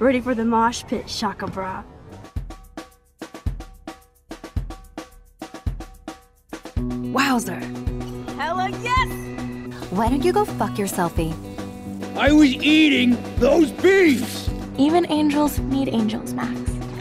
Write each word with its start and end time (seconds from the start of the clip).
Ready 0.00 0.22
for 0.22 0.34
the 0.34 0.46
mosh 0.46 0.82
pit, 0.86 1.10
Shaka 1.10 1.46
Bra. 1.46 1.84
Wowzer. 7.12 7.60
Hella 8.38 8.70
yes! 8.82 9.90
Why 9.90 10.08
don't 10.08 10.24
you 10.24 10.32
go 10.32 10.46
fuck 10.46 10.70
yourselfie? 10.78 11.34
Eh? 11.34 12.18
I 12.18 12.32
was 12.32 12.48
eating 12.48 13.18
those 13.36 13.70
beefs! 13.72 14.48
Even 14.78 15.04
angels 15.12 15.58
need 15.58 15.88
angels, 15.88 16.32
Max. 16.32 16.58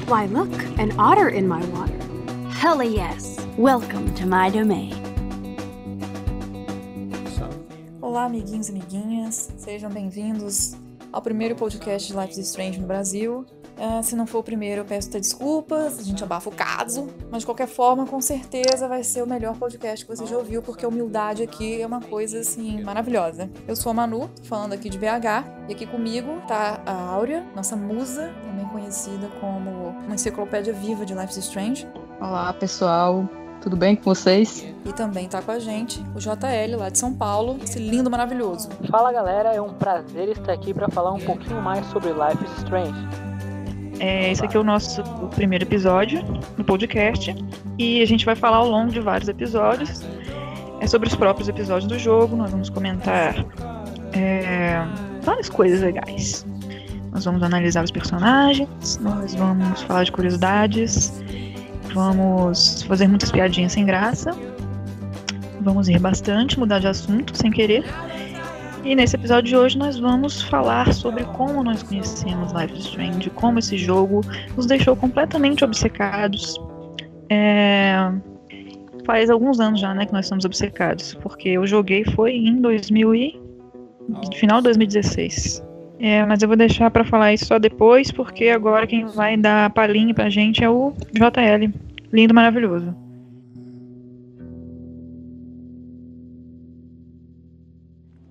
Why, 0.09 0.25
look, 0.25 0.51
an 0.77 0.91
otter 0.99 1.29
in 1.29 1.47
my 1.47 1.63
water. 1.67 1.97
Hella 2.51 2.83
yes. 2.83 3.39
Welcome 3.55 4.13
to 4.15 4.25
my 4.25 4.49
domain. 4.49 4.93
Olá, 8.01 8.25
amiguinhos 8.25 8.67
e 8.67 8.71
amiguinhas, 8.71 9.53
sejam 9.55 9.89
bem-vindos 9.89 10.75
ao 11.11 11.21
primeiro 11.21 11.55
podcast 11.55 12.11
de 12.11 12.17
Life 12.17 12.39
is 12.39 12.47
Strange 12.47 12.79
no 12.79 12.87
Brasil. 12.87 13.45
Uh, 13.77 14.03
se 14.03 14.13
não 14.13 14.27
for 14.27 14.39
o 14.39 14.43
primeiro, 14.43 14.81
eu 14.81 14.85
peço 14.85 15.09
desculpas, 15.09 15.97
a 15.99 16.03
gente 16.03 16.21
abafa 16.21 16.49
o 16.49 16.53
caso, 16.53 17.07
mas 17.31 17.43
de 17.43 17.45
qualquer 17.45 17.67
forma, 17.67 18.05
com 18.05 18.19
certeza 18.19 18.89
vai 18.89 19.03
ser 19.05 19.23
o 19.23 19.27
melhor 19.27 19.55
podcast 19.55 20.05
que 20.05 20.13
você 20.13 20.25
já 20.25 20.37
ouviu, 20.37 20.61
porque 20.61 20.83
a 20.83 20.87
humildade 20.89 21.43
aqui 21.43 21.81
é 21.81 21.87
uma 21.87 22.01
coisa 22.01 22.39
assim 22.39 22.83
maravilhosa. 22.83 23.49
Eu 23.65 23.77
sou 23.77 23.91
a 23.91 23.93
Manu, 23.93 24.29
falando 24.43 24.73
aqui 24.73 24.89
de 24.89 24.97
BH, 24.97 25.69
e 25.69 25.73
aqui 25.73 25.85
comigo 25.85 26.41
tá 26.45 26.81
a 26.85 26.91
Áurea, 26.91 27.45
nossa 27.55 27.77
musa, 27.77 28.33
também 28.43 28.65
conhecida 28.67 29.29
como 29.39 29.69
uma 30.05 30.15
enciclopédia 30.15 30.73
viva 30.73 31.05
de 31.05 31.13
Life 31.13 31.31
is 31.31 31.37
Strange. 31.37 31.87
Olá, 32.19 32.51
pessoal. 32.51 33.29
Tudo 33.61 33.75
bem 33.75 33.95
com 33.95 34.03
vocês? 34.03 34.65
E 34.85 34.93
também 34.93 35.27
tá 35.27 35.41
com 35.41 35.51
a 35.51 35.59
gente 35.59 36.01
o 36.15 36.19
JL 36.19 36.77
lá 36.77 36.89
de 36.89 36.97
São 36.97 37.13
Paulo, 37.13 37.57
esse 37.61 37.77
lindo 37.77 38.09
maravilhoso. 38.09 38.69
Fala 38.89 39.11
galera, 39.11 39.53
é 39.53 39.61
um 39.61 39.73
prazer 39.73 40.29
estar 40.29 40.53
aqui 40.53 40.73
para 40.73 40.87
falar 40.89 41.11
um 41.11 41.19
pouquinho 41.19 41.61
mais 41.61 41.85
sobre 41.87 42.09
Life 42.09 42.43
is 42.43 42.57
Strange. 42.59 43.07
É, 43.99 44.31
esse 44.31 44.43
aqui 44.43 44.55
é 44.55 44.59
o 44.59 44.63
nosso 44.63 45.03
primeiro 45.35 45.65
episódio 45.65 46.23
no 46.57 46.63
podcast 46.63 47.35
e 47.77 48.01
a 48.01 48.05
gente 48.05 48.25
vai 48.25 48.35
falar 48.35 48.57
ao 48.57 48.69
longo 48.69 48.91
de 48.91 49.01
vários 49.01 49.27
episódios 49.27 50.05
é 50.79 50.87
sobre 50.87 51.07
os 51.07 51.15
próprios 51.15 51.47
episódios 51.49 51.89
do 51.89 51.99
jogo. 51.99 52.35
Nós 52.35 52.51
vamos 52.51 52.69
comentar 52.69 53.35
é, 54.13 54.81
várias 55.21 55.49
coisas 55.49 55.81
legais. 55.81 56.45
Nós 57.11 57.25
vamos 57.25 57.41
analisar 57.41 57.83
os 57.83 57.91
personagens, 57.91 58.97
nós 59.01 59.33
vamos 59.33 59.81
falar 59.81 60.03
de 60.03 60.11
curiosidades, 60.11 61.11
vamos 61.93 62.83
fazer 62.83 63.07
muitas 63.07 63.31
piadinhas 63.31 63.73
sem 63.73 63.85
graça, 63.85 64.31
vamos 65.61 65.87
rir 65.87 65.99
bastante, 65.99 66.59
mudar 66.59 66.79
de 66.79 66.87
assunto 66.87 67.35
sem 67.35 67.51
querer. 67.51 67.83
E 68.83 68.95
nesse 68.95 69.15
episódio 69.15 69.49
de 69.49 69.57
hoje 69.57 69.77
nós 69.77 69.99
vamos 69.99 70.41
falar 70.41 70.93
sobre 70.93 71.23
como 71.25 71.63
nós 71.63 71.83
conhecemos 71.83 72.53
Life 72.53 72.73
is 72.73 72.85
Strange, 72.85 73.29
como 73.31 73.59
esse 73.59 73.77
jogo 73.77 74.21
nos 74.55 74.65
deixou 74.65 74.95
completamente 74.95 75.63
obcecados. 75.65 76.55
É... 77.29 78.11
Faz 79.05 79.29
alguns 79.29 79.59
anos 79.59 79.79
já, 79.79 79.93
né, 79.93 80.05
que 80.05 80.13
nós 80.13 80.25
estamos 80.25 80.45
obcecados, 80.45 81.13
porque 81.15 81.49
eu 81.49 81.67
joguei 81.67 82.05
foi 82.05 82.31
em 82.31 82.61
2000 82.61 83.15
e... 83.15 83.41
final 84.35 84.57
de 84.57 84.65
2016. 84.65 85.68
É, 85.99 86.25
mas 86.25 86.41
eu 86.41 86.47
vou 86.47 86.55
deixar 86.55 86.89
para 86.89 87.03
falar 87.03 87.33
isso 87.33 87.45
só 87.45 87.59
depois, 87.59 88.09
porque 88.09 88.47
agora 88.47 88.87
quem 88.87 89.05
vai 89.05 89.35
dar 89.35 89.65
a 89.65 89.69
palhinha 89.69 90.13
pra 90.13 90.29
gente 90.29 90.63
é 90.63 90.69
o 90.69 90.93
JL. 91.11 91.73
Lindo, 92.11 92.33
maravilhoso. 92.33 92.95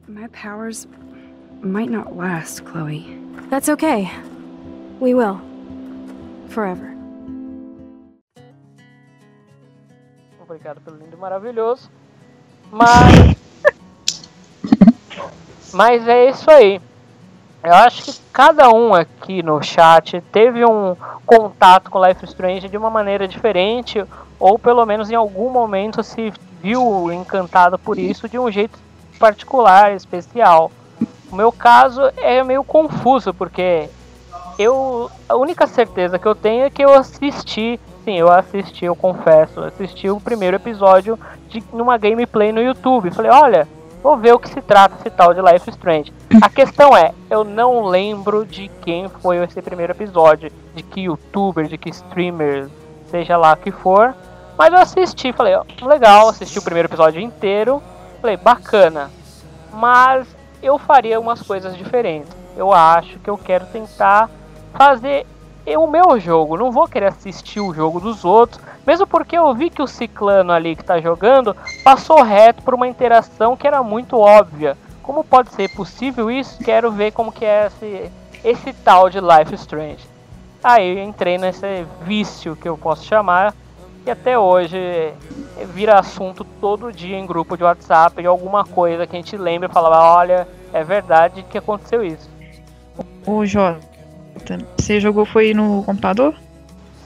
My 0.09 0.27
powers 0.29 0.89
might 1.63 1.91
not 1.91 2.17
last, 2.17 2.63
Chloe. 2.65 3.05
That's 3.51 3.69
okay. 3.69 4.11
We 4.99 5.15
will. 5.15 5.39
Forever. 6.49 6.97
Obrigado 10.41 10.81
pelo 10.81 10.97
lindo 10.97 11.15
e 11.15 11.21
maravilhoso. 11.21 11.91
Mas. 12.73 13.37
Mas 15.75 16.09
é 16.09 16.31
isso 16.31 16.51
aí. 16.51 16.81
Eu 17.63 17.75
acho 17.75 18.05
que 18.05 18.21
cada 18.33 18.71
um 18.71 18.95
aqui 18.95 19.43
no 19.43 19.61
chat 19.63 20.21
teve 20.33 20.65
um 20.65 20.97
contato 21.27 21.91
com 21.91 22.05
Life 22.05 22.25
is 22.25 22.31
Strange 22.31 22.69
de 22.69 22.77
uma 22.77 22.89
maneira 22.89 23.27
diferente, 23.27 24.05
ou 24.39 24.59
pelo 24.59 24.87
menos 24.87 25.11
em 25.11 25.17
algum 25.17 25.51
momento 25.51 26.03
se 26.03 26.33
viu 26.63 27.13
encantado 27.13 27.79
por 27.79 27.99
isso 27.99 28.29
de 28.29 28.39
um 28.39 28.51
jeito 28.51 28.79
particular, 29.19 29.93
especial. 29.93 30.71
O 31.31 31.37
meu 31.37 31.51
caso 31.51 32.01
é 32.17 32.43
meio 32.45 32.63
confuso, 32.63 33.35
porque 33.35 33.89
eu 34.59 35.11
a 35.29 35.37
única 35.37 35.67
certeza 35.67 36.19
que 36.19 36.27
eu 36.27 36.35
tenho 36.35 36.65
é 36.65 36.71
que 36.71 36.83
eu 36.83 36.95
assisti, 36.95 37.79
sim, 38.05 38.19
eu 38.19 38.31
assisti, 38.31 38.85
eu 38.85 38.97
confesso, 38.97 39.61
assisti 39.61 40.09
o 40.09 40.21
primeiro 40.21 40.57
episódio 40.57 41.19
de 41.49 41.63
numa 41.73 41.99
gameplay 41.99 42.53
no 42.53 42.63
YouTube. 42.63 43.11
Falei, 43.11 43.31
olha, 43.31 43.69
vou 44.03 44.17
ver 44.17 44.33
o 44.33 44.39
que 44.39 44.49
se 44.49 44.61
trata 44.61 44.97
esse 44.97 45.11
tal 45.11 45.35
de 45.35 45.41
Life 45.41 45.69
Strange. 45.71 46.13
A 46.43 46.49
questão 46.51 46.97
é, 46.97 47.13
eu 47.31 47.45
não 47.45 47.85
lembro 47.85 48.45
de 48.45 48.69
quem 48.83 49.09
foi 49.09 49.43
esse 49.45 49.61
primeiro 49.61 49.93
episódio, 49.93 50.51
de 50.75 50.83
que 50.83 51.03
youtuber, 51.03 51.67
de 51.67 51.79
que 51.79 51.91
streamer, 51.91 52.69
seja 53.11 53.37
lá 53.37 53.57
que 53.57 53.71
for. 53.71 54.15
Mas 54.57 54.73
eu 54.73 54.79
assisti, 54.79 55.33
falei, 55.33 55.55
ó, 55.55 55.65
legal, 55.87 56.29
assisti 56.29 56.59
o 56.59 56.63
primeiro 56.63 56.89
episódio 56.89 57.21
inteiro. 57.21 57.83
Falei, 58.21 58.37
bacana. 58.37 59.11
Mas 59.73 60.27
eu 60.63 60.79
faria 60.79 61.21
umas 61.21 61.43
coisas 61.43 61.77
diferentes. 61.77 62.31
Eu 62.57 62.73
acho 62.73 63.19
que 63.21 63.31
eu 63.31 63.39
quero 63.39 63.67
tentar 63.67 64.29
fazer 64.75 65.27
o 65.77 65.87
meu 65.87 66.19
jogo. 66.19 66.57
Não 66.57 66.73
vou 66.73 66.89
querer 66.89 67.07
assistir 67.07 67.61
o 67.61 67.75
jogo 67.75 68.01
dos 68.01 68.25
outros. 68.25 68.61
Mesmo 68.89 69.07
porque 69.07 69.37
eu 69.37 69.55
vi 69.55 69.69
que 69.69 69.83
o 69.83 69.87
ciclano 69.87 70.51
ali 70.51 70.75
que 70.75 70.81
está 70.81 70.99
jogando 70.99 71.55
passou 71.85 72.23
reto 72.23 72.63
por 72.63 72.73
uma 72.73 72.89
interação 72.89 73.55
que 73.55 73.67
era 73.67 73.83
muito 73.83 74.17
óbvia. 74.17 74.79
Como 75.03 75.23
pode 75.23 75.51
ser 75.53 75.69
possível 75.69 76.31
isso? 76.31 76.59
Quero 76.65 76.91
ver 76.91 77.13
como 77.13 77.31
que 77.31 77.45
é 77.45 77.67
esse, 77.67 78.11
esse 78.43 78.73
tal 78.73 79.11
de 79.11 79.21
Life 79.21 79.55
Strange. 79.57 80.09
Aí 80.65 80.97
eu 80.97 81.05
entrei 81.05 81.37
nesse 81.37 81.85
vício 82.01 82.57
que 82.57 82.67
eu 82.67 82.79
posso 82.79 83.05
chamar 83.05 83.55
que 84.05 84.11
até 84.11 84.39
hoje 84.39 85.13
vira 85.75 85.99
assunto 85.99 86.43
todo 86.59 86.91
dia 86.91 87.19
em 87.19 87.27
grupo 87.27 87.59
de 87.59 87.65
WhatsApp 87.65 88.23
de 88.23 88.27
alguma 88.27 88.65
coisa 88.65 89.07
que 89.07 89.15
a 89.15 89.19
gente 89.19 89.37
lembra 89.37 89.69
e 89.69 89.73
fala, 89.73 90.17
olha, 90.17 90.49
é 90.73 90.83
verdade 90.83 91.43
que 91.43 91.59
aconteceu 91.59 92.03
isso. 92.03 92.31
Ô 93.27 93.45
Jota, 93.45 93.79
você 94.79 94.99
jogou 94.99 95.27
foi 95.27 95.53
no 95.53 95.83
computador? 95.83 96.35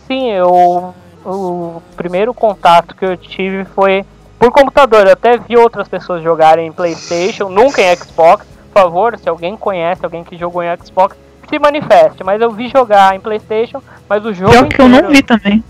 Sim, 0.07 0.31
eu 0.31 0.95
o 1.25 1.83
primeiro 1.97 2.33
contato 2.35 2.95
que 2.95 3.05
eu 3.05 3.17
tive 3.17 3.65
foi 3.65 4.05
por 4.39 4.51
computador. 4.51 5.07
Eu 5.07 5.13
até 5.13 5.37
vi 5.37 5.57
outras 5.57 5.89
pessoas 5.89 6.23
jogarem 6.23 6.67
em 6.67 6.73
PlayStation, 6.73 7.49
nunca 7.49 7.81
em 7.83 7.97
Xbox. 7.97 8.47
Por 8.73 8.83
favor, 8.83 9.19
se 9.19 9.29
alguém 9.29 9.57
conhece 9.57 10.05
alguém 10.05 10.25
que 10.25 10.37
jogou 10.37 10.63
em 10.63 10.77
Xbox, 10.77 11.17
se 11.49 11.59
manifeste. 11.59 12.25
Mas 12.25 12.41
eu 12.41 12.51
vi 12.51 12.69
jogar 12.69 13.15
em 13.15 13.21
PlayStation, 13.21 13.83
mas 14.09 14.25
o 14.25 14.33
jogo 14.33 14.51
Pior 14.51 14.65
inteiro, 14.65 14.77
que 14.77 14.83
eu 14.83 15.03
não 15.03 15.09
vi 15.11 15.23
também. 15.23 15.65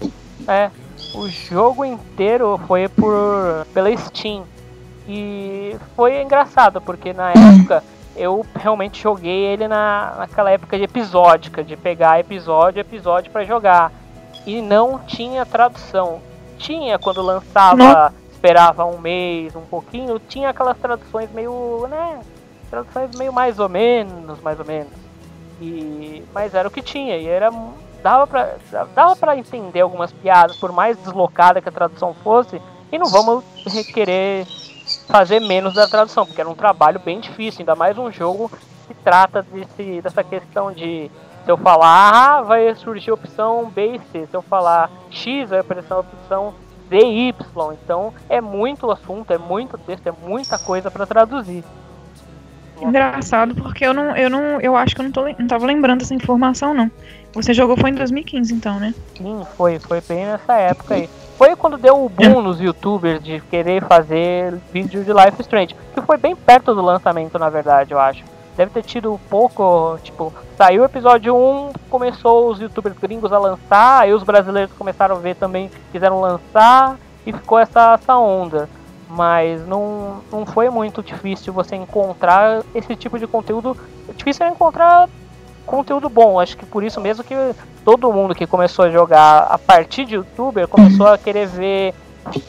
É, 0.47 0.71
o 1.15 1.29
jogo 1.29 1.85
inteiro 1.85 2.59
foi 2.67 2.89
por 2.89 3.67
pela 3.75 3.95
Steam. 3.97 4.45
E 5.07 5.77
foi 5.97 6.23
engraçado, 6.23 6.81
porque 6.81 7.13
na 7.13 7.31
época 7.31 7.83
eu 8.17 8.47
realmente 8.55 9.03
joguei 9.03 9.47
ele 9.47 9.67
na, 9.67 10.15
naquela 10.19 10.51
época 10.51 10.79
de 10.79 10.85
episódica, 10.85 11.65
de 11.65 11.77
pegar 11.77 12.21
episódio 12.21 12.81
episódio 12.81 13.31
para 13.31 13.45
jogar. 13.45 13.93
E 14.47 14.61
não 14.61 14.99
tinha 15.01 15.47
tradução. 15.47 16.21
Tinha 16.59 16.99
quando 16.99 17.23
lançava, 17.23 17.77
Não. 17.77 18.13
esperava 18.33 18.85
um 18.85 18.99
mês, 18.99 19.55
um 19.57 19.63
pouquinho, 19.63 20.19
tinha 20.19 20.51
aquelas 20.51 20.77
traduções 20.79 21.31
meio, 21.33 21.87
né? 21.89 22.21
Traduções 22.71 23.15
meio 23.17 23.33
mais 23.33 23.59
ou 23.59 23.69
menos, 23.69 24.41
mais 24.41 24.59
ou 24.59 24.65
menos. 24.65 24.93
E, 25.61 26.25
mas 26.33 26.55
era 26.55 26.67
o 26.67 26.71
que 26.71 26.83
tinha, 26.83 27.17
e 27.17 27.27
era 27.27 27.51
dava 28.03 28.27
pra, 28.27 28.55
dava 28.95 29.15
pra 29.15 29.37
entender 29.37 29.81
algumas 29.81 30.13
piadas, 30.13 30.57
por 30.57 30.73
mais 30.73 30.97
deslocada 30.99 31.61
que 31.61 31.69
a 31.69 31.73
tradução 31.73 32.13
fosse, 32.13 32.61
e 32.91 32.99
não 32.99 33.07
vamos 33.07 33.45
querer 33.95 34.45
fazer 35.07 35.41
menos 35.41 35.75
da 35.75 35.87
tradução, 35.87 36.27
porque 36.27 36.41
era 36.41 36.51
um 36.51 36.55
trabalho 36.55 36.99
bem 36.99 37.21
difícil, 37.21 37.61
ainda 37.61 37.77
mais 37.77 37.97
um 37.97 38.11
jogo 38.11 38.51
que 38.89 38.95
trata 38.95 39.43
desse, 39.43 40.01
dessa 40.03 40.25
questão 40.25 40.73
de 40.73 41.11
se 41.45 41.51
eu 41.51 41.57
falar 41.57 42.39
A, 42.39 42.43
vai 42.43 42.75
surgir 42.75 43.11
a 43.11 43.15
opção 43.15 43.71
B 43.75 43.97
e 43.97 44.01
C, 44.11 44.27
se 44.27 44.37
eu 44.37 44.43
falar 44.43 44.91
X, 45.11 45.51
vai 45.51 45.61
aparecer 45.61 45.93
a 45.93 45.99
opção 45.99 46.55
Z 46.89 46.97
e 46.97 47.29
Y. 47.29 47.73
Então 47.73 48.13
é 48.29 48.41
muito 48.41 48.91
assunto, 48.91 49.33
é 49.33 49.39
muito 49.39 49.77
texto, 49.79 50.07
é 50.07 50.13
muita 50.25 50.59
coisa 50.59 50.91
para 50.91 51.07
traduzir. 51.07 51.65
Engraçado, 52.81 53.55
porque 53.55 53.85
eu 53.85 53.95
não, 53.95 54.17
eu 54.17 54.29
não, 54.29 54.61
eu 54.61 54.77
acho 54.77 54.95
que 54.95 55.01
eu 55.01 55.05
não, 55.05 55.13
tô, 55.13 55.23
não 55.23 55.47
tava 55.47 55.67
lembrando 55.67 56.01
dessa 56.01 56.15
informação, 56.15 56.75
não. 56.75 56.91
Você 57.33 57.55
jogou 57.55 57.77
foi 57.77 57.91
em 57.91 57.95
2015, 57.95 58.53
então, 58.53 58.79
né? 58.79 58.93
Sim, 59.17 59.43
foi, 59.57 59.79
foi 59.79 60.01
bem 60.01 60.27
nessa 60.27 60.55
época 60.55 60.95
aí. 60.95 61.09
Foi 61.39 61.57
quando 61.57 61.79
deu 61.79 62.05
o 62.05 62.09
boom 62.09 62.43
nos 62.43 62.61
youtubers 62.61 63.23
de 63.23 63.41
querer 63.43 63.83
fazer 63.85 64.55
vídeo 64.73 65.03
de 65.05 65.13
Life 65.13 65.41
Strange. 65.41 65.75
Que 65.95 66.03
foi 66.03 66.17
bem 66.17 66.37
perto 66.37 66.75
do 66.75 66.83
lançamento, 66.83 67.39
na 67.39 67.49
verdade, 67.49 67.93
eu 67.93 67.99
acho. 67.99 68.23
Deve 68.57 68.71
ter 68.71 68.83
tido 68.83 69.13
um 69.13 69.19
pouco, 69.19 69.99
tipo, 70.03 70.33
saiu 70.57 70.83
o 70.83 70.85
episódio 70.85 71.35
1, 71.35 71.73
começou 71.89 72.51
os 72.51 72.61
youtubers 72.61 72.97
gringos 72.99 73.33
a 73.33 73.39
lançar, 73.39 74.03
aí 74.03 74.13
os 74.13 74.23
brasileiros 74.23 74.75
começaram 74.77 75.17
a 75.17 75.19
ver 75.19 75.37
também, 75.37 75.71
quiseram 75.91 76.21
lançar, 76.21 76.97
e 77.27 77.33
ficou 77.33 77.59
essa, 77.59 77.95
essa 77.95 78.17
onda. 78.17 78.69
Mas 79.09 79.67
não, 79.67 80.23
não 80.31 80.47
foi 80.47 80.71
muito 80.71 81.03
difícil 81.03 81.53
você 81.53 81.77
encontrar 81.77 82.63
esse 82.75 82.97
tipo 82.97 83.19
de 83.19 83.27
conteúdo. 83.27 83.77
É 84.09 84.13
difícil 84.13 84.47
encontrar 84.47 85.09
conteúdo 85.67 86.09
bom. 86.09 86.41
Acho 86.41 86.57
que 86.57 86.65
por 86.65 86.83
isso 86.83 87.01
mesmo 87.01 87.23
que 87.23 87.35
todo 87.85 88.13
mundo 88.13 88.35
que 88.35 88.47
começou 88.47 88.87
a 88.87 88.91
jogar 88.91 89.49
a 89.51 89.59
partir 89.59 90.07
de 90.07 90.15
youtuber 90.15 90.67
começou 90.67 91.07
a 91.09 91.19
querer 91.19 91.47
ver 91.47 91.95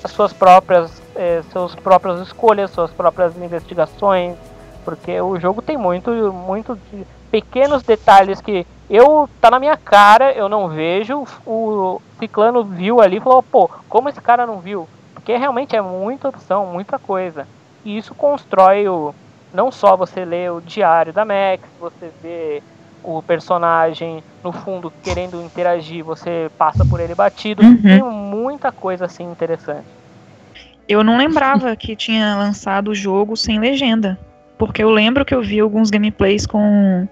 as 0.03 0.11
suas 0.11 0.31
próprias, 0.31 1.01
eh, 1.15 1.41
suas 1.51 1.75
próprias 1.75 2.21
escolhas, 2.21 2.71
suas 2.71 2.91
próprias 2.91 3.35
investigações, 3.35 4.35
porque 4.83 5.19
o 5.19 5.39
jogo 5.39 5.61
tem 5.61 5.77
muito, 5.77 6.11
muito 6.31 6.77
de 6.91 7.05
pequenos 7.31 7.81
detalhes 7.81 8.39
que 8.41 8.65
eu 8.89 9.27
tá 9.41 9.49
na 9.49 9.59
minha 9.59 9.75
cara, 9.75 10.31
eu 10.33 10.47
não 10.47 10.69
vejo. 10.69 11.25
O 11.45 12.01
Ciclano 12.19 12.63
viu 12.63 13.01
ali 13.01 13.17
e 13.17 13.21
falou, 13.21 13.41
pô, 13.41 13.69
como 13.89 14.09
esse 14.09 14.21
cara 14.21 14.45
não 14.45 14.59
viu? 14.59 14.87
Porque 15.13 15.35
realmente 15.35 15.75
é 15.75 15.81
muita 15.81 16.29
opção, 16.29 16.65
muita 16.67 16.99
coisa. 16.99 17.47
E 17.83 17.97
isso 17.97 18.13
constrói 18.13 18.87
o. 18.87 19.15
Não 19.53 19.71
só 19.71 19.95
você 19.95 20.25
lê 20.25 20.49
o 20.49 20.61
diário 20.61 21.13
da 21.13 21.23
Max, 21.23 21.63
você 21.79 22.11
vê 22.21 22.63
o 23.03 23.21
personagem 23.21 24.23
no 24.43 24.51
fundo 24.51 24.91
querendo 25.03 25.41
interagir, 25.41 26.03
você 26.03 26.49
passa 26.57 26.83
por 26.85 26.99
ele 26.99 27.13
batido. 27.13 27.63
Uhum. 27.63 27.81
Tem 27.81 28.03
muita 28.03 28.71
coisa 28.71 29.05
assim 29.05 29.23
interessante. 29.23 29.85
Eu 30.87 31.03
não 31.03 31.17
lembrava 31.17 31.75
que 31.75 31.95
tinha 31.95 32.35
lançado 32.35 32.89
o 32.89 32.95
jogo 32.95 33.37
sem 33.37 33.59
legenda. 33.59 34.19
Porque 34.65 34.83
eu 34.83 34.89
lembro 34.89 35.25
que 35.25 35.33
eu 35.33 35.41
vi 35.41 35.59
alguns 35.59 35.89
gameplays 35.89 36.45
com, 36.45 37.07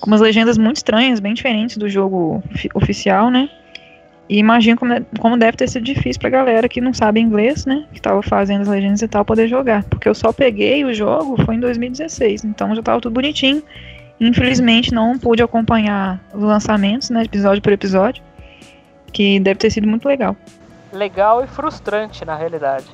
com 0.00 0.06
umas 0.06 0.20
legendas 0.20 0.58
muito 0.58 0.76
estranhas, 0.76 1.20
bem 1.20 1.34
diferentes 1.34 1.76
do 1.76 1.88
jogo 1.88 2.42
oficial, 2.74 3.30
né? 3.30 3.48
E 4.28 4.38
imagino 4.38 4.76
como, 4.78 4.94
como 5.18 5.36
deve 5.36 5.56
ter 5.56 5.68
sido 5.68 5.84
difícil 5.84 6.18
pra 6.18 6.30
galera 6.30 6.68
que 6.68 6.80
não 6.80 6.94
sabe 6.94 7.20
inglês, 7.20 7.66
né? 7.66 7.84
Que 7.92 8.00
tava 8.00 8.22
fazendo 8.22 8.62
as 8.62 8.68
legendas 8.68 9.02
e 9.02 9.08
tal, 9.08 9.24
poder 9.24 9.48
jogar. 9.48 9.84
Porque 9.84 10.08
eu 10.08 10.14
só 10.14 10.32
peguei 10.32 10.84
o 10.84 10.94
jogo 10.94 11.42
foi 11.44 11.56
em 11.56 11.60
2016, 11.60 12.44
então 12.44 12.74
já 12.74 12.82
tava 12.82 13.00
tudo 13.00 13.12
bonitinho. 13.12 13.62
Infelizmente 14.18 14.94
não 14.94 15.18
pude 15.18 15.42
acompanhar 15.42 16.20
os 16.32 16.42
lançamentos, 16.42 17.10
né? 17.10 17.24
Episódio 17.24 17.62
por 17.62 17.72
episódio. 17.72 18.22
Que 19.12 19.38
deve 19.38 19.58
ter 19.58 19.70
sido 19.70 19.86
muito 19.86 20.08
legal. 20.08 20.34
Legal 20.92 21.44
e 21.44 21.46
frustrante, 21.46 22.24
na 22.24 22.34
realidade. 22.34 22.86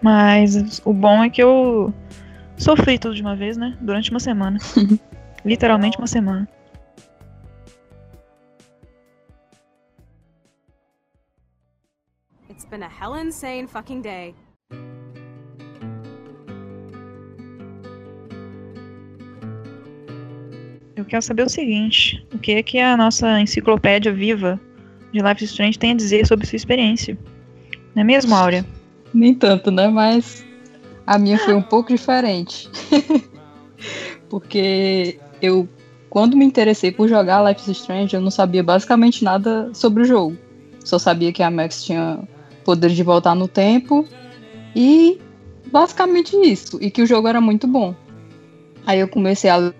Mas 0.00 0.80
o 0.84 0.92
bom 0.92 1.22
é 1.22 1.30
que 1.30 1.42
eu 1.42 1.92
sofri 2.62 2.96
tudo 2.98 3.14
de 3.14 3.22
uma 3.22 3.34
vez, 3.34 3.56
né? 3.56 3.76
Durante 3.80 4.10
uma 4.10 4.20
semana. 4.20 4.58
Literalmente 5.44 5.98
uma 5.98 6.06
semana. 6.06 6.48
It's 12.48 12.64
been 12.64 12.84
a 12.84 12.88
hell 12.88 13.16
insane 13.16 13.66
fucking 13.66 14.02
day. 14.02 14.34
Eu 20.94 21.04
quero 21.04 21.22
saber 21.22 21.42
o 21.42 21.48
seguinte: 21.48 22.24
o 22.32 22.38
que 22.38 22.52
é 22.52 22.62
que 22.62 22.78
a 22.78 22.96
nossa 22.96 23.40
enciclopédia 23.40 24.12
viva 24.12 24.60
de 25.12 25.20
Life 25.20 25.42
is 25.42 25.50
Strange 25.50 25.78
tem 25.78 25.90
a 25.90 25.96
dizer 25.96 26.26
sobre 26.26 26.46
sua 26.46 26.56
experiência? 26.56 27.18
Não 27.94 28.02
é 28.02 28.04
mesmo, 28.04 28.34
Áurea? 28.34 28.64
Nem 29.12 29.34
tanto, 29.34 29.70
né? 29.72 29.88
Mas 29.88 30.44
a 31.06 31.18
minha 31.18 31.38
foi 31.38 31.54
um 31.54 31.62
pouco 31.62 31.88
diferente. 31.88 32.70
Porque 34.28 35.18
eu, 35.40 35.68
quando 36.08 36.36
me 36.36 36.44
interessei 36.44 36.92
por 36.92 37.08
jogar 37.08 37.42
Life 37.42 37.70
is 37.70 37.76
Strange, 37.78 38.14
eu 38.14 38.20
não 38.20 38.30
sabia 38.30 38.62
basicamente 38.62 39.24
nada 39.24 39.70
sobre 39.74 40.02
o 40.02 40.06
jogo. 40.06 40.36
Só 40.84 40.98
sabia 40.98 41.32
que 41.32 41.42
a 41.42 41.50
Max 41.50 41.84
tinha 41.84 42.20
poder 42.64 42.90
de 42.90 43.02
voltar 43.02 43.34
no 43.34 43.48
tempo 43.48 44.06
e 44.74 45.20
basicamente 45.70 46.36
isso. 46.36 46.78
E 46.80 46.90
que 46.90 47.02
o 47.02 47.06
jogo 47.06 47.28
era 47.28 47.40
muito 47.40 47.66
bom. 47.66 47.94
Aí 48.86 49.00
eu 49.00 49.08
comecei 49.08 49.50
a 49.50 49.72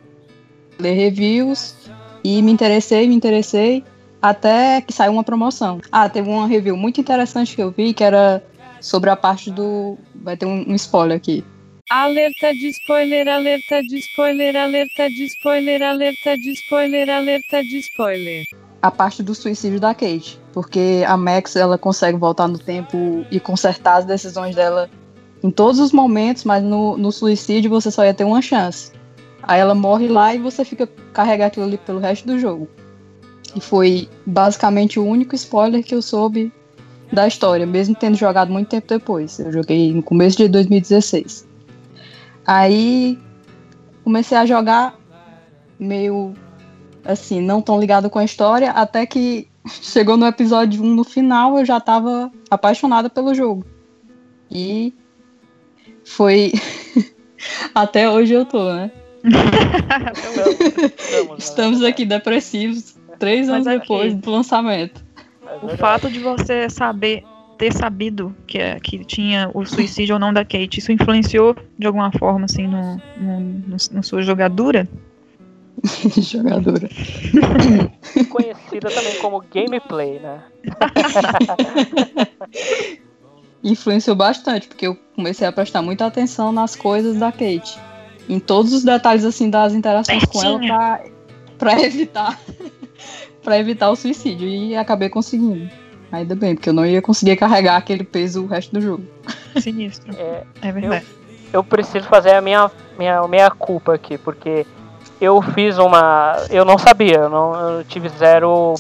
ler 0.79 0.93
reviews 0.95 1.75
e 2.25 2.41
me 2.43 2.53
interessei, 2.53 3.09
me 3.09 3.15
interessei 3.15 3.85
até 4.21 4.81
que 4.81 4.93
saiu 4.93 5.13
uma 5.13 5.25
promoção. 5.25 5.81
Ah, 5.91 6.09
teve 6.09 6.31
uma 6.31 6.47
review 6.47 6.77
muito 6.77 7.01
interessante 7.01 7.57
que 7.57 7.63
eu 7.63 7.73
vi 7.73 7.93
que 7.93 8.05
era 8.05 8.43
sobre 8.83 9.09
a 9.09 9.17
parte 9.17 9.51
do. 9.51 9.97
Vai 10.17 10.37
ter 10.37 10.45
um, 10.45 10.69
um 10.69 10.75
spoiler 10.75 11.17
aqui. 11.17 11.43
Alerta 11.91 12.53
de 12.53 12.69
spoiler, 12.69 13.29
alerta 13.29 13.83
de 13.83 13.99
spoiler, 13.99 14.57
alerta 14.57 15.09
de 15.09 15.25
spoiler, 15.25 15.83
alerta 15.83 16.37
de 16.37 16.53
spoiler, 16.53 17.11
alerta 17.11 17.63
de 17.63 17.79
spoiler. 17.79 18.45
A 18.81 18.91
parte 18.91 19.23
do 19.23 19.35
suicídio 19.35 19.79
da 19.81 19.95
Kate. 19.95 20.39
Porque 20.53 21.05
a 21.07 21.17
Max 21.17 21.57
ela 21.57 21.79
consegue 21.79 22.19
voltar 22.19 22.49
no 22.49 22.59
tempo 22.59 23.25
e 23.31 23.41
consertar 23.41 23.99
as 23.99 24.05
decisões 24.05 24.55
dela 24.55 24.91
em 25.43 25.51
todos 25.51 25.81
os 25.81 25.93
momentos, 25.93 26.45
mas 26.45 26.63
no, 26.63 26.97
no 26.97 27.11
suicídio 27.11 27.71
você 27.71 27.91
só 27.91 28.05
ia 28.05 28.15
ter 28.15 28.25
uma 28.25 28.41
chance. 28.41 28.93
Aí 29.43 29.61
ela 29.61 29.75
morre 29.75 30.09
lá 30.09 30.35
e 30.35 30.39
você 30.39 30.65
fica 30.65 30.87
carregar 31.13 31.47
aquilo 31.47 31.67
ali 31.67 31.79
pelo 31.79 31.99
resto 31.99 32.27
do 32.27 32.39
jogo. 32.39 32.69
E 33.55 33.61
foi 33.61 34.09
basicamente 34.25 34.99
o 34.99 35.05
único 35.05 35.35
spoiler 35.35 35.83
que 35.83 35.95
eu 35.95 36.01
soube 36.01 36.53
da 37.13 37.27
história, 37.29 37.67
mesmo 37.67 37.95
tendo 37.95 38.17
jogado 38.17 38.51
muito 38.51 38.69
tempo 38.69 38.87
depois. 38.89 39.39
Eu 39.39 39.53
joguei 39.53 39.93
no 39.93 40.03
começo 40.03 40.39
de 40.39 40.49
2016. 40.49 41.47
Aí 42.47 43.19
comecei 44.03 44.37
a 44.37 44.47
jogar 44.47 44.99
meio 45.79 46.35
assim, 47.05 47.41
não 47.41 47.61
tão 47.61 47.79
ligado 47.81 48.09
com 48.09 48.19
a 48.19 48.25
história, 48.25 48.71
até 48.71 49.05
que 49.07 49.49
chegou 49.69 50.17
no 50.17 50.27
episódio 50.27 50.83
1 50.83 50.87
no 50.87 51.05
final, 51.05 51.59
eu 51.59 51.65
já 51.65 51.81
tava 51.81 52.31
apaixonada 52.51 53.11
pelo 53.11 53.35
jogo. 53.35 53.65
E 54.51 54.93
foi 56.05 56.53
até 57.75 58.09
hoje 58.09 58.33
eu 58.33 58.45
tô, 58.45 58.73
né? 58.73 58.91
Estamos 61.39 61.83
aqui 61.83 62.05
depressivos 62.05 62.97
três 63.19 63.49
anos 63.49 63.67
Mas 63.67 63.77
aqui- 63.77 63.89
depois 63.89 64.15
do 64.15 64.31
lançamento. 64.31 65.05
O 65.63 65.77
fato 65.77 66.11
de 66.11 66.19
você 66.21 66.69
saber, 66.71 67.25
ter 67.59 67.73
sabido 67.73 68.35
que, 68.47 68.59
é- 68.59 68.79
que 68.81 69.05
tinha 69.05 69.51
o 69.55 69.65
suicídio 69.65 70.15
ou 70.15 70.19
não 70.21 70.33
da 70.33 70.45
Kate, 70.45 70.79
isso 70.79 70.93
influenciou 70.93 71.55
de 71.79 71.87
alguma 71.87 72.11
forma, 72.13 72.45
assim, 72.47 72.67
no, 72.67 72.97
no, 73.17 73.41
no- 73.41 73.77
na 73.93 74.03
sua 74.03 74.23
jogadura? 74.23 74.89
Jogadora. 76.21 76.89
Conhecida 78.29 78.91
também 78.91 79.17
como 79.21 79.43
gameplay, 79.53 80.19
né? 80.21 80.43
Influenciou 83.65 84.17
bastante, 84.17 84.67
porque 84.67 84.87
eu 84.87 84.97
comecei 85.15 85.47
a 85.47 85.53
prestar 85.53 85.83
muita 85.83 86.07
atenção 86.07 86.51
nas 86.53 86.75
coisas 86.75 87.17
da 87.17 87.31
Kate. 87.31 87.79
Em 88.29 88.41
todos 88.41 88.73
os 88.73 88.83
detalhes 88.85 89.25
assim 89.25 89.49
das 89.51 89.73
interações 89.73 90.25
com 90.25 90.43
ela 90.43 90.59
pra, 90.59 91.01
pra 91.59 91.81
evitar 91.83 92.39
para 93.43 93.59
evitar 93.59 93.91
o 93.91 93.97
suicídio 93.97 94.49
e 94.49 94.77
acabei 94.77 95.09
conseguindo. 95.09 95.71
Ainda 96.11 96.35
bem, 96.35 96.55
porque 96.55 96.69
eu 96.69 96.75
não 96.75 96.85
ia 96.85 97.01
conseguir 97.01 97.37
carregar 97.37 97.77
aquele 97.77 98.05
peso 98.05 98.45
o 98.45 98.47
resto 98.47 98.73
do 98.73 98.81
jogo. 98.81 99.05
Sinistro. 99.59 100.15
É, 100.17 100.45
É 100.61 100.71
verdade. 100.73 101.07
eu 101.53 101.65
preciso 101.65 102.07
fazer 102.07 102.35
a 102.35 102.41
minha, 102.41 102.71
minha, 102.99 103.27
minha 103.27 103.51
culpa 103.51 103.95
aqui, 103.95 104.19
porque 104.19 104.67
eu 105.21 105.41
fiz 105.41 105.79
uma. 105.79 106.37
Eu 106.51 106.65
não 106.65 106.77
sabia, 106.77 107.17
eu, 107.17 107.29
não, 107.31 107.55
eu 107.55 107.85
tive 107.85 108.09
zero, 108.11 108.75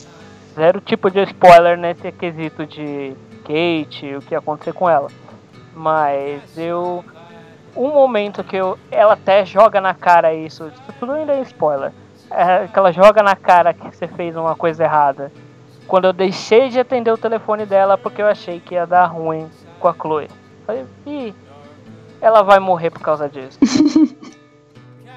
zero 0.55 0.81
tipo 0.81 1.11
de 1.11 1.23
spoiler 1.23 1.79
nesse 1.79 2.13
quesito 2.13 2.67
de 2.67 3.15
Kate, 3.45 4.15
o 4.17 4.21
que 4.21 4.35
ia 4.35 4.39
acontecer 4.39 4.73
com 4.75 4.89
ela. 4.89 5.09
Mas 5.75 6.43
eu. 6.57 7.03
Um 7.75 7.89
momento 7.89 8.45
que 8.45 8.57
eu, 8.57 8.79
ela 8.91 9.15
até 9.15 9.47
joga 9.47 9.81
na 9.81 9.95
cara 9.95 10.35
isso, 10.35 10.67
isso 10.67 10.83
tudo 11.01 11.13
ainda 11.13 11.33
é 11.33 11.41
spoiler. 11.41 11.91
É, 12.35 12.67
que 12.67 12.79
ela 12.79 12.93
joga 12.93 13.23
na 13.23 13.37
cara 13.37 13.75
que 13.75 13.95
você 13.95 14.09
fez 14.09 14.37
uma 14.37 14.55
coisa 14.55 14.85
errada. 14.85 15.33
Quando 15.87 16.07
eu 16.07 16.13
deixei 16.13 16.69
de 16.69 16.81
atender 16.81 17.11
o 17.11 17.19
telefone 17.19 17.67
dela 17.67 17.99
porque 17.99 18.23
eu 18.23 18.27
achei 18.27 18.61
que 18.61 18.75
ia 18.75 18.87
dar 18.87 19.07
ruim 19.07 19.49
com 19.79 19.89
a 19.89 19.95
Chloe. 19.95 20.29
Falei, 20.67 20.85
ih, 21.07 21.35
ela 22.21 22.43
vai 22.43 22.59
morrer 22.59 22.91
por 22.91 23.01
causa 23.01 23.29
disso. 23.29 23.59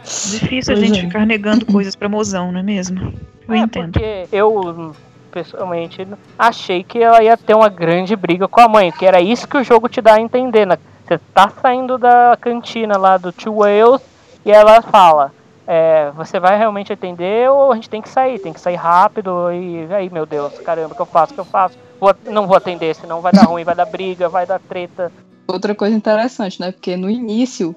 Difícil 0.03 0.73
a 0.73 0.77
gente 0.77 0.99
é. 0.99 1.01
ficar 1.03 1.25
negando 1.25 1.65
coisas 1.65 1.95
pra 1.95 2.07
mozão, 2.07 2.51
não 2.51 2.59
é 2.59 2.63
mesmo? 2.63 3.13
Eu 3.47 3.55
É, 3.55 3.59
entendo. 3.59 3.93
Porque 3.93 4.27
eu, 4.31 4.93
pessoalmente, 5.31 6.07
achei 6.37 6.83
que 6.83 6.99
ela 6.99 7.23
ia 7.23 7.37
ter 7.37 7.55
uma 7.55 7.69
grande 7.69 8.15
briga 8.15 8.47
com 8.47 8.61
a 8.61 8.67
mãe, 8.67 8.91
que 8.91 9.05
era 9.05 9.19
isso 9.19 9.47
que 9.47 9.57
o 9.57 9.63
jogo 9.63 9.89
te 9.89 10.01
dá 10.01 10.15
a 10.15 10.21
entender. 10.21 10.65
Né? 10.65 10.77
Você 11.07 11.19
tá 11.33 11.51
saindo 11.61 11.97
da 11.97 12.37
cantina 12.39 12.97
lá 12.97 13.17
do 13.17 13.31
Two 13.31 13.57
Whales 13.57 14.01
e 14.45 14.51
ela 14.51 14.81
fala. 14.81 15.31
É, 15.67 16.11
você 16.15 16.39
vai 16.39 16.57
realmente 16.57 16.93
atender 16.93 17.49
ou 17.49 17.71
a 17.71 17.75
gente 17.75 17.89
tem 17.89 18.01
que 18.01 18.09
sair? 18.09 18.39
Tem 18.39 18.53
que 18.53 18.59
sair 18.59 18.75
rápido 18.75 19.51
e 19.51 19.87
aí, 19.93 20.09
meu 20.09 20.25
Deus, 20.25 20.57
caramba, 20.59 20.93
o 20.93 20.95
que 20.95 21.01
eu 21.01 21.05
faço? 21.05 21.31
O 21.31 21.35
que 21.35 21.41
eu 21.41 21.45
faço? 21.45 21.77
Vou- 21.99 22.15
não 22.25 22.45
vou 22.47 22.57
atender, 22.57 22.93
senão 22.95 23.21
vai 23.21 23.31
dar 23.31 23.43
ruim, 23.45 23.63
vai 23.63 23.75
dar 23.75 23.85
briga, 23.85 24.27
vai 24.29 24.45
dar 24.45 24.59
treta. 24.59 25.11
Outra 25.47 25.73
coisa 25.75 25.95
interessante, 25.95 26.59
né? 26.59 26.71
Porque 26.71 26.95
no 26.97 27.09
início 27.09 27.75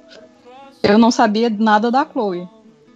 eu 0.83 0.99
não 0.99 1.11
sabia 1.11 1.51
nada 1.51 1.91
da 1.91 2.05
Chloe. 2.05 2.49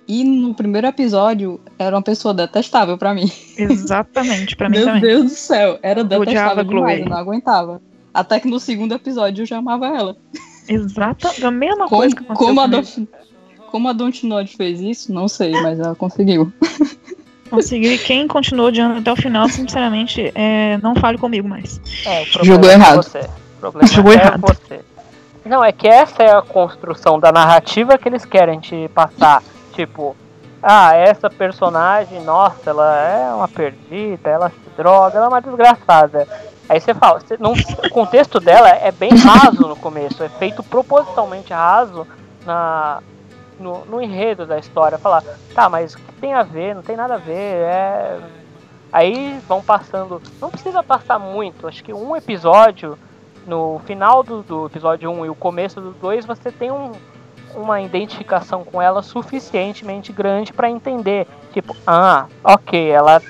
E 0.09 0.25
no 0.25 0.53
primeiro 0.55 0.87
episódio 0.87 1.61
era 1.79 1.95
uma 1.95 2.03
pessoa 2.03 2.35
detestável 2.35 2.99
pra 2.99 3.15
mim. 3.15 3.31
Exatamente, 3.57 4.57
pra 4.57 4.69
mim 4.71 4.79
Meu 4.79 4.87
também. 4.87 5.01
Deus 5.03 5.23
do 5.25 5.29
céu, 5.31 5.79
era 5.83 6.03
detestável 6.03 6.61
a 6.61 6.63
demais, 6.65 6.97
Chloe. 6.99 7.01
eu 7.03 7.09
não 7.11 7.17
aguentava. 7.17 7.81
Até 8.13 8.41
que 8.41 8.49
no 8.49 8.59
segundo 8.61 8.95
episódio 8.95 9.43
eu 9.43 9.47
já 9.47 9.59
amava 9.59 9.87
ela. 9.87 10.17
Exata, 10.69 11.31
a 11.47 11.51
mesma 11.51 11.89
Como, 11.89 12.01
coisa 12.01 12.15
que 12.17 12.23
aconteceu 12.25 12.47
como, 12.49 12.61
a 12.61 12.69
comigo. 12.69 13.09
Como 13.73 13.89
a 13.89 13.93
Dontnod 13.95 14.55
fez 14.55 14.81
isso, 14.83 15.11
não 15.13 15.27
sei, 15.27 15.51
mas 15.63 15.81
ela 15.81 15.95
conseguiu. 15.95 16.53
Consegui. 17.49 17.99
Quem 17.99 18.27
continuou 18.29 18.69
odiando 18.69 18.99
até 18.99 19.11
o 19.13 19.17
final, 19.17 19.49
sinceramente, 19.49 20.31
é, 20.35 20.79
não 20.83 20.95
fale 20.95 21.17
comigo 21.19 21.49
mais. 21.49 21.81
É, 22.07 22.23
o 22.23 22.27
problema 22.31 22.45
Jogou 22.55 22.71
é 22.71 22.73
errado. 22.75 22.97
você. 22.97 23.19
O 23.21 23.61
problema 23.61 23.89
Jogou 23.89 24.13
é 24.13 24.17
errado. 24.17 24.41
você. 24.41 24.81
Não, 25.45 25.65
é 25.65 25.73
que 25.73 25.89
essa 25.89 26.23
é 26.23 26.35
a 26.35 26.41
construção 26.43 27.19
da 27.19 27.33
narrativa 27.33 27.97
que 27.99 28.09
eles 28.09 28.25
querem 28.27 28.61
te 28.61 28.89
passar. 28.95 29.43
Tipo, 29.75 30.15
ah, 30.63 30.95
essa 30.95 31.29
personagem, 31.29 32.23
nossa, 32.23 32.71
ela 32.71 32.97
é 32.97 33.35
uma 33.35 33.49
perdida, 33.49 34.31
ela 34.31 34.51
se 34.51 34.71
droga, 34.77 35.17
ela 35.17 35.27
é 35.27 35.29
uma 35.29 35.41
desgraçada. 35.43 36.29
Aí 36.69 36.79
você 36.81 36.95
fala, 36.95 37.21
você 37.21 37.37
não- 37.39 37.53
o 37.53 37.57
contexto 37.91 38.39
dela 38.39 38.69
é 38.69 38.91
bem 38.93 39.11
raso 39.15 39.67
no 39.67 39.77
começo, 39.77 40.23
é 40.23 40.29
feito 40.29 40.63
propositalmente 40.63 41.53
raso 41.53 42.07
na, 42.47 43.03
no, 43.59 43.85
no 43.85 44.01
enredo 44.01 44.47
da 44.47 44.59
história. 44.59 44.99
Falar, 44.99 45.23
tá, 45.55 45.69
mas 45.69 45.95
o 45.95 45.99
que 45.99 46.13
tem 46.15 46.35
a 46.35 46.43
ver? 46.43 46.75
Não 46.75 46.83
tem 46.83 46.97
nada 46.97 47.15
a 47.15 47.19
ver, 47.19 47.33
é. 47.35 48.21
Aí 48.93 49.41
vão 49.49 49.63
passando. 49.63 50.21
Não 50.41 50.51
precisa 50.51 50.83
passar 50.83 51.19
muito, 51.19 51.67
acho 51.67 51.83
que 51.83 51.93
um 51.93 52.15
episódio, 52.15 52.99
no 53.47 53.81
final 53.87 54.23
do, 54.23 54.43
do 54.43 54.67
episódio 54.67 55.11
1 55.11 55.27
e 55.27 55.31
o 55.31 55.35
começo 55.35 55.81
do 55.81 55.93
2, 55.93 56.27
você 56.27 56.53
tem 56.53 56.71
um, 56.71 56.93
uma 57.55 57.81
identificação 57.81 58.65
com 58.65 58.81
ela 58.81 59.03
suficientemente 59.03 60.13
grande 60.13 60.53
pra 60.53 60.71
entender. 60.71 61.27
Tipo, 61.53 61.75
ah, 61.87 62.27
ok, 62.45 62.91
ela 62.91 63.23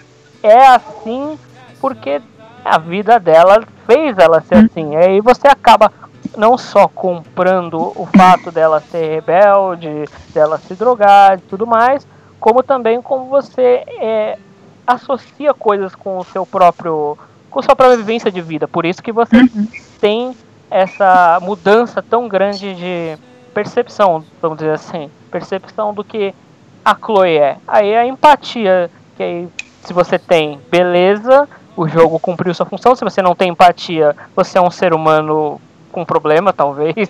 é 0.43 0.67
assim 0.67 1.39
porque 1.81 2.21
a 2.65 2.79
vida 2.79 3.19
dela 3.19 3.63
fez 3.87 4.17
ela 4.19 4.41
ser 4.41 4.57
assim. 4.57 4.93
E 4.93 4.97
aí 4.97 5.21
você 5.21 5.49
acaba 5.49 5.93
não 6.37 6.57
só 6.57 6.89
comprando 6.89 7.93
o 7.97 8.07
fato 8.07 8.51
dela 8.51 8.81
ser 8.81 9.17
rebelde, 9.17 10.05
dela 10.33 10.59
se 10.59 10.75
drogar 10.75 11.39
e 11.39 11.43
tudo 11.43 11.67
mais, 11.67 12.07
como 12.41 12.63
também 12.63 13.01
como 13.01 13.27
você 13.27 13.85
é, 13.87 14.39
associa 14.87 15.55
coisas 15.55 15.95
com 15.95 16.19
o 16.19 16.25
seu 16.25 16.45
próprio 16.45 17.17
com 17.51 17.61
sua 17.61 17.77
própria 17.77 17.99
vivência 17.99 18.33
de 18.33 18.41
vida. 18.41 18.67
Por 18.67 18.87
isso 18.87 19.03
que 19.03 19.13
você 19.13 19.37
tem 20.01 20.35
essa 20.71 21.39
mudança 21.43 22.03
tão 22.03 22.27
grande 22.27 22.75
de 22.75 23.19
percepção, 23.53 24.25
vamos 24.41 24.59
dizer 24.59 24.73
assim, 24.73 25.11
percepção 25.31 25.93
do 25.93 26.03
que 26.03 26.35
a 26.83 26.97
Chloe 26.97 27.37
é. 27.37 27.59
Aí 27.69 27.95
a 27.95 28.07
empatia, 28.07 28.91
que 29.17 29.23
aí 29.23 29.49
se 29.83 29.93
você 29.93 30.19
tem, 30.19 30.59
beleza, 30.71 31.49
o 31.77 31.87
jogo 31.89 32.19
cumpriu 32.19 32.55
sua 32.55 32.67
função. 32.67 32.95
Se 32.95 33.05
você 33.05 33.21
não 33.21 33.35
tem 33.35 33.51
empatia, 33.51 34.17
você 34.35 34.59
é 34.59 34.61
um 34.61 34.71
ser 34.71 34.95
humano 34.95 35.61
com 35.93 36.05
problema, 36.05 36.53
talvez. 36.55 37.09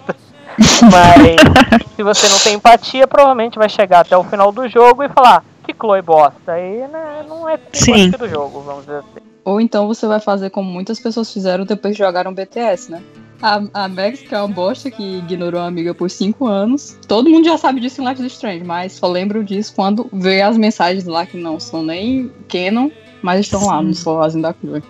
Mas 0.91 1.87
se 1.97 2.03
você 2.03 2.29
não 2.29 2.39
tem 2.39 2.55
empatia, 2.55 3.07
provavelmente 3.07 3.59
vai 3.59 3.69
chegar 3.69 4.01
até 4.01 4.17
o 4.17 4.25
final 4.25 4.53
do 4.53 4.69
jogo 4.69 5.03
e 5.03 5.09
falar 5.09 5.43
que 5.65 5.75
Chloe 5.75 6.03
bosta. 6.03 6.53
Aí 6.53 6.87
né, 6.89 7.25
não 7.27 7.49
é 7.49 7.59
Sim. 7.73 8.11
parte 8.11 8.19
do 8.19 8.29
jogo, 8.29 8.61
vamos 8.61 8.83
dizer 8.83 8.99
assim. 8.99 9.33
Ou 9.45 9.61
então 9.61 9.87
você 9.87 10.07
vai 10.07 10.21
fazer 10.21 10.51
como 10.51 10.71
muitas 10.71 11.01
pessoas 11.01 11.33
fizeram 11.33 11.65
depois 11.65 11.97
que 11.97 12.03
jogaram 12.03 12.33
BTS, 12.33 12.91
né? 12.91 13.03
A, 13.41 13.61
a 13.75 13.89
Max, 13.89 14.21
que 14.21 14.33
é 14.33 14.39
uma 14.39 14.47
bosta 14.47 14.89
que 14.89 15.19
ignorou 15.19 15.61
a 15.61 15.67
amiga 15.67 15.93
por 15.93 16.09
5 16.09 16.47
anos. 16.47 16.97
Todo 17.09 17.29
mundo 17.29 17.45
já 17.45 17.59
sabe 17.59 17.81
disso 17.81 18.01
em 18.01 18.09
Life 18.09 18.25
is 18.25 18.33
Strange, 18.35 18.65
mas 18.65 18.93
só 18.93 19.09
lembro 19.09 19.43
disso 19.43 19.73
quando 19.75 20.09
vê 20.13 20.43
as 20.43 20.57
mensagens 20.57 21.05
lá 21.07 21.27
que 21.27 21.37
não 21.37 21.59
são 21.59 21.83
nem 21.83 22.31
canon, 22.49 22.89
mas 23.21 23.41
estão 23.41 23.67
lá 23.67 23.81
Sim. 23.81 23.87
no 23.87 23.97
forrozinho 23.97 24.43
da 24.43 24.55
Chloe. 24.55 24.83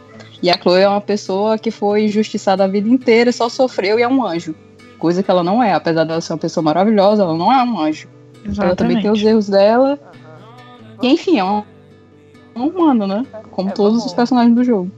E 0.42 0.50
a 0.50 0.58
Chloe 0.58 0.80
é 0.80 0.88
uma 0.88 1.00
pessoa 1.00 1.56
que 1.56 1.70
foi 1.70 2.06
injustiçada 2.06 2.64
a 2.64 2.66
vida 2.66 2.88
inteira, 2.88 3.30
só 3.30 3.48
sofreu 3.48 3.98
e 3.98 4.02
é 4.02 4.08
um 4.08 4.26
anjo. 4.26 4.54
Coisa 4.98 5.22
que 5.22 5.30
ela 5.30 5.44
não 5.44 5.62
é, 5.62 5.72
apesar 5.72 6.02
dela 6.04 6.20
ser 6.20 6.32
uma 6.32 6.38
pessoa 6.38 6.64
maravilhosa, 6.64 7.22
ela 7.22 7.36
não 7.36 7.52
é 7.52 7.62
um 7.62 7.78
anjo. 7.78 8.08
Ela 8.58 8.74
também 8.74 9.00
tem 9.00 9.10
os 9.10 9.20
Exatamente. 9.20 9.26
erros 9.28 9.48
dela. 9.48 10.00
E 11.00 11.08
enfim, 11.08 11.38
é 11.38 11.44
um, 11.44 11.62
um 12.56 12.66
humano, 12.66 13.06
né? 13.06 13.24
Como 13.52 13.68
É, 13.68 13.72
todos 13.72 14.04
os 14.04 14.12
personagens 14.12 14.54
do 14.54 14.64
jogo. 14.64 14.90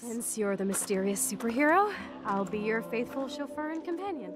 Since 0.00 0.38
you're 0.38 0.56
the 0.56 0.64
mysterious 0.64 1.18
superhero, 1.18 1.92
I'll 2.24 2.44
be 2.44 2.58
your 2.58 2.82
faithful 2.82 3.28
chauffeur 3.28 3.70
and 3.70 3.84
companion. 3.84 4.32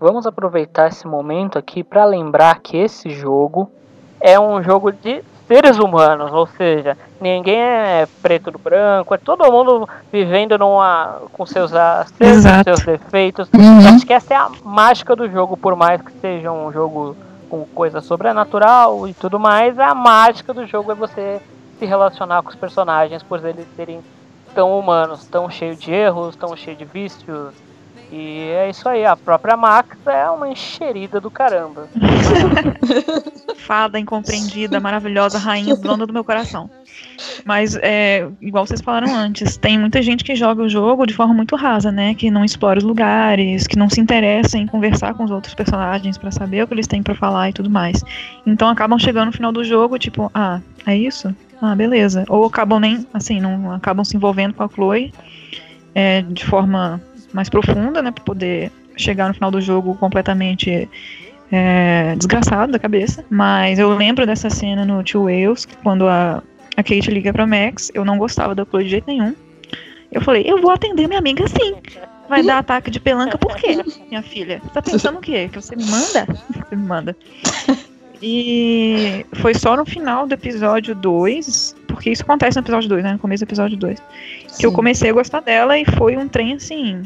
Vamos 0.00 0.26
aproveitar 0.26 0.88
esse 0.88 1.08
momento 1.08 1.58
aqui 1.58 1.82
para 1.82 2.04
lembrar 2.04 2.60
que 2.60 2.76
esse 2.76 3.10
jogo 3.10 3.68
é 4.20 4.38
um 4.38 4.62
jogo 4.62 4.92
de 4.92 5.24
seres 5.48 5.78
humanos, 5.78 6.32
ou 6.32 6.46
seja, 6.46 6.96
ninguém 7.20 7.58
é 7.58 8.06
preto 8.22 8.50
do 8.50 8.58
branco, 8.58 9.14
é 9.14 9.18
todo 9.18 9.50
mundo 9.50 9.88
vivendo 10.12 10.56
numa 10.56 11.22
com 11.32 11.44
seus 11.44 11.72
acertos, 11.74 12.44
seus 12.62 12.84
defeitos. 12.84 13.48
Uhum. 13.52 13.88
Acho 13.88 14.06
que 14.06 14.12
essa 14.12 14.34
é 14.34 14.36
a 14.36 14.50
mágica 14.62 15.16
do 15.16 15.28
jogo, 15.28 15.56
por 15.56 15.74
mais 15.74 16.00
que 16.00 16.12
seja 16.20 16.52
um 16.52 16.70
jogo 16.70 17.16
com 17.50 17.64
coisa 17.64 18.00
sobrenatural 18.00 19.08
e 19.08 19.14
tudo 19.14 19.40
mais, 19.40 19.78
a 19.80 19.94
mágica 19.94 20.54
do 20.54 20.64
jogo 20.64 20.92
é 20.92 20.94
você 20.94 21.40
se 21.78 21.86
relacionar 21.86 22.42
com 22.42 22.50
os 22.50 22.56
personagens 22.56 23.22
por 23.22 23.44
eles 23.44 23.66
serem 23.74 24.00
tão 24.54 24.78
humanos, 24.78 25.26
tão 25.26 25.50
cheios 25.50 25.78
de 25.78 25.92
erros, 25.92 26.36
tão 26.36 26.54
cheios 26.56 26.78
de 26.78 26.84
vícios. 26.84 27.52
E 28.10 28.50
é 28.52 28.70
isso 28.70 28.88
aí, 28.88 29.04
a 29.04 29.14
própria 29.14 29.56
Max 29.56 29.98
é 30.06 30.30
uma 30.30 30.48
encherida 30.48 31.20
do 31.20 31.30
caramba. 31.30 31.88
Fada 33.56 33.98
incompreendida, 33.98 34.80
maravilhosa, 34.80 35.38
rainha, 35.38 35.76
dona 35.76 36.06
do 36.06 36.12
meu 36.12 36.24
coração. 36.24 36.70
Mas, 37.44 37.76
é, 37.76 38.26
igual 38.40 38.66
vocês 38.66 38.80
falaram 38.80 39.14
antes, 39.14 39.56
tem 39.58 39.78
muita 39.78 40.00
gente 40.02 40.24
que 40.24 40.34
joga 40.34 40.62
o 40.62 40.68
jogo 40.68 41.06
de 41.06 41.14
forma 41.14 41.34
muito 41.34 41.54
rasa, 41.54 41.92
né? 41.92 42.14
Que 42.14 42.30
não 42.30 42.44
explora 42.44 42.78
os 42.78 42.84
lugares, 42.84 43.66
que 43.66 43.78
não 43.78 43.90
se 43.90 44.00
interessa 44.00 44.56
em 44.56 44.66
conversar 44.66 45.14
com 45.14 45.24
os 45.24 45.30
outros 45.30 45.54
personagens 45.54 46.16
pra 46.16 46.30
saber 46.30 46.62
o 46.62 46.66
que 46.66 46.74
eles 46.74 46.86
têm 46.86 47.02
pra 47.02 47.14
falar 47.14 47.50
e 47.50 47.52
tudo 47.52 47.68
mais. 47.68 48.02
Então 48.46 48.68
acabam 48.68 48.98
chegando 48.98 49.26
no 49.26 49.32
final 49.32 49.52
do 49.52 49.62
jogo, 49.62 49.98
tipo, 49.98 50.30
ah, 50.32 50.60
é 50.86 50.96
isso? 50.96 51.34
Ah, 51.60 51.74
beleza. 51.74 52.24
Ou 52.28 52.46
acabam 52.46 52.80
nem, 52.80 53.06
assim, 53.12 53.40
não 53.40 53.72
acabam 53.72 54.04
se 54.04 54.16
envolvendo 54.16 54.54
com 54.54 54.62
a 54.62 54.68
Chloe 54.68 55.12
é, 55.94 56.22
de 56.22 56.44
forma 56.44 57.00
mais 57.32 57.48
profunda, 57.48 58.02
né? 58.02 58.10
Pra 58.10 58.24
poder 58.24 58.70
chegar 58.96 59.28
no 59.28 59.34
final 59.34 59.50
do 59.50 59.60
jogo 59.60 59.94
completamente 59.94 60.88
é, 61.50 62.14
desgraçado 62.16 62.72
da 62.72 62.78
cabeça. 62.78 63.24
Mas 63.30 63.78
eu 63.78 63.94
lembro 63.96 64.26
dessa 64.26 64.50
cena 64.50 64.84
no 64.84 65.02
Two 65.02 65.24
Wales, 65.24 65.66
quando 65.82 66.06
a, 66.06 66.42
a 66.76 66.82
Kate 66.82 67.10
liga 67.10 67.32
pra 67.32 67.46
Max. 67.46 67.90
Eu 67.94 68.04
não 68.04 68.18
gostava 68.18 68.54
da 68.54 68.64
Chloe 68.64 68.84
de 68.84 68.90
jeito 68.90 69.06
nenhum. 69.06 69.34
Eu 70.10 70.20
falei, 70.22 70.44
eu 70.46 70.60
vou 70.60 70.70
atender 70.70 71.06
minha 71.06 71.18
amiga 71.18 71.46
sim. 71.48 71.74
Vai 72.28 72.42
dar 72.42 72.58
ataque 72.58 72.90
de 72.90 73.00
pelanca 73.00 73.38
por 73.38 73.56
quê, 73.56 73.78
minha 74.08 74.22
filha? 74.22 74.60
Você 74.62 74.70
tá 74.70 74.82
pensando 74.82 75.18
o 75.18 75.20
quê? 75.20 75.48
Que 75.50 75.60
você 75.60 75.74
me 75.74 75.84
manda? 75.84 76.26
Você 76.68 76.76
me 76.76 76.82
manda. 76.82 77.16
E 78.20 79.24
foi 79.36 79.54
só 79.54 79.76
no 79.76 79.86
final 79.86 80.26
do 80.26 80.34
episódio 80.34 80.94
2, 80.94 81.74
porque 81.98 82.10
isso 82.10 82.22
acontece 82.22 82.56
no 82.56 82.62
episódio 82.62 82.88
2, 82.88 83.02
né? 83.02 83.12
No 83.14 83.18
começo 83.18 83.44
do 83.44 83.48
episódio 83.48 83.76
2. 83.76 84.00
Que 84.56 84.64
eu 84.64 84.70
comecei 84.70 85.10
a 85.10 85.12
gostar 85.12 85.40
dela 85.40 85.76
e 85.76 85.84
foi 85.84 86.16
um 86.16 86.28
trem 86.28 86.52
assim. 86.52 87.02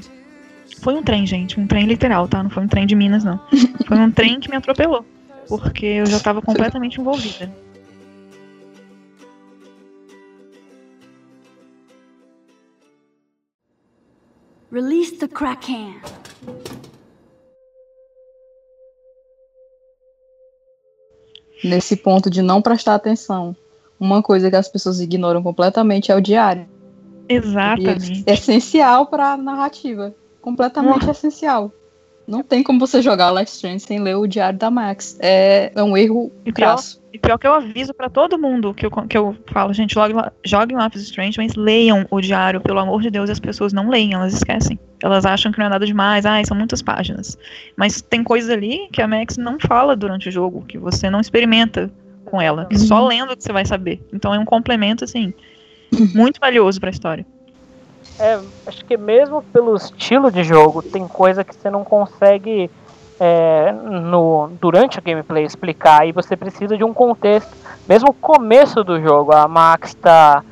Foi 0.83 0.95
um 0.95 1.03
trem, 1.03 1.27
gente. 1.27 1.59
Um 1.59 1.67
trem 1.67 1.87
literal, 1.87 2.29
tá? 2.29 2.43
Não 2.43 2.51
foi 2.51 2.63
um 2.63 2.69
trem 2.69 2.87
de 2.87 2.95
Minas, 2.95 3.25
não. 3.25 3.41
Foi 3.89 3.97
um 3.97 4.11
trem 4.11 4.39
que 4.39 4.51
me 4.51 4.57
atropelou. 4.57 5.03
Porque 5.49 5.87
eu 5.87 6.05
já 6.05 6.21
tava 6.21 6.43
completamente 6.43 7.01
envolvida. 7.01 7.51
Release 14.71 15.17
the 15.17 15.29
Kraken. 15.29 15.97
Nesse 21.65 21.97
ponto 21.97 22.29
de 22.29 22.43
não 22.43 22.61
prestar 22.61 22.95
atenção. 22.95 23.57
Uma 24.03 24.21
coisa 24.21 24.51
que 24.51 24.57
as 24.57 24.69
pessoas 24.69 25.01
ignoram 25.01 25.41
completamente 25.45 26.11
é 26.11 26.17
o 26.17 26.21
diário. 26.21 26.67
E 27.29 27.35
Exatamente. 27.35 28.25
é 28.27 28.33
essencial 28.33 29.07
pra 29.07 29.37
narrativa. 29.37 30.13
Completamente 30.41 31.09
essencial. 31.09 31.71
Não 32.27 32.43
tem 32.43 32.65
como 32.65 32.81
você 32.81 33.01
jogar 33.01 33.31
Life 33.31 33.53
Strange 33.53 33.79
sem 33.79 34.01
ler 34.01 34.17
o 34.17 34.27
diário 34.27 34.59
da 34.59 34.73
Max. 34.73 35.17
É, 35.21 35.71
é 35.73 35.83
um 35.85 35.97
erro 35.97 36.33
E 36.45 36.53
pior, 36.53 36.71
crasso. 36.71 37.01
e 37.13 37.19
pior 37.19 37.39
que 37.39 37.47
eu 37.47 37.53
aviso 37.53 37.95
pra 37.95 38.11
todo 38.11 38.37
mundo 38.37 38.75
que 38.75 38.87
eu, 38.87 38.91
que 38.91 39.17
eu 39.17 39.37
falo, 39.53 39.73
gente, 39.73 39.95
joguem, 39.95 40.17
joguem 40.45 40.77
Life 40.77 40.99
Strange, 40.99 41.39
mas 41.39 41.55
leiam 41.55 42.05
o 42.11 42.21
diário, 42.21 42.61
pelo 42.61 42.81
amor 42.81 43.03
de 43.03 43.11
Deus, 43.11 43.29
e 43.29 43.33
as 43.33 43.41
pessoas 43.41 43.73
não 43.73 43.89
leem, 43.89 44.15
elas 44.15 44.35
esquecem. 44.35 44.81
Elas 45.01 45.25
acham 45.25 45.53
que 45.53 45.61
não 45.61 45.67
é 45.67 45.69
nada 45.69 45.87
demais, 45.87 46.27
ai, 46.27 46.45
são 46.45 46.57
muitas 46.57 46.83
páginas. 46.83 47.39
Mas 47.77 48.03
tem 48.03 48.25
coisas 48.25 48.51
ali 48.51 48.89
que 48.93 49.01
a 49.01 49.07
Max 49.07 49.37
não 49.37 49.61
fala 49.61 49.95
durante 49.95 50.29
o 50.29 50.33
jogo, 50.33 50.65
que 50.67 50.77
você 50.77 51.09
não 51.09 51.21
experimenta 51.21 51.89
com 52.33 52.41
ela. 52.41 52.65
que 52.65 52.79
Só 52.79 53.07
lendo 53.07 53.37
que 53.37 53.45
você 53.45 53.53
vai 53.53 53.67
saber. 53.67 54.01
Então 54.11 54.35
é 54.35 54.39
um 54.39 54.45
complemento, 54.47 55.05
assim, 55.05 55.35
muito 56.15 56.41
valioso 56.41 56.81
pra 56.81 56.89
história. 56.89 57.27
É, 58.19 58.41
acho 58.67 58.83
que 58.87 58.97
mesmo 58.97 59.43
pelo 59.53 59.77
estilo 59.77 60.33
de 60.33 60.43
jogo, 60.43 60.83
tem 60.83 61.07
coisa 61.07 61.45
que 61.45 61.55
você 61.55 61.69
não 61.69 61.85
consegue 61.85 62.71
é, 63.21 63.71
no, 63.71 64.51
durante 64.59 64.99
a 64.99 65.03
gameplay 65.03 65.45
explicar 65.45 66.09
e 66.09 66.13
você 66.13 66.35
precisa 66.35 66.75
de 66.75 66.83
um 66.83 66.95
contexto. 66.95 67.53
Mesmo 67.87 68.09
o 68.09 68.15
começo 68.15 68.83
do 68.83 68.99
jogo, 68.99 69.33
a 69.33 69.47
Max 69.47 69.91
está 69.91 70.43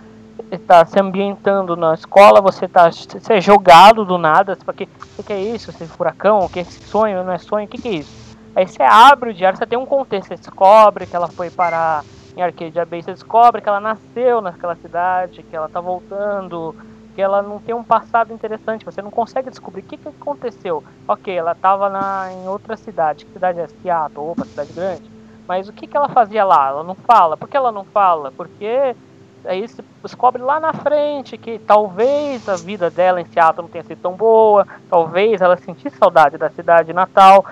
tá 0.66 0.84
se 0.84 1.00
ambientando 1.00 1.76
na 1.76 1.94
escola, 1.94 2.40
você 2.40 2.68
tá 2.68 2.90
você 2.90 3.34
é 3.34 3.40
jogado 3.40 4.04
do 4.04 4.18
nada, 4.18 4.54
você 4.54 4.64
fala, 4.64 4.76
que, 4.76 4.86
que, 4.86 5.22
que 5.22 5.32
é 5.32 5.40
isso? 5.40 5.70
Esse 5.70 5.86
furacão? 5.86 6.40
O 6.40 6.48
que 6.48 6.58
é 6.58 6.62
esse 6.62 6.82
sonho? 6.84 7.24
Não 7.24 7.32
é 7.32 7.38
sonho? 7.38 7.64
O 7.64 7.68
que, 7.68 7.80
que 7.80 7.88
é 7.88 7.92
isso? 7.92 8.29
Aí 8.54 8.66
você 8.66 8.82
abre 8.82 9.30
o 9.30 9.34
diário, 9.34 9.58
você 9.58 9.66
tem 9.66 9.78
um 9.78 9.86
contexto, 9.86 10.28
você 10.28 10.36
descobre 10.36 11.06
que 11.06 11.14
ela 11.14 11.28
foi 11.28 11.50
parar 11.50 12.04
em 12.36 12.42
Arcadia 12.42 12.84
Bay, 12.84 13.02
você 13.02 13.12
descobre 13.12 13.60
que 13.60 13.68
ela 13.68 13.80
nasceu 13.80 14.40
naquela 14.40 14.74
cidade, 14.76 15.42
que 15.42 15.56
ela 15.56 15.68
tá 15.68 15.80
voltando, 15.80 16.74
que 17.14 17.22
ela 17.22 17.42
não 17.42 17.58
tem 17.58 17.74
um 17.74 17.84
passado 17.84 18.32
interessante, 18.32 18.84
você 18.84 19.02
não 19.02 19.10
consegue 19.10 19.50
descobrir 19.50 19.82
o 19.82 19.84
que, 19.84 19.96
que 19.96 20.08
aconteceu. 20.08 20.82
Ok, 21.06 21.34
ela 21.34 21.52
estava 21.52 21.88
na, 21.88 22.32
em 22.32 22.48
outra 22.48 22.76
cidade, 22.76 23.24
que 23.24 23.32
cidade 23.32 23.60
é? 23.60 23.68
Seattle, 23.68 24.30
opa, 24.30 24.44
cidade 24.44 24.72
grande. 24.72 25.10
Mas 25.46 25.68
o 25.68 25.72
que, 25.72 25.86
que 25.86 25.96
ela 25.96 26.08
fazia 26.08 26.44
lá? 26.44 26.68
Ela 26.68 26.84
não 26.84 26.94
fala. 26.94 27.36
Por 27.36 27.48
que 27.48 27.56
ela 27.56 27.72
não 27.72 27.84
fala? 27.84 28.30
Porque 28.30 28.94
aí 29.44 29.66
se 29.68 29.82
descobre 30.02 30.42
lá 30.42 30.58
na 30.60 30.72
frente 30.72 31.36
que 31.38 31.58
talvez 31.58 32.48
a 32.48 32.56
vida 32.56 32.90
dela 32.90 33.20
em 33.20 33.26
Seattle 33.26 33.62
não 33.62 33.68
tenha 33.70 33.84
sido 33.84 33.98
tão 34.00 34.12
boa, 34.12 34.66
talvez 34.88 35.40
ela 35.40 35.56
sentisse 35.56 35.96
saudade 35.96 36.36
da 36.38 36.50
cidade 36.50 36.92
natal. 36.92 37.44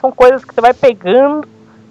São 0.00 0.10
coisas 0.12 0.44
que 0.44 0.54
você 0.54 0.60
vai 0.60 0.74
pegando 0.74 1.46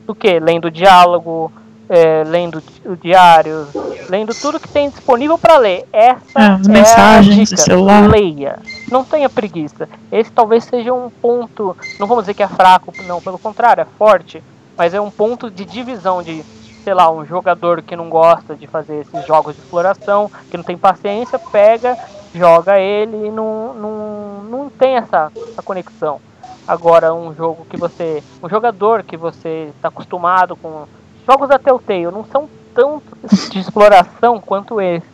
do 0.06 0.14
que? 0.14 0.40
Lendo 0.40 0.70
diálogo, 0.70 1.52
é, 1.90 2.24
lendo 2.26 2.62
di- 2.62 2.82
o 2.88 2.96
diário, 2.96 3.68
lendo 4.10 4.34
tudo 4.34 4.60
que 4.60 4.68
tem 4.68 4.90
disponível 4.90 5.38
para 5.38 5.58
ler. 5.58 5.86
Essa 5.92 6.40
É, 6.40 6.46
é 6.66 6.68
mensagens 6.70 7.38
a 7.38 7.42
do 7.42 7.46
dica. 7.58 7.62
celular. 7.62 8.10
Leia. 8.10 8.60
Não 8.92 9.04
tenha 9.04 9.30
preguiça. 9.30 9.88
Esse 10.12 10.32
talvez 10.32 10.64
seja 10.66 10.94
um 10.94 11.10
ponto, 11.10 11.76
não 12.00 12.08
vamos 12.08 12.24
dizer 12.24 12.34
que 12.34 12.44
é 12.44 12.48
fraco, 12.48 12.94
não, 13.06 13.22
pelo 13.22 13.38
contrário, 13.40 13.82
é 13.82 13.86
forte, 13.98 14.44
mas 14.78 14.94
é 14.94 15.00
um 15.02 15.10
ponto 15.12 15.50
de 15.52 15.66
divisão 15.66 16.22
de, 16.24 16.44
sei 16.84 16.94
lá, 16.94 17.10
um 17.10 17.26
jogador 17.26 17.82
que 17.82 17.96
não 17.96 18.10
gosta 18.10 18.56
de 18.56 18.68
fazer 18.68 19.02
esses 19.02 19.26
jogos 19.26 19.56
de 19.56 19.62
exploração, 19.62 20.30
que 20.52 20.58
não 20.58 20.64
tem 20.64 20.78
paciência, 20.78 21.40
pega, 21.40 21.98
joga 22.36 22.80
ele 22.80 23.28
e 23.28 23.32
não, 23.32 23.74
não, 23.74 24.44
não 24.44 24.70
tem 24.70 24.96
essa, 24.96 25.32
essa 25.36 25.62
conexão. 25.64 26.20
Agora, 26.68 27.14
um 27.14 27.34
jogo 27.34 27.66
que 27.70 27.78
você. 27.78 28.24
Um 28.42 28.50
jogador 28.50 29.04
que 29.04 29.18
você 29.18 29.72
está 29.76 29.88
acostumado 29.88 30.56
com. 30.56 30.86
Jogos 31.28 31.48
da 31.48 31.58
Telltale 31.58 32.06
não 32.06 32.26
são 32.26 32.50
tanto 32.74 33.18
de 33.50 33.60
exploração 33.60 34.40
quanto 34.42 34.82
esse, 34.82 35.08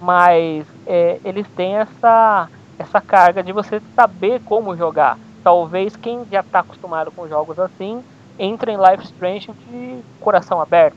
mas 0.00 0.66
é, 0.86 1.18
eles 1.24 1.46
têm 1.56 1.76
essa, 1.76 2.48
essa 2.78 3.00
carga 3.00 3.42
de 3.42 3.52
você 3.52 3.80
saber 3.94 4.40
como 4.44 4.76
jogar. 4.76 5.18
Talvez 5.42 5.96
quem 5.96 6.26
já 6.30 6.40
está 6.40 6.60
acostumado 6.60 7.10
com 7.10 7.28
jogos 7.28 7.58
assim 7.58 8.02
entre 8.38 8.72
em 8.72 8.76
Life 8.76 9.04
Strange 9.04 9.50
de 9.70 9.98
coração 10.20 10.60
aberto, 10.60 10.96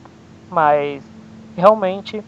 mas 0.50 1.04
realmente 1.56 2.24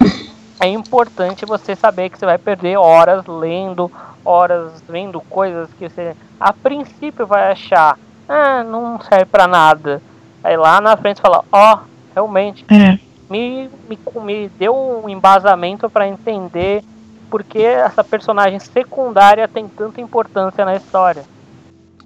é 0.59 0.67
importante 0.67 1.45
você 1.45 1.75
saber 1.75 2.09
que 2.09 2.17
você 2.17 2.25
vai 2.25 2.37
perder 2.37 2.77
horas 2.77 3.25
lendo, 3.25 3.91
horas 4.23 4.81
vendo 4.87 5.19
coisas 5.21 5.69
que 5.77 5.89
você 5.89 6.15
a 6.39 6.51
princípio 6.51 7.25
vai 7.25 7.51
achar, 7.51 7.97
ah, 8.27 8.63
não 8.63 8.99
serve 8.99 9.25
pra 9.25 9.47
nada. 9.47 10.01
Aí 10.43 10.57
lá 10.57 10.81
na 10.81 10.97
frente 10.97 11.21
fala, 11.21 11.43
ó, 11.51 11.79
realmente 12.13 12.65
É. 12.69 12.99
me, 13.29 13.69
me, 13.87 13.99
me 14.21 14.49
deu 14.59 14.75
um 14.75 15.07
embasamento 15.07 15.89
para 15.89 16.07
entender 16.07 16.83
por 17.29 17.43
que 17.43 17.63
essa 17.63 18.03
personagem 18.03 18.59
secundária 18.59 19.47
tem 19.47 19.67
tanta 19.67 20.01
importância 20.01 20.65
na 20.65 20.75
história. 20.75 21.23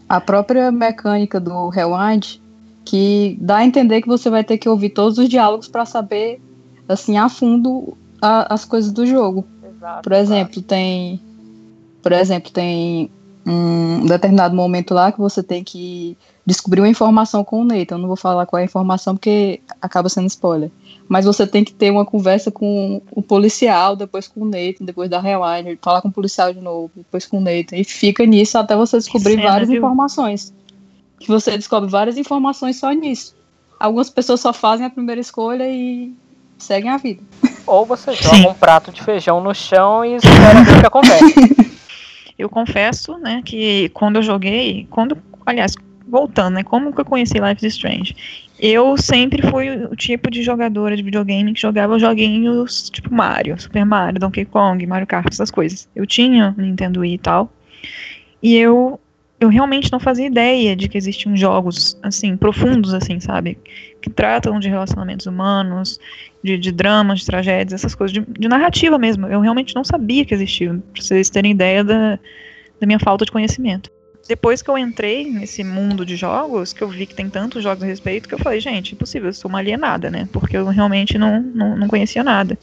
A 0.08 0.22
própria 0.22 0.72
mecânica 0.72 1.40
do 1.40 1.68
Rewind, 1.70 2.40
que 2.90 3.38
dá 3.42 3.58
a 3.58 3.66
entender 3.66 4.02
que 4.02 4.08
você 4.08 4.30
vai 4.30 4.44
ter 4.44 4.58
que 4.58 4.70
ouvir 4.70 4.90
todos 4.90 5.18
os 5.18 5.28
diálogos 5.28 5.68
para 5.68 5.86
saber, 5.86 6.40
assim, 6.88 7.18
a 7.18 7.28
fundo 7.28 7.98
a- 8.22 8.54
as 8.54 8.64
coisas 8.64 8.92
do 8.92 9.06
jogo. 9.06 9.46
Exato, 9.64 10.04
Por 10.04 10.14
exemplo, 10.14 10.62
tem. 10.62 11.22
Por 12.02 12.12
exemplo, 12.14 12.52
tem 12.52 13.10
um 13.46 14.06
determinado 14.06 14.56
momento 14.56 14.94
lá 14.94 15.12
que 15.12 15.20
você 15.20 15.42
tem 15.42 15.64
que 15.64 16.18
descobrir 16.46 16.82
uma 16.82 16.90
informação 16.90 17.44
com 17.44 17.62
o 17.62 17.64
Nathan. 17.64 17.96
Eu 17.96 18.00
não 18.00 18.08
vou 18.08 18.16
falar 18.16 18.46
qual 18.46 18.60
é 18.60 18.64
a 18.64 18.66
informação 18.66 19.16
porque 19.16 19.60
acaba 19.82 20.08
sendo 20.08 20.28
spoiler. 20.28 20.72
Mas 21.10 21.26
você 21.26 21.46
tem 21.46 21.64
que 21.64 21.74
ter 21.74 21.92
uma 21.92 22.06
conversa 22.06 22.52
com 22.52 23.02
o 23.12 23.22
policial, 23.22 23.96
depois 23.96 24.28
com 24.28 24.42
o 24.42 24.46
Nathan, 24.46 24.86
depois 24.86 25.10
da 25.10 25.20
Rewinder, 25.20 25.78
falar 25.82 26.02
com 26.02 26.10
o 26.10 26.12
policial 26.12 26.54
de 26.54 26.62
novo, 26.62 26.92
depois 26.96 27.26
com 27.26 27.38
o 27.38 27.42
Nathan. 27.42 27.78
E 27.78 27.84
fica 27.84 28.26
nisso 28.26 28.58
até 28.58 28.76
você 28.76 28.98
descobrir 28.98 29.42
várias 29.42 29.70
viu? 29.70 29.78
informações. 29.78 30.54
Que 31.20 31.28
você 31.28 31.52
descobre 31.52 31.90
várias 31.90 32.18
informações 32.18 32.78
só 32.78 32.92
nisso. 32.92 33.36
Algumas 33.80 34.10
pessoas 34.10 34.40
só 34.40 34.54
fazem 34.54 34.86
a 34.86 34.90
primeira 34.90 35.22
escolha 35.22 35.68
e 35.68 36.14
seguem 36.58 36.90
a 36.90 36.98
vida. 36.98 37.22
Ou 37.66 37.86
você 37.86 38.14
joga 38.14 38.36
Sim. 38.36 38.48
um 38.48 38.54
prato 38.54 38.92
de 38.92 39.04
feijão 39.04 39.42
no 39.42 39.54
chão 39.54 40.04
e 40.06 40.16
espera 40.16 40.80
que 40.80 40.86
acontece. 40.86 41.78
Eu 42.38 42.50
confesso, 42.50 43.18
né, 43.18 43.42
que 43.44 43.90
quando 43.96 44.18
eu 44.18 44.22
joguei, 44.22 44.86
quando, 44.92 45.18
aliás, 45.44 45.74
voltando, 46.08 46.54
né, 46.54 46.64
como 46.64 46.94
que 46.94 47.02
eu 47.02 47.06
conheci 47.06 47.34
Life 47.40 47.66
is 47.66 47.74
Strange? 47.74 48.16
Eu 48.60 48.96
sempre 48.96 49.42
fui 49.50 49.70
o 49.72 49.96
tipo 49.96 50.30
de 50.30 50.44
jogadora 50.44 50.96
de 50.96 51.02
videogame 51.02 51.52
que 51.52 51.60
jogava 51.60 51.98
joguinhos 51.98 52.92
tipo 52.92 53.12
Mario, 53.12 53.60
Super 53.60 53.84
Mario, 53.84 54.20
Donkey 54.20 54.46
Kong, 54.46 54.86
Mario 54.86 55.08
Kart, 55.08 55.28
essas 55.32 55.50
coisas. 55.50 55.90
Eu 55.96 56.06
tinha 56.06 56.54
Nintendo 56.56 57.00
Wii 57.00 57.16
e 57.16 57.18
tal, 57.18 57.52
e 58.42 58.56
eu 58.56 59.00
eu 59.40 59.50
realmente 59.50 59.92
não 59.92 60.00
fazia 60.00 60.26
ideia 60.26 60.76
de 60.76 60.90
que 60.90 60.98
existiam 60.98 61.36
jogos 61.38 61.98
assim 62.02 62.36
profundos 62.36 62.94
assim, 62.94 63.20
sabe, 63.20 63.58
que 64.02 64.10
tratam 64.10 64.60
de 64.60 64.68
relacionamentos 64.68 65.28
humanos, 65.28 66.00
de, 66.44 66.58
de 66.58 66.72
dramas, 66.72 67.20
de 67.20 67.26
tragédias, 67.26 67.82
essas 67.82 67.94
coisas, 67.94 68.14
de, 68.14 68.26
de 68.40 68.48
narrativa 68.48 68.98
mesmo. 68.98 69.28
Eu 69.28 69.40
realmente 69.42 69.76
não 69.76 69.84
sabia 69.84 70.26
que 70.26 70.34
existiam, 70.34 70.80
pra 70.80 71.02
vocês 71.02 71.30
terem 71.30 71.52
ideia 71.52 71.84
da, 71.84 72.20
da 72.80 72.88
minha 72.88 73.00
falta 73.00 73.26
de 73.26 73.32
conhecimento. 73.32 73.92
Depois 74.28 74.62
que 74.62 74.70
eu 74.70 74.78
entrei 74.78 75.30
nesse 75.32 75.64
mundo 75.64 76.06
de 76.06 76.16
jogos, 76.16 76.74
que 76.74 76.84
eu 76.84 76.90
vi 76.90 77.06
que 77.06 77.16
tem 77.16 77.30
tantos 77.30 77.64
jogos 77.64 77.82
a 77.84 77.86
respeito, 77.86 78.28
que 78.28 78.36
eu 78.36 78.40
falei, 78.40 78.60
gente, 78.60 78.94
impossível, 78.94 79.30
eu 79.30 79.34
sou 79.34 79.48
uma 79.48 79.60
alienada, 79.60 80.10
né? 80.10 80.28
Porque 80.34 80.58
eu 80.58 80.66
realmente 80.68 81.18
não, 81.18 81.42
não, 81.42 81.78
não 81.78 81.88
conhecia 81.88 82.24
nada. 82.24 82.58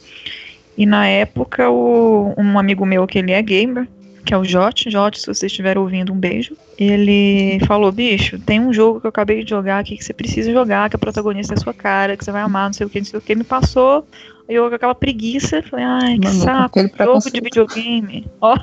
E 0.77 0.85
na 0.85 1.07
época, 1.07 1.69
o, 1.69 2.35
um 2.37 2.59
amigo 2.59 2.85
meu, 2.85 3.07
que 3.07 3.17
ele 3.17 3.31
é 3.31 3.41
gamer, 3.41 3.87
que 4.25 4.33
é 4.33 4.37
o 4.37 4.43
Jote, 4.43 4.89
Jote, 4.89 5.19
se 5.19 5.27
você 5.27 5.45
estiver 5.45 5.77
ouvindo, 5.77 6.11
um 6.11 6.17
beijo. 6.17 6.57
Ele 6.77 7.59
falou, 7.67 7.91
bicho, 7.91 8.39
tem 8.39 8.59
um 8.59 8.73
jogo 8.73 8.99
que 8.99 9.05
eu 9.05 9.09
acabei 9.09 9.43
de 9.43 9.51
jogar 9.51 9.79
aqui 9.79 9.95
que 9.95 10.03
você 10.03 10.13
precisa 10.13 10.51
jogar, 10.51 10.89
que 10.89 10.95
a 10.95 10.99
protagonista 10.99 11.53
é 11.53 11.57
a 11.57 11.61
sua 11.61 11.73
cara, 11.73 12.17
que 12.17 12.25
você 12.25 12.31
vai 12.31 12.41
amar, 12.41 12.65
não 12.65 12.73
sei 12.73 12.87
o 12.87 12.89
que, 12.89 12.99
não 12.99 13.05
sei 13.05 13.19
o 13.19 13.21
que, 13.21 13.35
me 13.35 13.43
passou. 13.43 14.05
Eu 14.49 14.67
com 14.69 14.75
aquela 14.75 14.95
preguiça, 14.95 15.61
falei, 15.63 15.85
ai, 15.85 16.19
que 16.19 16.27
Mano, 16.27 16.41
saco, 16.41 16.79
jogo 16.79 17.31
de 17.31 17.41
videogame. 17.41 18.27
Ó, 18.41 18.57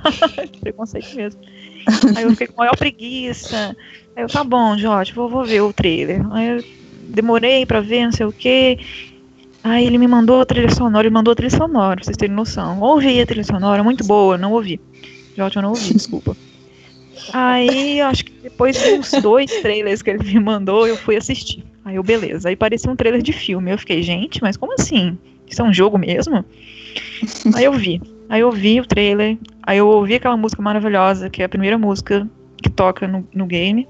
preconceito 0.60 1.14
mesmo. 1.14 1.40
Aí 2.16 2.24
eu 2.24 2.30
fiquei 2.30 2.48
com 2.48 2.58
maior 2.58 2.76
preguiça. 2.76 3.76
Aí 4.16 4.22
eu, 4.24 4.28
tá 4.28 4.44
bom, 4.44 4.76
Jorge, 4.76 5.12
vou, 5.12 5.28
vou 5.28 5.44
ver 5.44 5.60
o 5.60 5.72
trailer. 5.72 6.20
Aí 6.32 6.56
eu 6.56 6.64
demorei 7.08 7.64
pra 7.64 7.80
ver, 7.80 8.04
não 8.04 8.12
sei 8.12 8.26
o 8.26 8.32
que. 8.32 8.78
Aí 9.64 9.86
ele 9.86 9.98
me 9.98 10.08
mandou 10.08 10.40
a 10.40 10.46
trilha 10.46 10.70
sonora, 10.70 11.06
ele 11.06 11.14
mandou 11.14 11.32
a 11.32 11.34
trilha 11.36 11.56
sonora, 11.56 11.96
pra 11.96 12.04
vocês 12.04 12.16
terem 12.16 12.34
noção. 12.34 12.80
Ouvi 12.80 13.20
a 13.20 13.26
trilha 13.26 13.44
sonora, 13.44 13.82
muito 13.82 14.04
boa, 14.04 14.36
não 14.36 14.52
ouvi. 14.52 14.80
Jorge, 15.36 15.56
eu 15.56 15.62
não 15.62 15.70
ouvi, 15.70 15.92
desculpa. 15.94 16.36
Aí, 17.32 18.00
acho 18.00 18.24
que 18.24 18.32
depois 18.42 18.80
de 18.80 18.94
uns 18.94 19.10
dois 19.22 19.50
trailers 19.60 20.02
que 20.02 20.10
ele 20.10 20.24
me 20.24 20.40
mandou, 20.40 20.86
eu 20.86 20.96
fui 20.96 21.16
assistir. 21.16 21.64
Aí 21.84 21.96
eu, 21.96 22.02
beleza. 22.02 22.48
Aí 22.48 22.56
parecia 22.56 22.90
um 22.90 22.96
trailer 22.96 23.22
de 23.22 23.32
filme. 23.32 23.70
Eu 23.70 23.78
fiquei, 23.78 24.02
gente, 24.02 24.42
mas 24.42 24.56
como 24.56 24.74
assim? 24.74 25.16
Isso 25.46 25.62
é 25.62 25.64
um 25.64 25.72
jogo 25.72 25.98
mesmo? 25.98 26.44
Aí 27.54 27.64
eu 27.64 27.72
vi. 27.72 28.00
Aí 28.28 28.40
eu 28.40 28.50
vi 28.50 28.80
o 28.80 28.86
trailer. 28.86 29.36
Aí 29.62 29.78
eu 29.78 29.88
ouvi 29.88 30.14
aquela 30.14 30.36
música 30.36 30.62
maravilhosa, 30.62 31.28
que 31.28 31.42
é 31.42 31.44
a 31.44 31.48
primeira 31.48 31.76
música 31.76 32.28
que 32.62 32.70
toca 32.70 33.06
no, 33.06 33.26
no 33.34 33.46
game. 33.46 33.88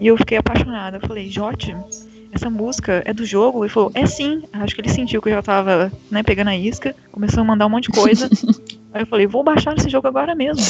E 0.00 0.06
eu 0.06 0.16
fiquei 0.16 0.38
apaixonada. 0.38 0.98
Eu 0.98 1.06
falei, 1.06 1.30
Jote, 1.30 1.74
essa 2.32 2.48
música 2.48 3.02
é 3.04 3.12
do 3.12 3.24
jogo? 3.24 3.62
Ele 3.62 3.72
falou, 3.72 3.92
é 3.94 4.06
sim. 4.06 4.42
Acho 4.52 4.74
que 4.74 4.80
ele 4.80 4.88
sentiu 4.88 5.20
que 5.20 5.28
eu 5.28 5.34
já 5.34 5.42
tava 5.42 5.92
né, 6.10 6.22
pegando 6.22 6.48
a 6.48 6.56
isca. 6.56 6.96
Começou 7.12 7.42
a 7.42 7.44
mandar 7.44 7.66
um 7.66 7.70
monte 7.70 7.90
de 7.90 7.98
coisa. 7.98 8.28
Aí 8.92 9.02
eu 9.02 9.06
falei, 9.06 9.26
vou 9.26 9.44
baixar 9.44 9.76
esse 9.76 9.88
jogo 9.88 10.08
agora 10.08 10.34
mesmo. 10.34 10.64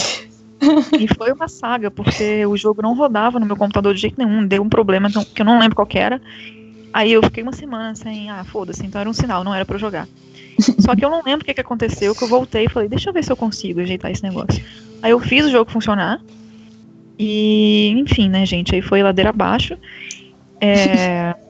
E 0.98 1.08
foi 1.16 1.32
uma 1.32 1.48
saga, 1.48 1.90
porque 1.90 2.44
o 2.46 2.56
jogo 2.56 2.82
não 2.82 2.94
rodava 2.94 3.40
no 3.40 3.46
meu 3.46 3.56
computador 3.56 3.94
de 3.94 4.00
jeito 4.00 4.16
nenhum, 4.16 4.46
deu 4.46 4.62
um 4.62 4.68
problema 4.68 5.08
então, 5.08 5.24
que 5.24 5.42
eu 5.42 5.46
não 5.46 5.58
lembro 5.58 5.74
qual 5.74 5.86
que 5.86 5.98
era. 5.98 6.20
Aí 6.92 7.12
eu 7.12 7.22
fiquei 7.22 7.42
uma 7.42 7.52
semana 7.52 7.94
sem, 7.94 8.30
ah, 8.30 8.44
foda-se, 8.44 8.84
então 8.86 9.00
era 9.00 9.10
um 9.10 9.12
sinal, 9.12 9.42
não 9.42 9.54
era 9.54 9.64
pra 9.64 9.74
eu 9.74 9.80
jogar. 9.80 10.06
Só 10.78 10.94
que 10.94 11.04
eu 11.04 11.10
não 11.10 11.22
lembro 11.24 11.42
o 11.42 11.44
que, 11.44 11.54
que 11.54 11.60
aconteceu, 11.60 12.14
que 12.14 12.22
eu 12.22 12.28
voltei 12.28 12.66
e 12.66 12.68
falei, 12.68 12.88
deixa 12.88 13.10
eu 13.10 13.12
ver 13.12 13.24
se 13.24 13.32
eu 13.32 13.36
consigo 13.36 13.80
ajeitar 13.80 14.10
esse 14.10 14.22
negócio. 14.22 14.62
Aí 15.02 15.10
eu 15.10 15.18
fiz 15.18 15.46
o 15.46 15.50
jogo 15.50 15.70
funcionar. 15.70 16.20
E, 17.18 17.88
enfim, 17.96 18.28
né, 18.28 18.46
gente, 18.46 18.74
aí 18.74 18.82
foi 18.82 19.02
ladeira 19.02 19.30
abaixo. 19.30 19.76
É, 20.60 21.34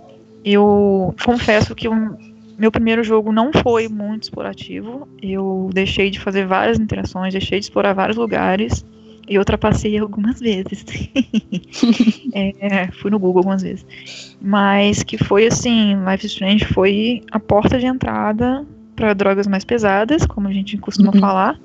eu 0.44 1.14
confesso 1.24 1.74
que 1.74 1.88
o 1.88 2.16
meu 2.59 2.70
primeiro 2.70 3.02
jogo 3.02 3.33
não 3.33 3.50
foi 3.52 3.88
muito 3.88 4.24
explorativo. 4.24 5.09
Eu 5.20 5.70
deixei 5.72 6.11
de 6.11 6.20
fazer 6.20 6.46
várias 6.46 6.78
interações, 6.78 7.33
deixei 7.33 7.59
de 7.59 7.66
explorar 7.66 7.92
vários 7.92 8.16
lugares. 8.16 8.85
E 9.28 9.38
ultrapassei 9.38 9.96
algumas 9.98 10.40
vezes. 10.40 10.85
é, 12.35 12.88
fui 12.92 13.11
no 13.11 13.18
Google 13.18 13.38
algumas 13.38 13.62
vezes. 13.62 14.37
Mas 14.40 15.02
que 15.02 15.16
foi 15.16 15.46
assim, 15.46 15.94
Life 16.05 16.26
is 16.26 16.33
Strange 16.33 16.64
foi 16.66 17.22
a 17.31 17.38
porta 17.38 17.78
de 17.78 17.87
entrada 17.87 18.66
para 18.96 19.14
drogas 19.14 19.46
mais 19.46 19.64
pesadas, 19.64 20.26
como 20.26 20.48
a 20.48 20.52
gente 20.52 20.76
costuma 20.76 21.12
uhum. 21.14 21.20
falar, 21.20 21.59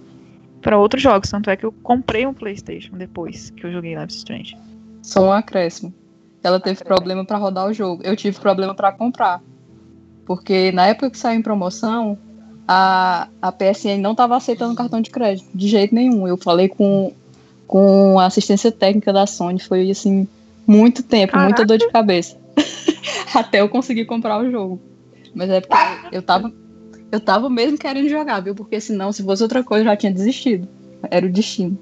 para 0.61 0.77
outros 0.77 1.01
jogos. 1.01 1.29
Tanto 1.29 1.49
é 1.49 1.57
que 1.57 1.65
eu 1.65 1.71
comprei 1.71 2.27
um 2.27 2.33
PlayStation 2.33 2.95
depois 2.95 3.49
que 3.49 3.65
eu 3.65 3.71
joguei 3.71 3.95
Life 3.95 4.11
is 4.11 4.17
Strange. 4.17 4.57
Só 5.01 5.27
um 5.27 5.31
acréscimo. 5.31 5.93
Ela 6.47 6.59
teve 6.59 6.83
problema 6.83 7.25
para 7.25 7.37
rodar 7.37 7.67
o 7.67 7.73
jogo. 7.73 8.01
Eu 8.03 8.15
tive 8.15 8.39
problema 8.39 8.73
para 8.73 8.91
comprar. 8.91 9.41
Porque 10.25 10.71
na 10.71 10.87
época 10.87 11.09
que 11.09 11.17
saiu 11.17 11.39
em 11.39 11.41
promoção, 11.41 12.17
a, 12.65 13.27
a 13.41 13.51
PSN 13.51 13.97
não 13.99 14.11
estava 14.11 14.37
aceitando 14.37 14.75
cartão 14.75 15.01
de 15.01 15.09
crédito, 15.09 15.49
de 15.53 15.67
jeito 15.67 15.93
nenhum. 15.93 16.27
Eu 16.27 16.37
falei 16.37 16.69
com 16.69 17.13
com 17.67 18.17
a 18.17 18.27
assistência 18.27 18.71
técnica 18.71 19.11
da 19.11 19.27
Sony. 19.27 19.59
Foi 19.59 19.91
assim, 19.91 20.25
muito 20.65 21.03
tempo, 21.03 21.33
Caraca. 21.33 21.49
muita 21.49 21.65
dor 21.65 21.77
de 21.77 21.89
cabeça. 21.89 22.37
Até 23.35 23.59
eu 23.59 23.67
conseguir 23.67 24.05
comprar 24.05 24.41
o 24.41 24.49
jogo. 24.49 24.79
Mas 25.35 25.49
é 25.49 25.59
porque 25.59 25.77
eu 26.11 26.21
tava. 26.21 26.51
Eu 27.11 27.19
tava 27.19 27.49
mesmo 27.49 27.77
querendo 27.77 28.09
jogar, 28.09 28.39
viu? 28.39 28.55
Porque 28.55 28.79
senão, 28.81 29.11
se 29.11 29.23
fosse 29.23 29.43
outra 29.43 29.63
coisa, 29.63 29.81
eu 29.81 29.89
já 29.89 29.95
tinha 29.95 30.11
desistido. 30.11 30.67
Era 31.11 31.25
o 31.25 31.31
destino. 31.31 31.77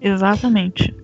Exatamente. 0.00 0.94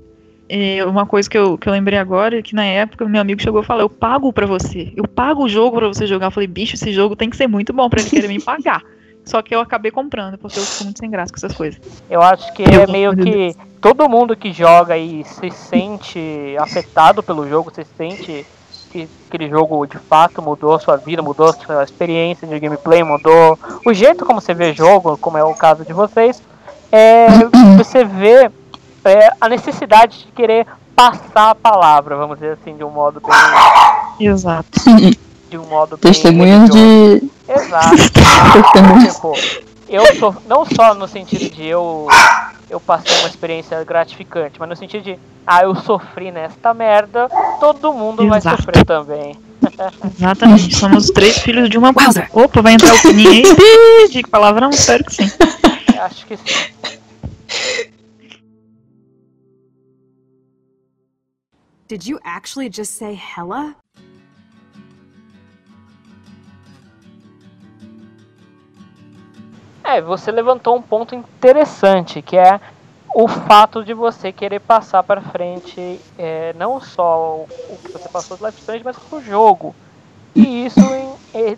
E 0.48 0.82
uma 0.84 1.04
coisa 1.04 1.28
que 1.28 1.36
eu, 1.36 1.58
que 1.58 1.68
eu 1.68 1.72
lembrei 1.72 1.98
agora 1.98 2.38
é 2.38 2.42
que 2.42 2.54
na 2.54 2.64
época 2.64 3.04
meu 3.04 3.20
amigo 3.20 3.42
chegou 3.42 3.60
e 3.60 3.64
falou: 3.64 3.82
Eu 3.82 3.90
pago 3.90 4.32
pra 4.32 4.46
você. 4.46 4.92
Eu 4.96 5.06
pago 5.06 5.44
o 5.44 5.48
jogo 5.48 5.76
pra 5.76 5.88
você 5.88 6.06
jogar. 6.06 6.26
Eu 6.26 6.30
falei: 6.30 6.46
Bicho, 6.46 6.74
esse 6.74 6.92
jogo 6.92 7.14
tem 7.14 7.28
que 7.28 7.36
ser 7.36 7.46
muito 7.46 7.72
bom 7.72 7.88
pra 7.90 8.00
ele 8.00 8.08
querer 8.08 8.28
me 8.28 8.40
pagar. 8.40 8.82
Só 9.24 9.42
que 9.42 9.54
eu 9.54 9.60
acabei 9.60 9.90
comprando, 9.90 10.38
porque 10.38 10.58
eu 10.58 10.62
fico 10.62 10.84
muito 10.84 11.00
sem 11.00 11.10
graça 11.10 11.30
com 11.30 11.36
essas 11.36 11.52
coisas. 11.54 11.78
Eu 12.08 12.22
acho 12.22 12.50
que 12.54 12.62
eu 12.62 12.82
é 12.82 12.86
meio 12.86 13.14
que 13.14 13.54
todo 13.78 14.08
mundo 14.08 14.34
que 14.34 14.52
joga 14.52 14.96
e 14.96 15.22
se 15.22 15.50
sente 15.50 16.56
afetado 16.58 17.22
pelo 17.22 17.46
jogo, 17.46 17.70
se 17.70 17.84
sente 17.84 18.46
que 18.90 19.06
aquele 19.28 19.50
jogo 19.50 19.86
de 19.86 19.98
fato 19.98 20.40
mudou 20.40 20.74
a 20.74 20.80
sua 20.80 20.96
vida, 20.96 21.20
mudou 21.20 21.48
a 21.48 21.52
sua 21.52 21.84
experiência 21.84 22.48
de 22.48 22.58
gameplay, 22.58 23.02
mudou 23.02 23.58
o 23.84 23.92
jeito 23.92 24.24
como 24.24 24.40
você 24.40 24.54
vê 24.54 24.72
jogo, 24.72 25.18
como 25.18 25.36
é 25.36 25.44
o 25.44 25.54
caso 25.54 25.84
de 25.84 25.92
vocês, 25.92 26.42
é, 26.90 27.26
você 27.76 28.04
vê 28.04 28.50
é, 29.04 29.30
a 29.40 29.48
necessidade 29.48 30.18
de 30.18 30.32
querer 30.32 30.66
passar 30.94 31.50
a 31.50 31.54
palavra, 31.54 32.16
vamos 32.16 32.38
dizer 32.38 32.58
assim, 32.60 32.76
de 32.76 32.82
um 32.82 32.90
modo 32.90 33.20
bem. 33.20 33.30
Exato. 34.28 34.68
De 35.48 35.56
um 35.56 35.64
modo 35.66 35.96
bem. 35.96 36.12
Testemunhas 36.12 36.70
de 36.70 37.30
Exato. 37.48 37.96
tipo, 39.06 39.32
eu 39.88 40.14
sou 40.16 40.36
não 40.46 40.66
só 40.66 40.92
no 40.94 41.08
sentido 41.08 41.48
de 41.54 41.66
eu 41.66 42.06
eu 42.68 42.78
passei 42.78 43.16
uma 43.20 43.28
experiência 43.28 43.82
gratificante, 43.84 44.58
mas 44.58 44.68
no 44.68 44.76
sentido 44.76 45.02
de 45.04 45.18
ah, 45.46 45.62
eu 45.62 45.74
sofri 45.74 46.30
nesta 46.30 46.74
merda, 46.74 47.28
todo 47.58 47.92
mundo 47.94 48.22
Exato. 48.22 48.44
vai 48.44 48.56
sofrer 48.56 48.84
também. 48.84 49.36
Exatamente, 50.18 50.76
somos 50.76 51.06
três 51.10 51.38
filhos 51.38 51.70
de 51.70 51.78
uma 51.78 51.94
pausa. 51.94 52.26
Opa, 52.32 52.60
vai 52.60 52.74
entrar 52.74 52.94
o 52.94 53.00
pininho 53.00 53.30
aí. 53.30 54.08
De 54.10 54.22
palavrão? 54.22 54.70
Espero 54.70 55.04
que 55.04 55.14
sim. 55.14 55.30
Acho 55.98 56.26
que 56.26 56.36
sim. 56.36 57.94
Did 61.88 62.06
you 62.06 62.20
actually 62.22 62.68
just 62.68 62.92
say 62.92 63.14
hella? 63.14 63.74
É, 69.82 70.02
você 70.02 70.30
levantou 70.30 70.76
um 70.76 70.82
ponto 70.82 71.14
interessante, 71.14 72.20
que 72.20 72.36
é 72.36 72.60
o 73.14 73.26
fato 73.26 73.82
de 73.82 73.94
você 73.94 74.30
querer 74.30 74.60
passar 74.60 75.02
para 75.02 75.22
frente 75.22 75.98
é, 76.18 76.52
não 76.58 76.78
só 76.78 77.46
o, 77.46 77.78
que 77.82 77.90
você 77.90 78.08
passou 78.10 78.36
do 78.36 78.44
Life 78.44 78.58
Strange, 78.58 78.84
mas 78.84 78.98
o 79.10 79.22
jogo. 79.22 79.74
E 80.34 80.66
isso 80.66 80.80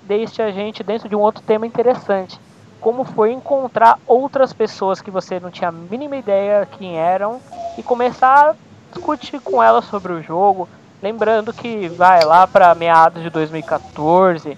deixa 0.04 0.44
a 0.44 0.52
gente 0.52 0.84
dentro 0.84 1.08
de 1.08 1.16
um 1.16 1.20
outro 1.20 1.42
tema 1.42 1.66
interessante. 1.66 2.38
Como 2.80 3.02
foi 3.02 3.32
encontrar 3.32 3.98
outras 4.06 4.52
pessoas 4.52 5.02
que 5.02 5.10
você 5.10 5.40
não 5.40 5.50
tinha 5.50 5.70
a 5.70 5.72
mínima 5.72 6.16
ideia 6.16 6.68
quem 6.78 6.96
eram 6.96 7.40
e 7.76 7.82
começar 7.82 8.50
a 8.50 8.69
discutir 8.92 9.40
com 9.40 9.62
elas 9.62 9.84
sobre 9.86 10.12
o 10.12 10.22
jogo. 10.22 10.68
Lembrando 11.02 11.52
que 11.52 11.88
vai 11.88 12.24
lá 12.24 12.46
para 12.46 12.74
meados 12.74 13.22
de 13.22 13.30
2014, 13.30 14.56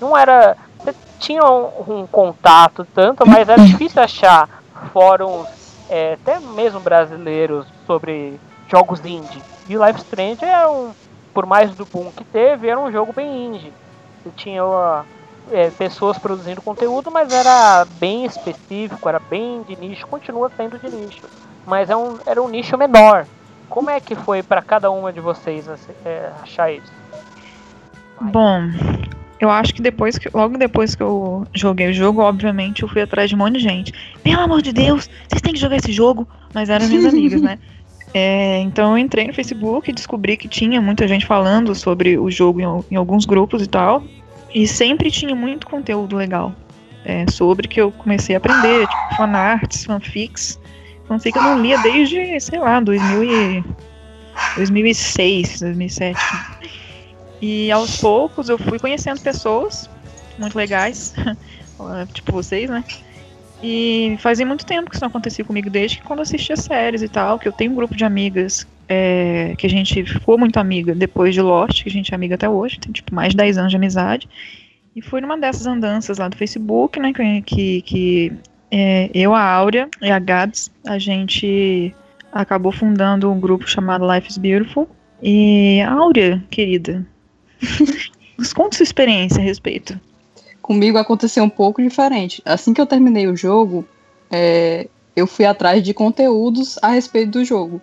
não 0.00 0.16
era 0.16 0.56
tinha 1.22 1.44
um, 1.44 2.00
um 2.00 2.06
contato 2.06 2.86
tanto, 2.92 3.24
mas 3.26 3.48
era 3.48 3.62
difícil 3.64 4.02
achar 4.02 4.48
fóruns, 4.92 5.46
é, 5.88 6.14
até 6.14 6.40
mesmo 6.40 6.80
brasileiros, 6.80 7.64
sobre 7.86 8.38
jogos 8.68 9.00
indie. 9.04 9.42
E 9.68 9.76
Life 9.76 10.00
Strange 10.00 10.44
é 10.44 10.66
um, 10.66 10.90
por 11.32 11.46
mais 11.46 11.72
do 11.74 11.86
boom 11.86 12.10
que 12.10 12.24
teve, 12.24 12.68
era 12.68 12.78
um 12.78 12.90
jogo 12.90 13.12
bem 13.12 13.46
indie. 13.46 13.72
Tinha 14.36 15.04
é, 15.50 15.70
pessoas 15.70 16.18
produzindo 16.18 16.60
conteúdo, 16.60 17.10
mas 17.10 17.32
era 17.32 17.84
bem 18.00 18.24
específico, 18.24 19.08
era 19.08 19.20
bem 19.20 19.62
de 19.62 19.76
nicho, 19.76 20.06
continua 20.08 20.50
sendo 20.56 20.78
de 20.78 20.90
nicho. 20.90 21.22
Mas 21.64 21.88
é 21.88 21.96
um, 21.96 22.18
era 22.26 22.42
um 22.42 22.48
nicho 22.48 22.76
menor. 22.76 23.26
Como 23.72 23.88
é 23.88 23.98
que 24.00 24.14
foi 24.14 24.42
para 24.42 24.60
cada 24.60 24.90
uma 24.90 25.10
de 25.10 25.18
vocês 25.18 25.66
é, 26.04 26.30
achar 26.42 26.70
isso? 26.70 26.92
Bom, 28.20 28.70
eu 29.40 29.48
acho 29.48 29.72
que 29.72 29.80
depois 29.80 30.18
que, 30.18 30.28
logo 30.28 30.58
depois 30.58 30.94
que 30.94 31.02
eu 31.02 31.46
joguei 31.54 31.88
o 31.88 31.92
jogo, 31.94 32.20
obviamente, 32.20 32.82
eu 32.82 32.88
fui 32.88 33.00
atrás 33.00 33.30
de 33.30 33.34
um 33.34 33.38
monte 33.38 33.54
de 33.54 33.60
gente. 33.60 33.90
Pelo 34.22 34.42
amor 34.42 34.60
de 34.60 34.74
Deus, 34.74 35.08
vocês 35.26 35.40
têm 35.40 35.54
que 35.54 35.58
jogar 35.58 35.76
esse 35.76 35.90
jogo. 35.90 36.28
Mas 36.52 36.68
eram 36.68 36.84
minhas 36.86 37.06
amigas, 37.06 37.40
né? 37.40 37.58
É, 38.12 38.58
então 38.58 38.90
eu 38.90 38.98
entrei 38.98 39.26
no 39.26 39.32
Facebook 39.32 39.88
e 39.88 39.94
descobri 39.94 40.36
que 40.36 40.48
tinha 40.48 40.78
muita 40.78 41.08
gente 41.08 41.24
falando 41.24 41.74
sobre 41.74 42.18
o 42.18 42.30
jogo 42.30 42.60
em, 42.60 42.84
em 42.90 42.96
alguns 42.96 43.24
grupos 43.24 43.62
e 43.62 43.66
tal. 43.66 44.04
E 44.54 44.68
sempre 44.68 45.10
tinha 45.10 45.34
muito 45.34 45.66
conteúdo 45.66 46.14
legal 46.14 46.52
é, 47.06 47.24
sobre 47.30 47.66
que 47.66 47.80
eu 47.80 47.90
comecei 47.90 48.34
a 48.34 48.38
aprender, 48.38 48.86
tipo 48.86 49.16
fanarts, 49.16 49.86
fanfics. 49.86 50.60
Fanfic 51.12 51.36
eu 51.36 51.42
não 51.42 51.60
lia 51.60 51.78
desde, 51.78 52.40
sei 52.40 52.58
lá, 52.58 52.80
2000 52.80 53.24
e, 53.24 53.64
2006, 54.56 55.60
2007. 55.60 56.18
E 57.40 57.70
aos 57.70 57.98
poucos 58.00 58.48
eu 58.48 58.56
fui 58.56 58.78
conhecendo 58.78 59.20
pessoas 59.20 59.90
muito 60.38 60.56
legais, 60.56 61.14
tipo 62.14 62.32
vocês, 62.32 62.70
né? 62.70 62.82
E 63.62 64.16
fazia 64.20 64.46
muito 64.46 64.64
tempo 64.64 64.88
que 64.88 64.96
isso 64.96 65.04
não 65.04 65.08
acontecia 65.08 65.44
comigo, 65.44 65.68
desde 65.68 65.98
que 65.98 66.04
quando 66.04 66.20
assistia 66.20 66.56
séries 66.56 67.02
e 67.02 67.08
tal, 67.08 67.38
que 67.38 67.46
eu 67.46 67.52
tenho 67.52 67.72
um 67.72 67.74
grupo 67.74 67.94
de 67.94 68.04
amigas 68.04 68.66
é, 68.88 69.54
que 69.56 69.66
a 69.66 69.70
gente 69.70 70.04
ficou 70.04 70.38
muito 70.38 70.56
amiga 70.58 70.94
depois 70.94 71.34
de 71.34 71.42
Lost, 71.42 71.82
que 71.82 71.88
a 71.88 71.92
gente 71.92 72.12
é 72.12 72.14
amiga 72.14 72.34
até 72.34 72.48
hoje, 72.48 72.80
tem 72.80 72.90
tipo 72.90 73.14
mais 73.14 73.30
de 73.30 73.36
10 73.36 73.58
anos 73.58 73.70
de 73.70 73.76
amizade. 73.76 74.28
E 74.96 75.02
foi 75.02 75.20
numa 75.20 75.38
dessas 75.38 75.66
andanças 75.66 76.18
lá 76.18 76.28
do 76.28 76.36
Facebook, 76.36 76.98
né, 76.98 77.12
que, 77.44 77.82
que 77.82 78.32
é, 78.74 79.10
eu, 79.12 79.34
a 79.34 79.42
Áurea 79.42 79.86
e 80.00 80.10
a 80.10 80.18
Gabs, 80.18 80.70
a 80.86 80.98
gente 80.98 81.94
acabou 82.32 82.72
fundando 82.72 83.30
um 83.30 83.38
grupo 83.38 83.68
chamado 83.68 84.10
Life 84.10 84.30
is 84.30 84.38
Beautiful. 84.38 84.88
E 85.22 85.82
Áurea, 85.82 86.42
querida, 86.48 87.06
nos 88.38 88.54
conta 88.54 88.78
sua 88.78 88.84
experiência 88.84 89.40
a 89.40 89.44
respeito. 89.44 90.00
Comigo 90.62 90.96
aconteceu 90.96 91.44
um 91.44 91.50
pouco 91.50 91.82
diferente. 91.82 92.40
Assim 92.46 92.72
que 92.72 92.80
eu 92.80 92.86
terminei 92.86 93.26
o 93.26 93.36
jogo, 93.36 93.86
é, 94.30 94.88
eu 95.14 95.26
fui 95.26 95.44
atrás 95.44 95.82
de 95.82 95.92
conteúdos 95.92 96.78
a 96.80 96.88
respeito 96.88 97.32
do 97.32 97.44
jogo. 97.44 97.82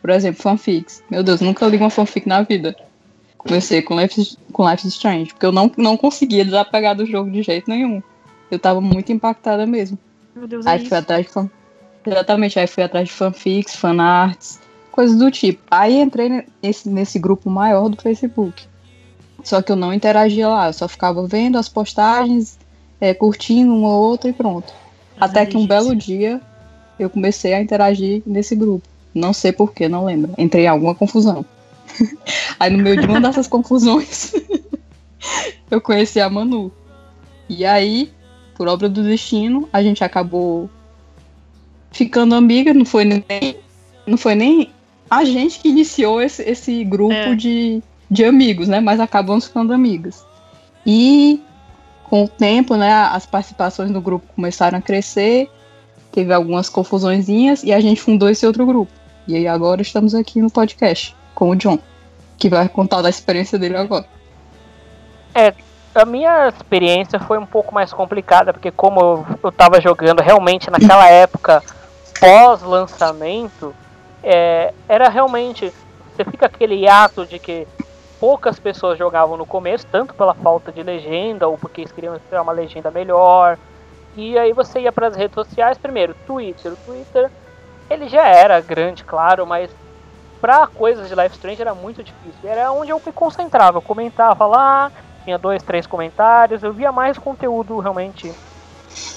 Por 0.00 0.10
exemplo, 0.10 0.40
fanfics. 0.40 1.02
Meu 1.10 1.24
Deus, 1.24 1.40
nunca 1.40 1.66
li 1.66 1.78
uma 1.78 1.90
fanfic 1.90 2.28
na 2.28 2.42
vida. 2.42 2.76
Comecei 3.36 3.82
com 3.82 4.00
Life, 4.00 4.36
com 4.52 4.70
Life 4.70 4.86
is 4.86 4.94
Strange, 4.94 5.32
porque 5.32 5.46
eu 5.46 5.52
não, 5.52 5.68
não 5.76 5.96
conseguia 5.96 6.44
desapegar 6.44 6.94
do 6.94 7.04
jogo 7.04 7.28
de 7.28 7.42
jeito 7.42 7.68
nenhum. 7.68 8.00
Eu 8.48 8.58
tava 8.60 8.80
muito 8.80 9.10
impactada 9.10 9.66
mesmo. 9.66 9.98
Meu 10.38 10.46
Deus, 10.46 10.64
é 10.64 10.70
aí 10.70 10.82
é 10.82 10.84
fui 10.84 10.96
atrás 10.96 11.26
de 11.26 11.32
fan... 11.32 11.50
Exatamente, 12.06 12.58
aí 12.58 12.66
fui 12.66 12.82
atrás 12.82 13.08
de 13.08 13.14
fanfics, 13.14 13.74
fanarts, 13.74 14.60
coisas 14.92 15.18
do 15.18 15.30
tipo. 15.30 15.60
Aí 15.70 16.00
entrei 16.00 16.44
nesse, 16.62 16.88
nesse 16.88 17.18
grupo 17.18 17.50
maior 17.50 17.88
do 17.88 18.00
Facebook. 18.00 18.66
Só 19.42 19.60
que 19.60 19.72
eu 19.72 19.76
não 19.76 19.92
interagia 19.92 20.48
lá, 20.48 20.68
eu 20.68 20.72
só 20.72 20.86
ficava 20.86 21.26
vendo 21.26 21.58
as 21.58 21.68
postagens, 21.68 22.58
é, 23.00 23.12
curtindo 23.12 23.74
uma 23.74 23.88
ou 23.88 24.02
outra 24.10 24.30
e 24.30 24.32
pronto. 24.32 24.72
Até 25.20 25.44
que 25.44 25.56
um 25.56 25.66
belo 25.66 25.94
dia 25.94 26.40
eu 26.98 27.10
comecei 27.10 27.52
a 27.52 27.60
interagir 27.60 28.22
nesse 28.24 28.54
grupo. 28.54 28.86
Não 29.14 29.32
sei 29.32 29.52
porquê, 29.52 29.88
não 29.88 30.04
lembro. 30.04 30.34
Entrei 30.38 30.64
em 30.64 30.68
alguma 30.68 30.94
confusão. 30.94 31.44
Aí 32.60 32.70
no 32.70 32.82
meio 32.82 33.00
de 33.00 33.06
uma 33.06 33.20
dessas 33.20 33.48
confusões, 33.48 34.32
eu 35.70 35.80
conheci 35.80 36.20
a 36.20 36.30
Manu. 36.30 36.70
E 37.48 37.64
aí, 37.64 38.12
por 38.58 38.66
obra 38.66 38.88
do 38.88 39.04
destino, 39.04 39.68
a 39.72 39.80
gente 39.80 40.02
acabou 40.02 40.68
ficando 41.92 42.34
amiga, 42.34 42.74
não 42.74 42.84
foi 42.84 43.04
nem, 43.04 43.56
não 44.04 44.18
foi 44.18 44.34
nem 44.34 44.70
a 45.08 45.24
gente 45.24 45.60
que 45.60 45.68
iniciou 45.68 46.20
esse, 46.20 46.42
esse 46.42 46.84
grupo 46.84 47.14
é. 47.14 47.36
de, 47.36 47.80
de 48.10 48.24
amigos, 48.24 48.66
né? 48.66 48.80
Mas 48.80 48.98
acabamos 48.98 49.46
ficando 49.46 49.72
amigas. 49.72 50.26
E 50.84 51.40
com 52.04 52.24
o 52.24 52.28
tempo, 52.28 52.74
né, 52.74 52.92
as 52.92 53.26
participações 53.26 53.90
no 53.90 54.00
grupo 54.00 54.26
começaram 54.34 54.78
a 54.78 54.82
crescer, 54.82 55.48
teve 56.10 56.32
algumas 56.32 56.68
confusõezinhas 56.68 57.62
e 57.62 57.72
a 57.72 57.80
gente 57.80 58.00
fundou 58.00 58.28
esse 58.28 58.44
outro 58.44 58.66
grupo. 58.66 58.90
E 59.26 59.36
aí 59.36 59.46
agora 59.46 59.82
estamos 59.82 60.14
aqui 60.14 60.40
no 60.40 60.50
podcast 60.50 61.14
com 61.34 61.50
o 61.50 61.54
John, 61.54 61.78
que 62.36 62.48
vai 62.48 62.68
contar 62.68 63.02
da 63.02 63.10
experiência 63.10 63.58
dele 63.58 63.76
agora. 63.76 64.06
É, 65.34 65.54
a 65.98 66.04
minha 66.04 66.48
experiência 66.48 67.18
foi 67.18 67.38
um 67.38 67.46
pouco 67.46 67.74
mais 67.74 67.92
complicada, 67.92 68.52
porque 68.52 68.70
como 68.70 69.00
eu, 69.00 69.26
eu 69.44 69.52
tava 69.52 69.80
jogando 69.80 70.20
realmente 70.20 70.70
naquela 70.70 71.08
época 71.08 71.62
pós-lançamento, 72.20 73.74
é, 74.22 74.72
era 74.88 75.08
realmente. 75.08 75.72
Você 76.14 76.24
fica 76.24 76.46
aquele 76.46 76.88
ato 76.88 77.24
de 77.24 77.38
que 77.38 77.66
poucas 78.18 78.58
pessoas 78.58 78.98
jogavam 78.98 79.36
no 79.36 79.46
começo, 79.46 79.86
tanto 79.86 80.14
pela 80.14 80.34
falta 80.34 80.72
de 80.72 80.82
legenda 80.82 81.46
ou 81.46 81.56
porque 81.56 81.82
eles 81.82 81.92
queriam 81.92 82.18
ter 82.18 82.40
uma 82.40 82.52
legenda 82.52 82.90
melhor. 82.90 83.56
E 84.16 84.36
aí 84.36 84.52
você 84.52 84.80
ia 84.80 84.90
para 84.90 85.06
as 85.06 85.16
redes 85.16 85.34
sociais, 85.34 85.78
primeiro, 85.78 86.14
Twitter. 86.26 86.72
O 86.72 86.76
Twitter, 86.76 87.30
ele 87.88 88.08
já 88.08 88.26
era 88.26 88.60
grande, 88.60 89.04
claro, 89.04 89.46
mas 89.46 89.70
para 90.40 90.66
coisas 90.66 91.08
de 91.08 91.14
Life 91.14 91.36
Strange 91.36 91.62
era 91.62 91.74
muito 91.74 92.02
difícil. 92.02 92.48
Era 92.48 92.72
onde 92.72 92.90
eu 92.90 93.00
me 93.04 93.12
concentrava, 93.12 93.78
eu 93.78 93.82
comentava 93.82 94.44
lá, 94.46 94.90
tinha 95.28 95.36
dois, 95.36 95.62
três 95.62 95.86
comentários, 95.86 96.62
eu 96.62 96.72
via 96.72 96.90
mais 96.90 97.18
conteúdo 97.18 97.78
realmente 97.80 98.34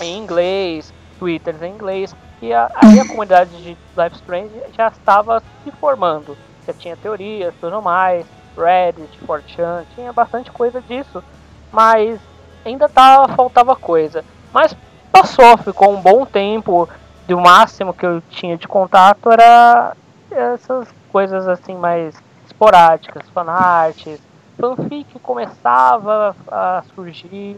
em 0.01 0.17
inglês, 0.17 0.93
twitters 1.17 1.61
em 1.61 1.71
inglês. 1.71 2.13
E 2.41 2.51
a, 2.51 2.69
aí 2.75 2.99
a 2.99 3.07
comunidade 3.07 3.51
de 3.63 3.77
Life 3.97 4.15
Strange 4.15 4.51
já 4.75 4.89
estava 4.89 5.41
se 5.63 5.71
formando. 5.71 6.37
Já 6.67 6.73
tinha 6.73 6.97
teorias, 6.97 7.53
tudo 7.61 7.81
mais, 7.81 8.25
Reddit, 8.57 9.17
4chan, 9.25 9.85
tinha 9.95 10.11
bastante 10.11 10.51
coisa 10.51 10.81
disso. 10.81 11.23
Mas 11.71 12.19
ainda 12.65 12.89
tava, 12.89 13.33
faltava 13.33 13.73
coisa. 13.73 14.25
Mas 14.51 14.75
passou, 15.13 15.57
ficou 15.59 15.93
um 15.93 16.01
bom 16.01 16.25
tempo. 16.25 16.89
E 17.25 17.33
o 17.33 17.39
máximo 17.39 17.93
que 17.93 18.05
eu 18.05 18.21
tinha 18.29 18.57
de 18.57 18.67
contato 18.67 19.31
era 19.31 19.95
essas 20.29 20.93
coisas 21.09 21.47
assim 21.47 21.75
mais 21.75 22.21
esporádicas, 22.45 23.29
fanarts, 23.29 24.19
fanfic 24.57 25.19
começava 25.19 26.35
a 26.47 26.83
surgir 26.93 27.57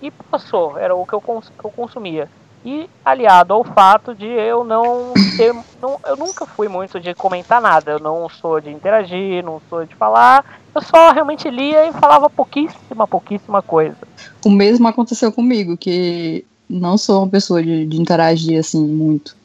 e 0.00 0.10
passou, 0.10 0.78
era 0.78 0.94
o 0.94 1.06
que 1.06 1.14
eu, 1.14 1.20
cons 1.20 1.50
que 1.58 1.64
eu 1.64 1.70
consumia. 1.70 2.28
E 2.64 2.90
aliado 3.04 3.54
ao 3.54 3.62
fato 3.62 4.12
de 4.12 4.26
eu 4.26 4.64
não 4.64 5.12
ter. 5.36 5.54
Não, 5.80 6.00
eu 6.04 6.16
nunca 6.16 6.44
fui 6.44 6.66
muito 6.66 6.98
de 6.98 7.14
comentar 7.14 7.60
nada. 7.60 7.92
Eu 7.92 8.00
não 8.00 8.28
sou 8.28 8.60
de 8.60 8.70
interagir, 8.70 9.44
não 9.44 9.62
sou 9.70 9.84
de 9.84 9.94
falar. 9.94 10.44
Eu 10.74 10.82
só 10.82 11.12
realmente 11.12 11.48
lia 11.48 11.86
e 11.86 11.92
falava 11.92 12.28
pouquíssima, 12.28 13.06
pouquíssima 13.06 13.62
coisa. 13.62 13.96
O 14.44 14.50
mesmo 14.50 14.88
aconteceu 14.88 15.30
comigo, 15.30 15.76
que 15.76 16.44
não 16.68 16.98
sou 16.98 17.22
uma 17.22 17.30
pessoa 17.30 17.62
de, 17.62 17.86
de 17.86 18.00
interagir 18.00 18.58
assim 18.58 18.84
muito. 18.84 19.36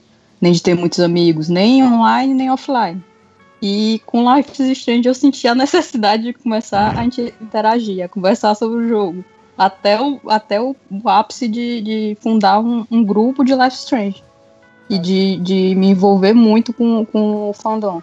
Nem 0.41 0.51
de 0.51 0.63
ter 0.63 0.73
muitos 0.73 0.99
amigos, 0.99 1.47
nem 1.47 1.83
online, 1.83 2.33
nem 2.33 2.49
offline. 2.49 3.03
E 3.61 4.01
com 4.05 4.33
Life 4.33 4.61
is 4.61 4.77
Strange 4.77 5.07
eu 5.07 5.13
senti 5.13 5.47
a 5.47 5.53
necessidade 5.53 6.23
de 6.23 6.33
começar 6.33 6.97
a 6.97 7.05
interagir, 7.05 8.03
a 8.03 8.09
conversar 8.09 8.55
sobre 8.55 8.77
o 8.77 8.87
jogo 8.87 9.23
até 9.57 10.01
o, 10.01 10.19
até 10.27 10.59
o, 10.59 10.75
ápice 11.05 11.47
de, 11.47 11.81
de 11.81 12.17
fundar 12.19 12.59
um, 12.59 12.85
um, 12.89 13.03
grupo 13.03 13.43
de 13.43 13.53
Life 13.53 13.77
Strange. 13.77 14.23
E 14.89 14.97
de, 14.97 15.37
de 15.37 15.75
me 15.75 15.91
envolver 15.91 16.33
muito 16.33 16.73
com, 16.73 17.05
com 17.05 17.49
o 17.49 17.53
fandom. 17.53 18.01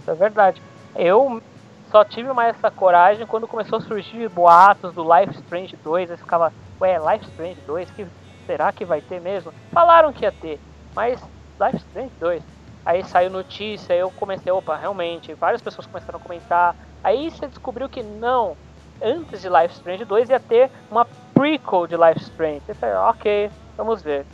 Isso 0.00 0.10
é 0.10 0.14
verdade. 0.14 0.62
Eu 0.94 1.42
só 1.90 2.04
tive 2.04 2.32
mais 2.32 2.56
essa 2.56 2.70
coragem 2.70 3.26
quando 3.26 3.48
começou 3.48 3.78
a 3.78 3.82
surgir 3.82 4.28
boatos 4.28 4.94
do 4.94 5.02
Life 5.02 5.34
Strange 5.40 5.76
2. 5.82 6.10
Eu 6.10 6.18
ficava, 6.18 6.52
ué, 6.80 6.98
Life 6.98 7.26
Strange 7.30 7.58
2, 7.66 7.90
que, 7.90 8.06
será 8.46 8.72
que 8.72 8.84
vai 8.84 9.00
ter 9.00 9.20
mesmo? 9.20 9.52
Falaram 9.72 10.12
que 10.12 10.24
ia 10.24 10.32
ter, 10.32 10.58
mas 10.94 11.20
Life 11.60 11.84
Strange 11.88 12.12
2. 12.18 12.42
Aí 12.84 13.04
saiu 13.04 13.30
notícia, 13.30 13.94
eu 13.94 14.10
comecei, 14.12 14.50
opa, 14.50 14.76
realmente, 14.76 15.34
várias 15.34 15.60
pessoas 15.60 15.86
começaram 15.86 16.18
a 16.18 16.22
comentar. 16.22 16.74
Aí 17.04 17.30
você 17.30 17.46
descobriu 17.46 17.88
que 17.88 18.02
não, 18.02 18.56
antes 19.02 19.42
de 19.42 19.48
Life 19.48 19.74
Strange 19.74 20.04
2 20.04 20.30
ia 20.30 20.40
ter 20.40 20.70
uma 20.90 21.06
prequel 21.34 21.86
de 21.86 21.96
Life 21.96 22.20
Strange. 22.22 22.62
Você 22.66 22.74
falei, 22.74 22.94
ok, 22.96 23.50
vamos 23.76 24.02
ver. 24.02 24.24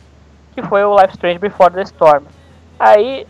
Que 0.53 0.61
foi 0.61 0.83
o 0.83 0.99
Life 0.99 1.13
Strange 1.13 1.39
Before 1.39 1.73
the 1.73 1.81
Storm. 1.83 2.23
Aí, 2.79 3.27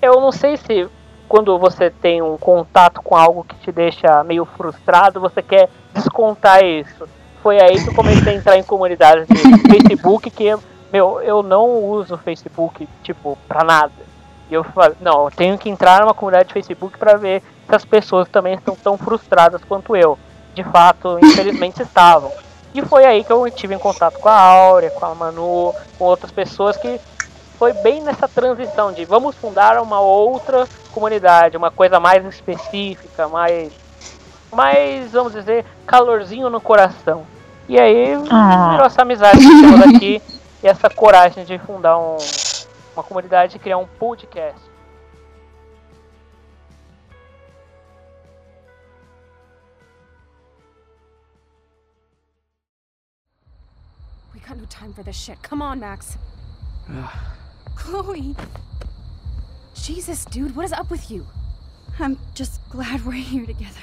eu 0.00 0.20
não 0.20 0.32
sei 0.32 0.56
se 0.56 0.88
quando 1.28 1.58
você 1.58 1.90
tem 1.90 2.20
um 2.20 2.36
contato 2.36 3.00
com 3.00 3.16
algo 3.16 3.44
que 3.44 3.54
te 3.56 3.72
deixa 3.72 4.22
meio 4.22 4.44
frustrado, 4.44 5.20
você 5.20 5.42
quer 5.42 5.68
descontar 5.94 6.62
isso. 6.62 7.08
Foi 7.42 7.60
aí 7.60 7.82
que 7.82 7.88
eu 7.88 7.94
comecei 7.94 8.32
a 8.32 8.36
entrar 8.36 8.58
em 8.58 8.62
comunidades 8.62 9.26
de 9.26 9.36
Facebook 9.70 10.30
que, 10.30 10.54
meu, 10.92 11.20
eu 11.22 11.42
não 11.42 11.84
uso 11.84 12.18
Facebook, 12.18 12.86
tipo, 13.02 13.38
pra 13.48 13.64
nada. 13.64 14.11
E 14.52 14.54
eu 14.54 14.62
falei, 14.62 14.94
não, 15.00 15.24
eu 15.24 15.30
tenho 15.30 15.56
que 15.56 15.70
entrar 15.70 16.02
numa 16.02 16.12
comunidade 16.12 16.48
de 16.48 16.52
Facebook 16.52 16.98
para 16.98 17.16
ver 17.16 17.42
se 17.66 17.74
as 17.74 17.86
pessoas 17.86 18.28
também 18.28 18.52
estão 18.52 18.76
tão 18.76 18.98
frustradas 18.98 19.64
quanto 19.64 19.96
eu 19.96 20.18
de 20.54 20.62
fato, 20.62 21.18
infelizmente 21.24 21.80
estavam. 21.80 22.30
E 22.74 22.82
foi 22.82 23.06
aí 23.06 23.24
que 23.24 23.32
eu 23.32 23.50
tive 23.50 23.74
em 23.74 23.78
contato 23.78 24.18
com 24.18 24.28
a 24.28 24.38
Áurea, 24.38 24.90
com 24.90 25.06
a 25.06 25.14
Manu, 25.14 25.74
com 25.98 26.04
outras 26.04 26.30
pessoas 26.30 26.76
que 26.76 27.00
foi 27.58 27.72
bem 27.72 28.02
nessa 28.02 28.28
transição 28.28 28.92
de 28.92 29.06
vamos 29.06 29.34
fundar 29.36 29.80
uma 29.80 30.00
outra 30.00 30.68
comunidade, 30.90 31.56
uma 31.56 31.70
coisa 31.70 31.98
mais 31.98 32.22
específica, 32.26 33.28
mais, 33.28 33.72
mais 34.52 35.12
vamos 35.12 35.32
dizer, 35.32 35.64
calorzinho 35.86 36.50
no 36.50 36.60
coração. 36.60 37.24
E 37.66 37.80
aí 37.80 38.18
ah. 38.30 38.68
virou 38.72 38.86
essa 38.86 39.00
amizade 39.00 39.38
que 39.38 39.62
temos 39.62 39.80
aqui 39.80 40.22
e 40.62 40.68
essa 40.68 40.90
coragem 40.90 41.46
de 41.46 41.58
fundar 41.58 41.96
um, 41.98 42.18
uma 42.94 43.02
comunidade 43.02 43.56
e 43.56 43.58
criar 43.58 43.78
um 43.78 43.86
podcast. 43.86 44.72
got 54.52 54.58
no 54.58 54.66
time 54.66 54.92
for 54.92 55.02
this 55.02 55.16
shit. 55.16 55.40
Come 55.42 55.62
on, 55.62 55.80
Max. 55.80 56.18
Chloe. 57.74 58.34
Jesus, 59.74 60.24
dude, 60.26 60.54
what 60.54 60.64
is 60.64 60.72
up 60.72 60.90
with 60.90 61.10
you? 61.10 61.26
I'm 61.98 62.18
just 62.34 62.60
glad 62.68 63.04
we're 63.04 63.12
here 63.12 63.46
together. 63.46 63.80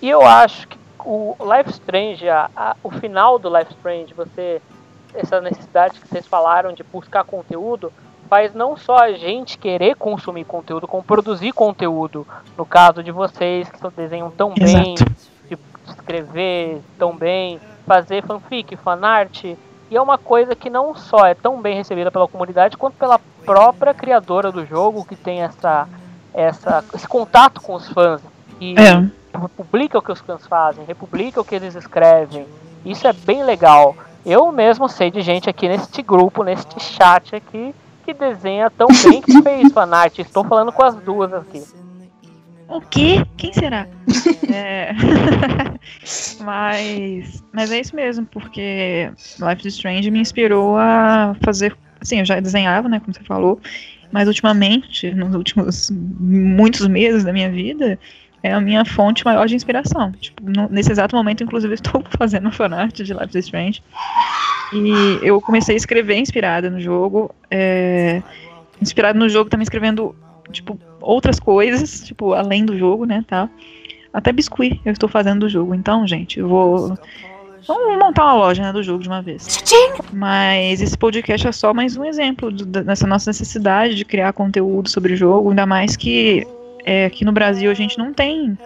E 0.00 0.08
eu 0.08 0.20
acho 0.22 0.68
que 0.68 0.78
o 1.04 1.34
Life 1.40 1.70
Strange, 1.70 2.28
a, 2.28 2.50
a, 2.54 2.76
o 2.82 2.90
final 2.90 3.38
do 3.38 3.48
Life 3.48 3.72
Strange, 3.72 4.12
você 4.12 4.60
essa 5.14 5.40
necessidade 5.40 6.00
que 6.00 6.08
vocês 6.08 6.26
falaram 6.26 6.72
de 6.72 6.82
buscar 6.82 7.24
conteúdo, 7.24 7.92
faz 8.28 8.54
não 8.54 8.76
só 8.76 8.96
a 8.98 9.12
gente 9.12 9.58
querer 9.58 9.96
consumir 9.96 10.44
conteúdo, 10.44 10.88
como 10.88 11.02
produzir 11.02 11.52
conteúdo. 11.52 12.26
No 12.56 12.66
caso 12.66 13.02
de 13.02 13.12
vocês 13.12 13.68
que 13.68 13.78
desenham 13.96 14.30
tão 14.30 14.52
Exato. 14.56 14.82
bem, 14.82 14.94
escrever 15.86 16.80
tão 16.98 17.14
bem, 17.16 17.60
fazer 17.86 18.22
fanfic, 18.24 18.76
fanart. 18.76 19.44
E 19.44 19.96
é 19.96 20.00
uma 20.00 20.18
coisa 20.18 20.54
que 20.54 20.70
não 20.70 20.94
só 20.94 21.26
é 21.26 21.34
tão 21.34 21.60
bem 21.60 21.76
recebida 21.76 22.10
pela 22.10 22.26
comunidade, 22.26 22.76
quanto 22.76 22.96
pela 22.96 23.20
própria 23.44 23.92
criadora 23.92 24.50
do 24.50 24.64
jogo, 24.64 25.04
que 25.04 25.14
tem 25.14 25.42
essa, 25.42 25.88
essa, 26.32 26.84
esse 26.94 27.06
contato 27.06 27.60
com 27.60 27.74
os 27.74 27.88
fãs. 27.90 28.22
E 28.60 28.74
é. 28.78 29.38
republica 29.38 29.98
o 29.98 30.02
que 30.02 30.12
os 30.12 30.20
fãs 30.20 30.46
fazem, 30.46 30.84
republica 30.84 31.40
o 31.40 31.44
que 31.44 31.54
eles 31.54 31.74
escrevem. 31.74 32.46
Isso 32.84 33.06
é 33.06 33.12
bem 33.12 33.44
legal. 33.44 33.94
Eu 34.24 34.50
mesmo 34.50 34.88
sei 34.88 35.10
de 35.10 35.20
gente 35.20 35.50
aqui 35.50 35.68
neste 35.68 36.02
grupo, 36.02 36.42
neste 36.42 36.80
chat 36.82 37.36
aqui, 37.36 37.74
que 38.04 38.14
desenha 38.14 38.70
tão 38.70 38.88
bem 38.88 39.20
que 39.20 39.42
fez 39.42 39.72
fanart. 39.72 40.18
Estou 40.18 40.44
falando 40.44 40.72
com 40.72 40.82
as 40.82 40.94
duas 40.96 41.32
aqui. 41.32 41.62
O 42.68 42.80
quê? 42.80 43.24
Quem 43.36 43.52
será? 43.52 43.86
é... 44.50 44.92
mas, 46.40 47.44
mas 47.52 47.70
é 47.70 47.80
isso 47.80 47.94
mesmo, 47.94 48.24
porque 48.26 49.10
Life 49.38 49.68
is 49.68 49.74
Strange 49.74 50.10
me 50.10 50.20
inspirou 50.20 50.76
a 50.78 51.36
fazer. 51.42 51.76
Assim, 52.00 52.20
eu 52.20 52.24
já 52.24 52.40
desenhava, 52.40 52.88
né, 52.88 53.00
como 53.00 53.14
você 53.14 53.22
falou, 53.24 53.60
mas 54.10 54.28
ultimamente, 54.28 55.12
nos 55.12 55.34
últimos 55.34 55.90
muitos 55.90 56.86
meses 56.86 57.24
da 57.24 57.32
minha 57.32 57.50
vida, 57.50 57.98
é 58.44 58.52
a 58.52 58.60
minha 58.60 58.84
fonte 58.84 59.24
maior 59.24 59.46
de 59.46 59.56
inspiração. 59.56 60.12
Tipo, 60.12 60.42
no, 60.44 60.68
nesse 60.68 60.92
exato 60.92 61.16
momento, 61.16 61.42
inclusive, 61.42 61.72
estou 61.74 62.04
fazendo 62.18 62.52
fanart 62.52 62.94
de 62.94 63.14
Life 63.14 63.38
is 63.38 63.46
Strange. 63.46 63.82
E 64.70 65.18
eu 65.22 65.40
comecei 65.40 65.74
a 65.74 65.78
escrever 65.78 66.18
inspirada 66.18 66.68
no 66.68 66.78
jogo. 66.78 67.34
É, 67.50 68.22
inspirado 68.82 69.18
no 69.18 69.30
jogo, 69.30 69.48
também 69.48 69.62
escrevendo, 69.62 70.14
tipo, 70.52 70.78
outras 71.00 71.40
coisas, 71.40 72.04
tipo, 72.04 72.34
além 72.34 72.66
do 72.66 72.76
jogo, 72.76 73.06
né, 73.06 73.24
tá? 73.26 73.48
Até 74.12 74.30
biscuit 74.30 74.78
eu 74.84 74.92
estou 74.92 75.08
fazendo 75.08 75.40
do 75.40 75.48
jogo. 75.48 75.74
Então, 75.74 76.06
gente, 76.06 76.38
eu 76.38 76.46
vou. 76.46 76.98
Vamos 77.66 77.98
montar 77.98 78.24
uma 78.24 78.34
loja 78.34 78.62
né, 78.62 78.72
do 78.74 78.82
jogo 78.82 79.02
de 79.02 79.08
uma 79.08 79.22
vez. 79.22 79.64
Mas 80.12 80.82
esse 80.82 80.98
podcast 80.98 81.48
é 81.48 81.52
só 81.52 81.72
mais 81.72 81.96
um 81.96 82.04
exemplo 82.04 82.52
do, 82.52 82.66
dessa 82.66 83.06
nossa 83.06 83.30
necessidade 83.30 83.94
de 83.94 84.04
criar 84.04 84.34
conteúdo 84.34 84.90
sobre 84.90 85.14
o 85.14 85.16
jogo, 85.16 85.48
ainda 85.48 85.64
mais 85.64 85.96
que 85.96 86.46
é, 86.84 87.06
aqui 87.06 87.24
no 87.24 87.32
Brasil 87.32 87.70
a 87.70 87.74
gente 87.74 87.98
não 87.98 88.12
tem 88.12 88.56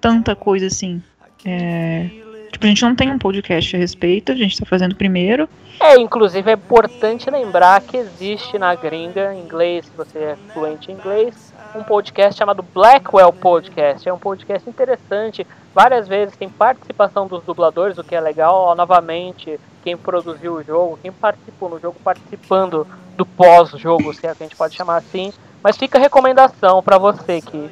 tanta 0.00 0.36
coisa 0.36 0.66
assim. 0.66 1.02
É, 1.44 2.08
tipo, 2.52 2.64
a 2.64 2.68
gente 2.68 2.82
não 2.82 2.94
tem 2.94 3.10
um 3.10 3.18
podcast 3.18 3.74
a 3.74 3.78
respeito, 3.78 4.32
a 4.32 4.34
gente 4.34 4.52
está 4.52 4.66
fazendo 4.66 4.94
primeiro. 4.94 5.48
É, 5.80 5.98
inclusive 5.98 6.48
é 6.50 6.54
importante 6.54 7.28
lembrar 7.30 7.80
que 7.80 7.96
existe 7.96 8.58
na 8.58 8.74
gringa, 8.74 9.34
em 9.34 9.40
inglês, 9.40 9.86
se 9.86 9.92
você 9.96 10.18
é 10.18 10.36
fluente 10.52 10.92
em 10.92 10.94
inglês, 10.94 11.52
um 11.74 11.82
podcast 11.82 12.38
chamado 12.38 12.62
Blackwell 12.62 13.32
Podcast. 13.32 14.08
É 14.08 14.12
um 14.12 14.18
podcast 14.18 14.68
interessante. 14.68 15.46
Várias 15.74 16.06
vezes 16.06 16.36
tem 16.36 16.48
participação 16.48 17.26
dos 17.26 17.42
dubladores, 17.42 17.96
o 17.96 18.04
que 18.04 18.14
é 18.14 18.20
legal. 18.20 18.74
Novamente, 18.74 19.58
quem 19.82 19.96
produziu 19.96 20.54
o 20.54 20.62
jogo, 20.62 20.98
quem 21.00 21.10
participou 21.10 21.70
no 21.70 21.80
jogo, 21.80 21.96
participando 22.04 22.86
do 23.16 23.24
pós-jogo, 23.24 24.12
se 24.12 24.26
é 24.26 24.30
a 24.30 24.34
gente 24.34 24.54
pode 24.54 24.74
chamar 24.74 24.96
assim. 24.96 25.32
Mas 25.62 25.76
fica 25.76 25.98
a 25.98 26.00
recomendação 26.00 26.82
para 26.82 26.98
você 26.98 27.40
que 27.40 27.70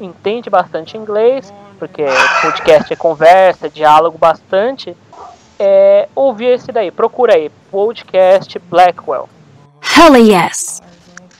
entende 0.00 0.48
bastante 0.48 0.96
inglês, 0.96 1.52
porque 1.78 2.04
podcast 2.40 2.92
é 2.92 2.96
conversa, 2.96 3.68
diálogo 3.68 4.16
bastante. 4.16 4.96
É, 5.58 6.08
ouvir 6.14 6.46
esse 6.46 6.70
daí, 6.70 6.90
procura 6.90 7.34
aí, 7.34 7.50
podcast 7.70 8.58
Blackwell. 8.60 9.28
Hell 9.96 10.16
yes! 10.16 10.80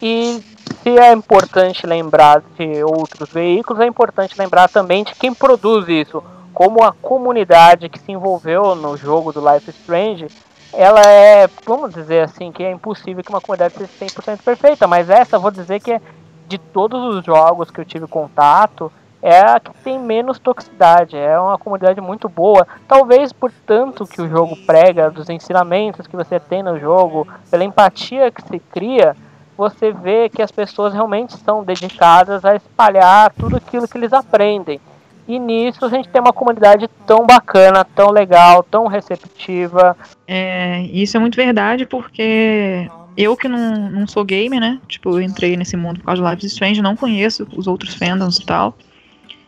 E 0.02 0.42
se 0.82 0.98
é 0.98 1.12
importante 1.12 1.86
lembrar 1.86 2.42
de 2.56 2.82
outros 2.82 3.30
veículos, 3.30 3.80
é 3.80 3.86
importante 3.86 4.38
lembrar 4.38 4.68
também 4.68 5.04
de 5.04 5.14
quem 5.14 5.32
produz 5.32 5.88
isso. 5.88 6.22
Como 6.52 6.82
a 6.82 6.92
comunidade 6.92 7.88
que 7.88 7.98
se 7.98 8.10
envolveu 8.10 8.74
no 8.74 8.96
jogo 8.96 9.32
do 9.32 9.40
Life 9.40 9.70
is 9.70 9.76
Strange, 9.76 10.26
ela 10.72 11.00
é, 11.00 11.48
vamos 11.64 11.94
dizer 11.94 12.24
assim, 12.24 12.52
que 12.52 12.62
é 12.62 12.70
impossível 12.70 13.22
que 13.22 13.30
uma 13.30 13.40
comunidade 13.40 13.74
seja 13.74 13.90
100% 14.00 14.42
perfeita, 14.42 14.86
mas 14.86 15.08
essa 15.08 15.38
vou 15.38 15.50
dizer 15.50 15.80
que 15.80 15.92
é 15.92 16.00
de 16.46 16.58
todos 16.58 17.14
os 17.14 17.24
jogos 17.24 17.70
que 17.70 17.80
eu 17.80 17.84
tive 17.84 18.06
contato, 18.06 18.90
é 19.20 19.40
a 19.40 19.58
que 19.58 19.72
tem 19.82 19.98
menos 19.98 20.38
toxicidade, 20.38 21.16
é 21.16 21.38
uma 21.38 21.58
comunidade 21.58 22.00
muito 22.00 22.28
boa. 22.28 22.66
Talvez 22.86 23.32
por 23.32 23.50
tanto 23.66 24.06
que 24.06 24.22
o 24.22 24.28
jogo 24.28 24.56
prega, 24.64 25.10
dos 25.10 25.28
ensinamentos 25.28 26.06
que 26.06 26.16
você 26.16 26.38
tem 26.38 26.62
no 26.62 26.78
jogo, 26.78 27.26
pela 27.50 27.64
empatia 27.64 28.30
que 28.30 28.42
se 28.42 28.58
cria, 28.58 29.16
você 29.56 29.90
vê 29.90 30.28
que 30.28 30.40
as 30.40 30.52
pessoas 30.52 30.94
realmente 30.94 31.36
são 31.36 31.64
dedicadas 31.64 32.44
a 32.44 32.54
espalhar 32.54 33.32
tudo 33.34 33.56
aquilo 33.56 33.88
que 33.88 33.98
eles 33.98 34.12
aprendem. 34.12 34.80
E 35.28 35.38
nisso 35.38 35.84
a 35.84 35.90
gente 35.90 36.08
tem 36.08 36.22
uma 36.22 36.32
comunidade 36.32 36.88
tão 37.06 37.26
bacana, 37.26 37.84
tão 37.84 38.10
legal, 38.10 38.62
tão 38.62 38.86
receptiva. 38.86 39.94
É, 40.26 40.80
isso 40.84 41.18
é 41.18 41.20
muito 41.20 41.36
verdade 41.36 41.84
porque 41.84 42.88
eu 43.14 43.36
que 43.36 43.46
não, 43.46 43.90
não 43.90 44.06
sou 44.06 44.24
gamer, 44.24 44.58
né? 44.58 44.80
Tipo, 44.88 45.10
eu 45.10 45.20
entrei 45.20 45.54
nesse 45.54 45.76
mundo 45.76 46.00
por 46.00 46.06
causa 46.06 46.22
do 46.22 46.30
Life 46.30 46.46
is 46.46 46.52
Strange, 46.52 46.80
não 46.80 46.96
conheço 46.96 47.46
os 47.54 47.66
outros 47.66 47.94
fandoms 47.94 48.38
e 48.38 48.46
tal. 48.46 48.74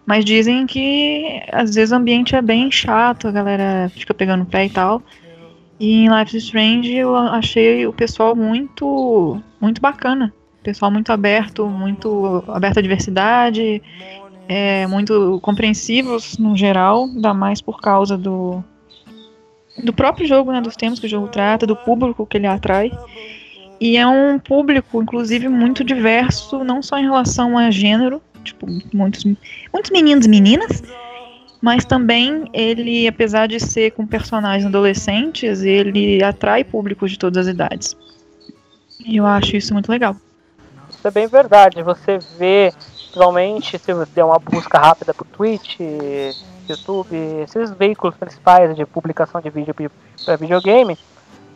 Mas 0.05 0.23
dizem 0.23 0.66
que 0.66 1.43
às 1.51 1.75
vezes 1.75 1.93
o 1.93 1.95
ambiente 1.95 2.37
é 2.37 2.43
bem 2.43 2.71
chato, 2.71 3.27
a 3.27 3.33
galera 3.33 3.90
fica 3.95 4.12
pegando 4.12 4.45
pé 4.45 4.66
e 4.66 4.71
tal. 4.71 5.03
E 5.79 6.05
em 6.05 6.14
Life 6.14 6.37
is 6.37 6.45
Strange 6.45 6.95
eu 6.95 7.16
achei 7.16 7.87
o 7.87 7.93
pessoal 7.93 8.37
muito 8.37 9.40
muito 9.59 9.81
bacana. 9.81 10.31
Pessoal 10.62 10.90
muito 10.90 11.11
aberto, 11.11 11.66
muito 11.66 12.45
aberto 12.49 12.81
à 12.81 12.83
diversidade, 12.83 13.81
é, 14.53 14.85
muito 14.89 15.39
compreensivos 15.43 16.37
no 16.37 16.57
geral, 16.57 17.05
ainda 17.05 17.33
mais 17.33 17.61
por 17.61 17.81
causa 17.81 18.19
do, 18.19 18.65
do 19.85 19.93
próprio 19.93 20.27
jogo, 20.27 20.51
né, 20.51 20.61
dos 20.61 20.75
temas 20.75 20.99
que 20.99 21.07
o 21.07 21.09
jogo 21.09 21.29
trata, 21.29 21.69
do 21.69 21.77
público 21.77 22.27
que 22.27 22.37
ele 22.37 22.49
atrai. 22.49 22.91
E 23.81 23.97
é 23.97 24.05
um 24.05 24.41
público, 24.41 25.01
inclusive, 25.01 25.49
muito 25.49 25.85
diverso, 25.85 26.65
não 26.65 26.83
só 26.83 26.99
em 26.99 27.05
relação 27.05 27.57
a 27.57 27.71
gênero, 27.71 28.21
tipo, 28.43 28.67
muitos, 28.93 29.25
muitos 29.73 29.91
meninos 29.93 30.27
e 30.27 30.29
meninas, 30.29 30.83
mas 31.63 31.85
também 31.85 32.47
ele, 32.53 33.07
apesar 33.07 33.47
de 33.47 33.61
ser 33.61 33.93
com 33.93 34.05
personagens 34.05 34.67
adolescentes, 34.67 35.63
ele 35.63 36.25
atrai 36.25 36.65
públicos 36.65 37.13
de 37.13 37.19
todas 37.21 37.47
as 37.47 37.55
idades. 37.55 37.97
E 39.07 39.17
eu 39.17 39.27
acho 39.27 39.57
isso 39.57 39.73
muito 39.73 39.89
legal. 39.89 40.17
Isso 40.91 41.07
é 41.07 41.11
bem 41.13 41.29
verdade. 41.29 41.83
Você 41.85 42.19
vê, 42.37 42.73
principalmente, 43.11 43.77
se 43.79 43.92
você 43.92 44.11
der 44.14 44.25
uma 44.25 44.38
busca 44.38 44.79
rápida 44.79 45.12
pro 45.12 45.25
Twitch, 45.25 45.81
YouTube, 46.68 47.16
esses 47.42 47.73
veículos 47.73 48.16
principais 48.16 48.77
de 48.77 48.87
publicação 48.87 49.40
de 49.40 49.51
vídeo 49.51 49.75
para 50.25 50.37
videogame, 50.37 50.96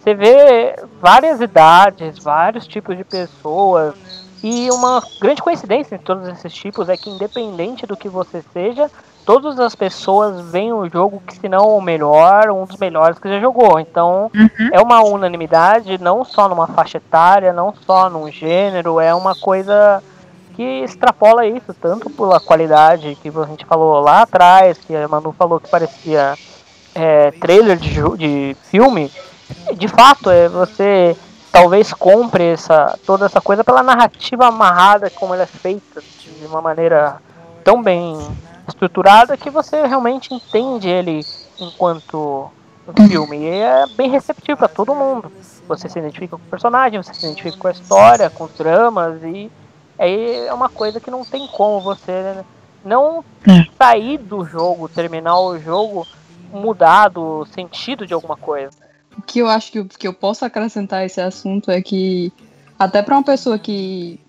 você 0.01 0.15
vê 0.15 0.77
várias 1.01 1.41
idades, 1.41 2.19
vários 2.19 2.67
tipos 2.67 2.97
de 2.97 3.05
pessoas. 3.05 3.95
E 4.43 4.69
uma 4.71 5.03
grande 5.21 5.41
coincidência 5.41 5.95
em 5.95 5.99
todos 5.99 6.29
esses 6.29 6.53
tipos 6.53 6.89
é 6.89 6.97
que, 6.97 7.09
independente 7.09 7.87
do 7.87 7.97
que 7.97 8.09
você 8.09 8.45
seja, 8.53 8.91
todas 9.25 9.59
as 9.59 9.75
pessoas 9.75 10.45
veem 10.51 10.73
o 10.73 10.87
jogo 10.91 11.23
que, 11.27 11.37
se 11.37 11.49
não 11.49 11.79
o 11.79 11.81
melhor, 11.81 12.51
um 12.51 12.67
dos 12.67 12.77
melhores 12.77 13.19
que 13.19 13.29
já 13.29 13.41
jogou. 13.41 13.79
Então, 13.79 14.31
uhum. 14.35 14.69
é 14.71 14.81
uma 14.83 15.03
unanimidade, 15.03 15.97
não 15.97 16.25
só 16.25 16.49
numa 16.49 16.67
faixa 16.67 16.99
etária, 16.99 17.53
não 17.53 17.73
só 17.87 18.11
num 18.11 18.31
gênero, 18.31 19.01
é 19.01 19.15
uma 19.15 19.35
coisa 19.35 20.03
que 20.55 20.63
extrapola 20.63 21.47
isso, 21.47 21.75
tanto 21.75 22.09
pela 22.11 22.41
qualidade 22.41 23.17
que 23.21 23.29
a 23.29 23.45
gente 23.47 23.65
falou 23.65 24.01
lá 24.01 24.23
atrás, 24.23 24.79
que 24.79 24.95
a 24.95 25.09
Manu 25.09 25.33
falou 25.33 25.61
que 25.61 25.69
parecia 25.69 26.37
é, 26.95 27.31
trailer 27.33 27.77
de, 27.77 28.01
de 28.17 28.57
filme. 28.71 29.11
De 29.77 29.89
fato, 29.89 30.31
é 30.31 30.49
você 30.49 31.17
talvez 31.53 31.93
compre 31.93 32.45
essa, 32.45 32.99
toda 33.07 33.27
essa 33.27 33.41
coisa 33.41 33.63
pela 33.63 33.83
narrativa 33.83 34.47
amarrada 34.47 35.11
como 35.11 35.35
ela 35.35 35.45
é 35.45 35.47
feita, 35.47 36.01
de 36.01 36.47
uma 36.47 36.61
maneira 36.61 37.17
tão 37.63 37.83
bem 37.83 38.17
estruturada 38.67 39.37
que 39.37 39.51
você 39.51 39.87
realmente 39.87 40.33
entende 40.33 40.89
ele 40.89 41.21
enquanto 41.59 42.51
filme. 43.09 43.39
E 43.39 43.49
é 43.49 43.87
bem 43.97 44.11
receptivo 44.11 44.59
para 44.59 44.69
todo 44.69 44.95
mundo. 44.95 45.31
Você 45.67 45.89
se 45.89 45.99
identifica 45.99 46.37
com 46.37 46.43
o 46.43 46.51
personagem, 46.51 47.03
você 47.03 47.15
se 47.15 47.27
identifica 47.27 47.57
com 47.57 47.69
a 47.69 47.73
história, 47.73 48.31
com 48.31 48.45
os 48.45 48.53
dramas, 48.53 49.23
e 49.23 49.51
é 49.99 50.53
uma 50.53 50.69
coisa 50.69 51.01
que 51.01 51.11
não 51.11 51.25
tem 51.25 51.47
como 51.47 51.81
você 51.81 52.43
não 52.85 53.25
é. 53.49 53.67
sair 53.79 54.19
do 54.19 54.45
jogo, 54.45 54.89
terminar 54.89 55.39
o 55.41 55.59
jogo 55.59 56.07
mudado 56.53 57.41
o 57.41 57.47
sentido 57.47 58.07
de 58.07 58.15
alguma 58.15 58.37
coisa. 58.37 58.71
O 59.17 59.23
que 59.23 59.39
eu 59.39 59.49
acho 59.49 59.73
que, 59.73 59.85
que 59.85 60.09
eu 60.09 60.13
posso 60.13 60.45
acrescentar 60.45 61.01
a 61.01 61.05
esse 61.05 61.21
assunto 61.21 61.71
é 61.71 61.81
que, 61.81 62.33
até 62.79 63.03
para 63.03 63.17
uma 63.17 63.23
pessoa 63.23 63.59
que 63.59 64.21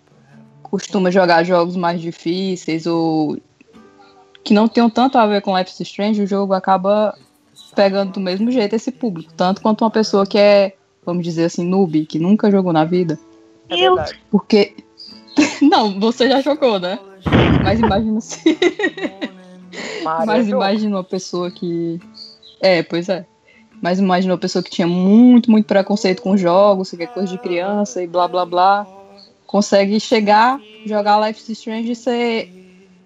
costuma 0.64 1.12
jogar 1.12 1.44
jogos 1.44 1.76
mais 1.76 2.02
difíceis 2.02 2.86
ou 2.86 3.38
que 4.44 4.54
não 4.54 4.68
tenham 4.68 4.90
tanto 4.90 5.18
a 5.18 5.26
ver 5.26 5.42
com 5.42 5.58
Life 5.58 5.72
is 5.72 5.80
Strange, 5.80 6.22
o 6.22 6.28
jogo 6.28 6.54
acaba 6.54 7.18
pegando 7.76 8.14
do 8.14 8.20
mesmo 8.20 8.52
jeito 8.52 8.76
esse 8.76 8.92
público. 8.92 9.34
Tanto 9.34 9.62
quanto 9.62 9.84
uma 9.84 9.92
pessoa 9.92 10.26
que 10.26 10.38
é, 10.38 10.76
vamos 11.06 11.24
dizer 11.24 11.46
assim, 11.46 11.68
noob, 11.68 12.06
que 12.06 12.20
nunca 12.20 12.52
jogou 12.52 12.72
na 12.72 12.86
vida. 12.86 13.20
É 13.70 13.80
eu. 13.80 13.98
Porque. 14.30 14.76
não, 15.62 16.00
você 16.00 16.30
já 16.30 16.42
jogou, 16.42 16.80
né? 16.80 17.00
Mas 17.64 17.80
imagina 17.80 18.22
se. 18.22 18.58
Mas 20.26 20.48
imagina 20.48 20.98
uma 20.98 21.04
pessoa 21.04 21.52
que. 21.52 22.00
É, 22.62 22.84
pois 22.84 23.10
é. 23.10 23.26
Mas 23.82 24.00
imagina 24.00 24.34
uma 24.34 24.40
pessoa 24.40 24.64
que 24.64 24.70
tinha 24.70 24.88
muito, 24.88 25.52
muito 25.52 25.66
preconceito 25.66 26.22
com 26.22 26.38
jogos, 26.38 26.92
que 26.92 27.04
é 27.04 27.08
coisa 27.08 27.32
de 27.32 27.38
criança 27.38 28.02
e 28.02 28.08
blá 28.08 28.28
blá 28.28 28.46
blá. 28.46 28.88
Consegue 29.46 30.00
chegar, 30.00 30.60
jogar 30.86 31.26
Life 31.26 31.40
is 31.42 31.50
Strange 31.58 31.92
e 31.92 31.96
ser 31.96 32.66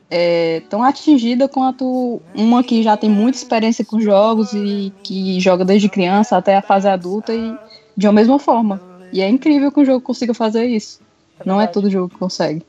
é, 0.09 0.61
tão 0.69 0.83
atingida 0.83 1.47
quanto 1.47 2.21
uma 2.33 2.63
que 2.63 2.81
já 2.81 2.97
tem 2.97 3.09
muita 3.09 3.37
experiência 3.37 3.85
com 3.85 3.99
jogos 3.99 4.53
e 4.53 4.93
que 5.03 5.39
joga 5.39 5.65
desde 5.65 5.89
criança 5.89 6.37
até 6.37 6.55
a 6.55 6.61
fase 6.61 6.87
adulta 6.87 7.33
e 7.33 7.55
de 7.95 8.07
uma 8.07 8.13
mesma 8.13 8.39
forma. 8.39 8.81
E 9.11 9.21
é 9.21 9.29
incrível 9.29 9.71
que 9.71 9.79
o 9.79 9.85
jogo 9.85 10.01
consiga 10.01 10.33
fazer 10.33 10.65
isso. 10.65 10.99
Não 11.45 11.61
é 11.61 11.67
todo 11.67 11.89
jogo 11.89 12.09
que 12.09 12.17
consegue. 12.17 12.65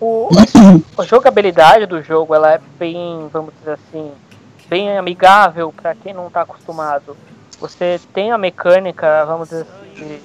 O, 0.00 0.28
a 0.96 1.04
jogabilidade 1.04 1.86
do 1.86 2.02
jogo 2.02 2.34
ela 2.34 2.54
é 2.54 2.60
bem, 2.78 3.28
vamos 3.32 3.52
dizer 3.58 3.72
assim, 3.72 4.12
bem 4.68 4.96
amigável 4.96 5.72
para 5.72 5.94
quem 5.94 6.14
não 6.14 6.28
está 6.28 6.42
acostumado. 6.42 7.16
Você 7.60 8.00
tem 8.14 8.32
a 8.32 8.38
mecânica, 8.38 9.24
vamos 9.26 9.50
dizer 9.50 9.66
assim, 9.66 10.20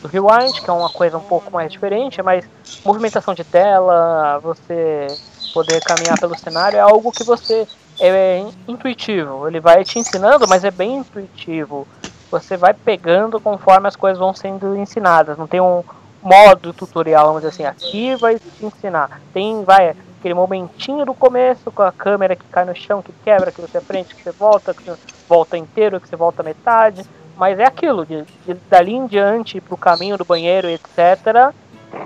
do 0.00 0.08
rewind, 0.08 0.60
que 0.60 0.70
é 0.70 0.72
uma 0.72 0.90
coisa 0.90 1.18
um 1.18 1.22
pouco 1.22 1.50
mais 1.50 1.72
diferente, 1.72 2.22
mas 2.22 2.48
movimentação 2.84 3.34
de 3.34 3.42
tela, 3.42 4.38
você 4.38 5.08
poder 5.52 5.82
caminhar 5.82 6.18
pelo 6.20 6.38
cenário 6.38 6.76
é 6.76 6.80
algo 6.80 7.10
que 7.10 7.24
você 7.24 7.66
é 7.98 8.44
intuitivo. 8.68 9.48
Ele 9.48 9.58
vai 9.58 9.82
te 9.84 9.98
ensinando, 9.98 10.46
mas 10.46 10.64
é 10.64 10.70
bem 10.70 10.98
intuitivo. 10.98 11.88
você 12.30 12.56
vai 12.56 12.74
pegando 12.74 13.40
conforme 13.40 13.88
as 13.88 13.96
coisas 13.96 14.18
vão 14.18 14.34
sendo 14.34 14.76
ensinadas. 14.76 15.38
Não 15.38 15.46
tem 15.46 15.60
um 15.60 15.82
modo 16.26 16.72
tutorial, 16.72 17.26
vamos 17.26 17.42
dizer 17.42 17.54
assim, 17.54 17.64
aqui 17.64 18.16
vai 18.16 18.36
te 18.38 18.66
ensinar. 18.66 19.20
Tem, 19.32 19.62
vai, 19.62 19.94
aquele 20.18 20.34
momentinho 20.34 21.06
do 21.06 21.14
começo 21.14 21.70
com 21.70 21.82
a 21.82 21.92
câmera 21.92 22.34
que 22.34 22.44
cai 22.50 22.64
no 22.64 22.74
chão, 22.74 23.00
que 23.00 23.12
quebra, 23.24 23.52
que 23.52 23.60
você 23.60 23.78
aprende, 23.78 24.14
que 24.14 24.22
você 24.22 24.32
volta, 24.32 24.74
que 24.74 24.82
você 24.82 24.98
volta 25.28 25.56
inteiro, 25.56 26.00
que 26.00 26.08
você 26.08 26.16
volta 26.16 26.42
metade. 26.42 27.04
Mas 27.36 27.58
é 27.60 27.64
aquilo, 27.64 28.04
de, 28.04 28.24
de 28.44 28.54
dali 28.68 28.94
em 28.94 29.06
diante, 29.06 29.60
pro 29.60 29.76
caminho 29.76 30.18
do 30.18 30.24
banheiro, 30.24 30.68
etc. 30.68 31.52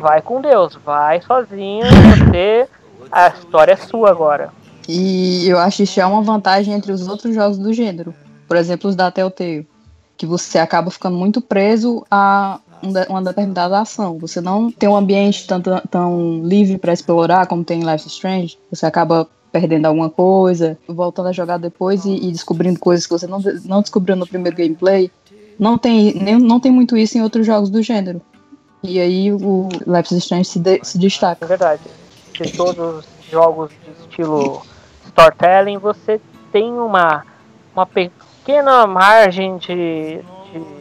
Vai 0.00 0.20
com 0.20 0.40
Deus, 0.40 0.78
vai 0.84 1.22
sozinho, 1.22 1.86
você. 2.18 2.68
A 3.10 3.28
história 3.28 3.72
é 3.72 3.76
sua 3.76 4.10
agora. 4.10 4.50
E 4.86 5.48
eu 5.48 5.58
acho 5.58 5.78
que 5.78 5.82
isso 5.84 6.00
é 6.00 6.04
uma 6.04 6.22
vantagem 6.22 6.74
entre 6.74 6.92
os 6.92 7.08
outros 7.08 7.34
jogos 7.34 7.58
do 7.58 7.72
gênero. 7.72 8.14
Por 8.46 8.56
exemplo, 8.56 8.90
os 8.90 8.96
da 8.96 9.10
Telltale. 9.10 9.66
Que 10.16 10.26
você 10.26 10.58
acaba 10.58 10.90
ficando 10.90 11.16
muito 11.16 11.40
preso 11.40 12.04
a 12.10 12.60
uma 13.08 13.22
determinada 13.22 13.80
ação. 13.80 14.18
Você 14.18 14.40
não 14.40 14.70
tem 14.70 14.88
um 14.88 14.96
ambiente 14.96 15.46
tão, 15.46 15.60
tão 15.90 16.40
livre 16.44 16.78
para 16.78 16.92
explorar 16.92 17.46
como 17.46 17.64
tem 17.64 17.80
em 17.80 17.90
Life 17.90 18.06
Strange. 18.08 18.58
Você 18.70 18.86
acaba 18.86 19.28
perdendo 19.52 19.86
alguma 19.86 20.08
coisa, 20.08 20.78
voltando 20.86 21.28
a 21.28 21.32
jogar 21.32 21.58
depois 21.58 22.04
e, 22.04 22.14
e, 22.14 22.32
descobrindo 22.32 22.78
coisas 22.78 23.06
que 23.06 23.12
você 23.12 23.26
não, 23.26 23.40
não 23.64 23.80
descobriu 23.80 24.16
no 24.16 24.26
primeiro 24.26 24.56
gameplay. 24.56 25.10
Não 25.58 25.76
tem, 25.76 26.14
nem, 26.14 26.38
não 26.38 26.60
tem 26.60 26.72
muito 26.72 26.96
isso 26.96 27.18
em 27.18 27.22
outros 27.22 27.46
jogos 27.46 27.68
do 27.68 27.82
gênero. 27.82 28.20
E 28.82 28.98
aí 28.98 29.32
o 29.32 29.68
Life 29.86 30.14
is 30.14 30.24
Strange 30.24 30.44
se, 30.44 30.58
de, 30.58 30.80
se 30.82 30.98
destaca. 30.98 31.44
É 31.44 31.48
verdade. 31.48 31.82
De 32.32 32.52
todos 32.52 33.04
os 33.04 33.30
jogos 33.30 33.70
de 33.70 33.90
estilo 34.02 34.62
storytelling, 35.06 35.78
você 35.78 36.20
tem 36.50 36.72
uma, 36.72 37.24
uma 37.74 37.84
pequena 37.84 38.86
margem 38.86 39.58
de, 39.58 40.20
de 40.52 40.79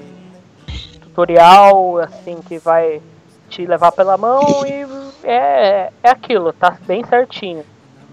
tutorial, 1.10 1.97
assim, 1.99 2.39
que 2.47 2.57
vai 2.57 3.01
te 3.49 3.66
levar 3.66 3.91
pela 3.91 4.18
mão 4.18 4.41
e 4.66 4.86
é, 5.28 5.91
é 6.03 6.10
aquilo, 6.10 6.53
tá 6.53 6.78
bem 6.86 7.03
certinho. 7.05 7.66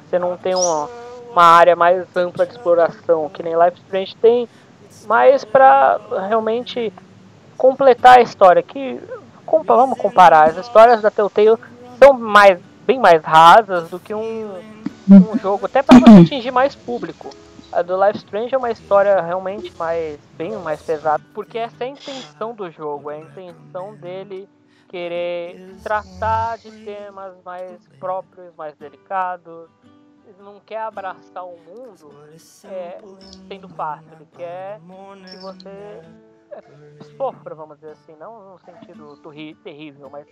Você 0.09 0.19
não 0.19 0.37
tem 0.37 0.55
uma, 0.55 0.89
uma 1.31 1.43
área 1.43 1.77
mais 1.77 2.05
ampla 2.17 2.47
de 2.47 2.53
exploração, 2.53 3.29
que 3.29 3.43
nem 3.43 3.55
Life 3.55 3.79
Strange 3.85 4.17
tem, 4.17 4.49
mas 5.07 5.45
para 5.45 6.01
realmente 6.29 6.93
completar 7.57 8.19
a 8.19 8.23
história, 8.23 8.63
que 8.63 9.01
vamos 9.65 9.99
comparar, 9.99 10.49
as 10.49 10.57
histórias 10.57 11.01
da 11.01 11.11
Telltale 11.11 11.57
são 11.99 12.13
mais, 12.13 12.59
bem 12.87 12.99
mais 12.99 13.23
rasas 13.23 13.89
do 13.89 13.99
que 13.99 14.15
um, 14.15 14.51
um 15.09 15.39
jogo, 15.39 15.67
até 15.67 15.83
para 15.83 15.99
atingir 16.21 16.51
mais 16.51 16.75
público. 16.75 17.31
A 17.77 17.83
do 17.83 17.95
Life 17.95 18.17
Strange 18.21 18.55
é 18.55 18.57
uma 18.57 18.71
história 18.71 19.21
realmente 19.21 19.71
mais 19.77 20.19
bem 20.35 20.57
mais 20.57 20.81
pesada, 20.81 21.23
porque 21.35 21.59
essa 21.59 21.85
é 21.85 21.89
a 21.89 21.91
intenção 21.91 22.55
do 22.55 22.71
jogo, 22.71 23.11
é 23.11 23.17
a 23.17 23.19
intenção 23.19 23.95
dele 23.97 24.49
querer 24.89 25.77
tratar 25.83 26.57
de 26.57 26.71
temas 26.71 27.35
mais 27.45 27.87
próprios, 28.01 28.57
mais 28.57 28.75
delicados. 28.77 29.69
Ele 30.27 30.43
não 30.43 30.59
quer 30.59 30.81
abraçar 30.81 31.45
o 31.45 31.59
mundo 31.59 32.11
é, 32.65 32.99
sendo 33.47 33.69
fácil, 33.69 34.11
ele 34.11 34.29
quer 34.35 34.81
que 35.31 35.37
você 35.37 36.01
sofra, 37.17 37.55
vamos 37.55 37.77
dizer 37.77 37.93
assim, 37.93 38.17
não 38.17 38.53
no 38.53 38.59
sentido 38.59 39.17
terrível, 39.63 40.11
mas 40.11 40.27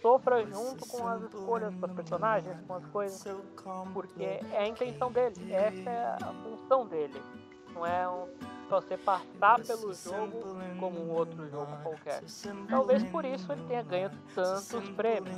sofra 0.00 0.44
junto 0.44 0.86
com 0.86 1.06
as 1.06 1.22
escolhas 1.22 1.74
dos 1.74 1.92
personagens, 1.92 2.56
com 2.66 2.74
as 2.74 2.86
coisas, 2.86 3.24
porque 3.92 4.22
é 4.22 4.58
a 4.58 4.68
intenção 4.68 5.10
dele, 5.10 5.52
essa 5.52 5.90
é 5.90 6.16
a 6.22 6.34
função 6.44 6.86
dele. 6.86 7.20
Não 7.74 7.86
é 7.86 8.08
um, 8.08 8.26
você 8.68 8.96
passar 8.96 9.60
pelo 9.64 9.92
jogo 9.94 10.56
como 10.78 11.00
um 11.00 11.10
outro 11.10 11.48
jogo 11.48 11.76
qualquer. 11.82 12.22
Talvez 12.68 13.02
por 13.04 13.24
isso 13.24 13.50
ele 13.52 13.64
tenha 13.66 13.82
ganho 13.82 14.10
tantos 14.34 14.88
prêmios. 14.90 15.36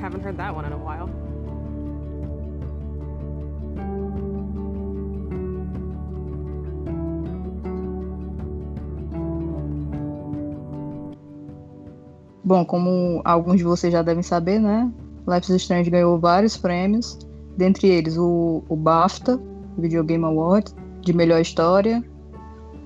Haven't 0.00 0.22
heard 0.22 0.38
that 0.38 0.54
one 0.54 0.64
in 0.64 0.72
a 0.72 0.78
while. 0.78 1.08
Bom, 12.42 12.64
como 12.64 13.20
alguns 13.24 13.58
de 13.58 13.64
vocês 13.64 13.92
já 13.92 14.02
devem 14.02 14.22
saber, 14.22 14.58
né? 14.58 14.90
Life 15.28 15.52
is 15.52 15.62
Strange 15.62 15.90
ganhou 15.90 16.18
vários 16.18 16.56
prêmios, 16.56 17.18
dentre 17.56 17.86
eles 17.88 18.16
o, 18.16 18.64
o 18.68 18.74
BAFTA, 18.74 19.40
Video 19.78 20.02
Game 20.02 20.24
Awards, 20.24 20.74
de 21.02 21.12
melhor 21.12 21.40
história, 21.40 22.02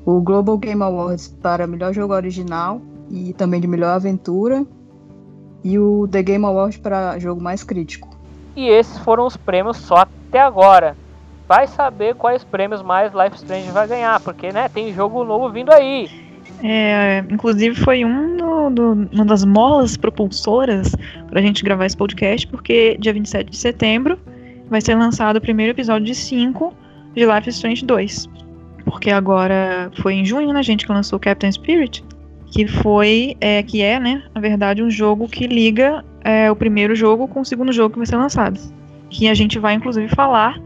o 0.04 0.20
Global 0.20 0.58
Game 0.58 0.82
Awards 0.82 1.28
para 1.40 1.66
melhor 1.66 1.94
jogo 1.94 2.12
original 2.12 2.82
e 3.08 3.32
também 3.32 3.60
de 3.60 3.66
melhor 3.66 3.90
aventura, 3.90 4.66
e 5.64 5.78
o 5.78 6.06
The 6.06 6.22
Game 6.22 6.44
Awards 6.44 6.76
para 6.76 7.18
jogo 7.18 7.42
mais 7.42 7.64
crítico. 7.64 8.14
E 8.54 8.68
esses 8.68 8.98
foram 8.98 9.26
os 9.26 9.36
prêmios 9.36 9.78
só 9.78 9.96
até 9.96 10.40
agora. 10.40 10.94
Vai 11.48 11.66
saber 11.66 12.14
quais 12.14 12.44
prêmios 12.44 12.82
mais 12.82 13.12
Life 13.12 13.36
Strange 13.36 13.70
vai 13.70 13.88
ganhar, 13.88 14.20
porque 14.20 14.52
né, 14.52 14.68
tem 14.68 14.92
jogo 14.92 15.24
novo 15.24 15.50
vindo 15.50 15.72
aí. 15.72 16.08
É, 16.62 17.24
inclusive 17.30 17.74
foi 17.74 18.04
um 18.04 18.36
do, 18.36 18.70
do, 18.70 19.08
uma 19.12 19.24
das 19.24 19.44
molas 19.44 19.96
propulsoras 19.96 20.94
para 21.28 21.40
a 21.40 21.42
gente 21.42 21.64
gravar 21.64 21.86
esse 21.86 21.96
podcast, 21.96 22.46
porque 22.46 22.96
dia 23.00 23.12
27 23.12 23.50
de 23.50 23.56
setembro 23.56 24.18
vai 24.68 24.80
ser 24.80 24.94
lançado 24.94 25.36
o 25.36 25.40
primeiro 25.40 25.72
episódio 25.72 26.06
de 26.06 26.14
5 26.14 26.72
de 27.14 27.26
Life 27.26 27.48
Strange 27.50 27.84
2. 27.84 28.28
Porque 28.84 29.10
agora 29.10 29.90
foi 30.00 30.14
em 30.14 30.24
junho, 30.24 30.52
né, 30.52 30.62
gente, 30.62 30.86
que 30.86 30.92
lançou 30.92 31.18
Captain 31.18 31.50
Spirit 31.50 32.04
que 32.54 32.68
foi, 32.68 33.36
é, 33.40 33.64
que 33.64 33.82
é, 33.82 33.98
né, 33.98 34.22
na 34.32 34.40
verdade, 34.40 34.80
um 34.80 34.88
jogo 34.88 35.26
que 35.26 35.44
liga 35.44 36.04
é, 36.22 36.48
o 36.48 36.54
primeiro 36.54 36.94
jogo 36.94 37.26
com 37.26 37.40
o 37.40 37.44
segundo 37.44 37.72
jogo 37.72 37.94
que 37.94 37.98
vai 37.98 38.06
ser 38.06 38.16
lançado. 38.16 38.60
Que 39.10 39.28
a 39.28 39.34
gente 39.34 39.58
vai, 39.58 39.74
inclusive, 39.74 40.06
falar 40.14 40.56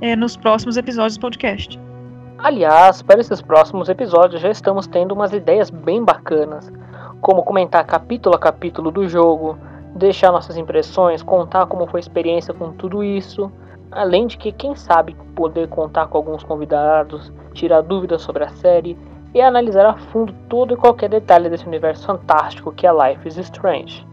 é, 0.00 0.16
nos 0.16 0.36
próximos 0.36 0.76
episódios 0.76 1.16
do 1.16 1.20
podcast. 1.20 1.78
Aliás, 2.38 3.02
para 3.02 3.20
esses 3.20 3.40
próximos 3.40 3.88
episódios 3.88 4.42
já 4.42 4.50
estamos 4.50 4.88
tendo 4.88 5.14
umas 5.14 5.32
ideias 5.32 5.70
bem 5.70 6.04
bacanas, 6.04 6.72
como 7.20 7.44
comentar 7.44 7.86
capítulo 7.86 8.34
a 8.34 8.38
capítulo 8.38 8.90
do 8.90 9.08
jogo, 9.08 9.56
deixar 9.94 10.32
nossas 10.32 10.56
impressões, 10.56 11.22
contar 11.22 11.66
como 11.66 11.86
foi 11.86 11.98
a 11.98 12.02
experiência 12.02 12.52
com 12.52 12.72
tudo 12.72 13.04
isso, 13.04 13.48
além 13.92 14.26
de 14.26 14.36
que, 14.36 14.50
quem 14.50 14.74
sabe, 14.74 15.16
poder 15.36 15.68
contar 15.68 16.08
com 16.08 16.18
alguns 16.18 16.42
convidados, 16.42 17.32
tirar 17.54 17.80
dúvidas 17.82 18.22
sobre 18.22 18.42
a 18.42 18.48
série 18.48 18.96
e 19.34 19.40
analisar 19.40 19.86
a 19.86 19.96
fundo 20.10 20.32
todo 20.48 20.74
e 20.74 20.76
qualquer 20.76 21.08
detalhe 21.08 21.48
desse 21.48 21.66
universo 21.66 22.06
fantástico 22.06 22.72
que 22.72 22.86
é 22.86 22.90
Life 22.92 23.28
is 23.28 23.36
Strange. 23.36 24.06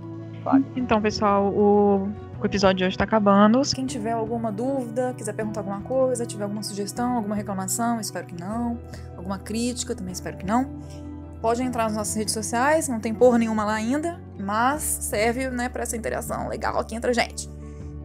Vale. 0.44 0.66
Então, 0.76 1.02
pessoal, 1.02 1.48
o, 1.48 2.08
o 2.42 2.46
episódio 2.46 2.78
de 2.78 2.84
hoje 2.84 2.94
está 2.94 3.04
acabando. 3.04 3.62
Quem 3.74 3.86
tiver 3.86 4.12
alguma 4.12 4.52
dúvida, 4.52 5.14
quiser 5.18 5.34
perguntar 5.34 5.62
alguma 5.62 5.82
coisa, 5.82 6.26
tiver 6.26 6.44
alguma 6.44 6.62
sugestão, 6.62 7.16
alguma 7.16 7.36
reclamação, 7.36 8.00
espero 8.00 8.28
que 8.28 8.40
não. 8.40 8.78
Alguma 9.18 9.40
crítica, 9.40 9.96
também 9.96 10.14
espero 10.14 10.38
que 10.38 10.46
não. 10.46 10.70
Pode 11.42 11.64
entrar 11.64 11.86
nas 11.86 11.96
nossas 11.96 12.16
redes 12.16 12.34
sociais, 12.34 12.88
não 12.88 13.00
tem 13.00 13.14
porra 13.14 13.38
nenhuma 13.38 13.66
lá 13.66 13.74
ainda, 13.74 14.20
mas 14.40 14.82
serve 14.84 15.50
né, 15.50 15.70
para 15.70 15.84
essa 15.84 15.96
interação 15.96 16.48
legal 16.48 16.78
aqui 16.80 16.96
entre 16.96 17.12
a 17.12 17.14
gente. 17.14 17.50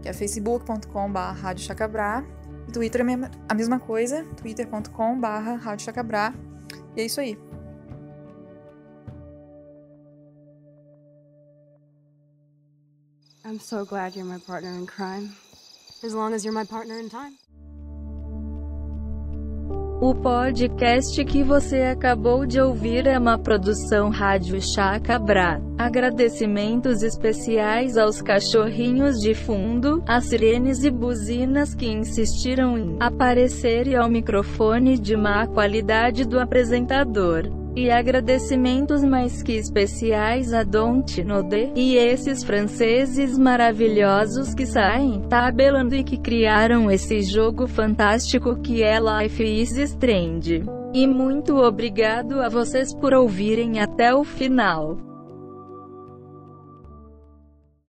Que 0.03 0.09
é 0.09 0.13
facebook.com.br 0.13 2.73
Twitter 2.73 3.01
é 3.01 3.31
a 3.49 3.55
mesma 3.55 3.81
coisa, 3.81 4.25
twitter.com.br 4.37 6.50
e 6.97 7.01
é 7.03 7.05
isso 7.05 7.21
aí. 7.21 7.37
I'm 13.45 13.59
so 13.59 13.85
glad 13.85 14.15
you're 14.15 14.25
my 14.25 14.39
partner 14.39 14.71
in 14.71 14.87
crime. 14.87 15.35
As 16.05 16.15
long 16.15 16.35
as 16.35 16.45
you're 16.45 16.55
my 16.55 16.65
partner 16.65 16.99
in 16.99 17.09
time. 17.09 17.37
O 20.01 20.15
podcast 20.15 21.23
que 21.27 21.43
você 21.43 21.83
acabou 21.83 22.47
de 22.47 22.59
ouvir 22.59 23.07
é 23.07 23.19
uma 23.19 23.37
produção 23.37 24.09
Rádio 24.09 24.59
Chacabra. 24.59 25.61
Agradecimentos 25.77 27.03
especiais 27.03 27.99
aos 27.99 28.23
cachorrinhos 28.23 29.21
de 29.21 29.35
fundo, 29.35 30.03
às 30.09 30.25
sirenes 30.25 30.85
e 30.85 30.91
buzinas 30.91 31.75
que 31.75 31.87
insistiram 31.87 32.79
em 32.79 32.97
aparecer 32.99 33.87
e 33.89 33.95
ao 33.95 34.09
microfone 34.09 34.99
de 34.99 35.15
má 35.15 35.47
qualidade 35.47 36.25
do 36.25 36.41
apresentador. 36.41 37.43
E 37.75 37.91
agradecimentos 37.91 39.05
mais 39.05 39.43
que 39.43 39.53
especiais 39.53 40.53
a 40.53 40.65
Don 40.65 41.03
Tinode 41.03 41.73
e 41.77 41.97
esses 41.97 42.43
franceses 42.43 43.39
maravilhosos 43.39 44.55
que 44.55 44.67
saem 44.67 45.21
tabelando 45.29 45.95
e 45.95 46.03
que 46.03 46.17
criaram 46.17 46.91
esse 46.91 47.23
jogo 47.23 47.69
fantástico 47.69 48.57
que 48.57 48.83
é 48.83 48.99
Life 48.99 49.43
is 49.43 49.77
Strange. 49.77 50.65
E 50.93 51.07
muito 51.07 51.57
obrigado 51.59 52.41
a 52.41 52.49
vocês 52.49 52.93
por 52.93 53.15
ouvirem 53.15 53.79
até 53.79 54.13
o 54.13 54.25
final. 54.25 55.10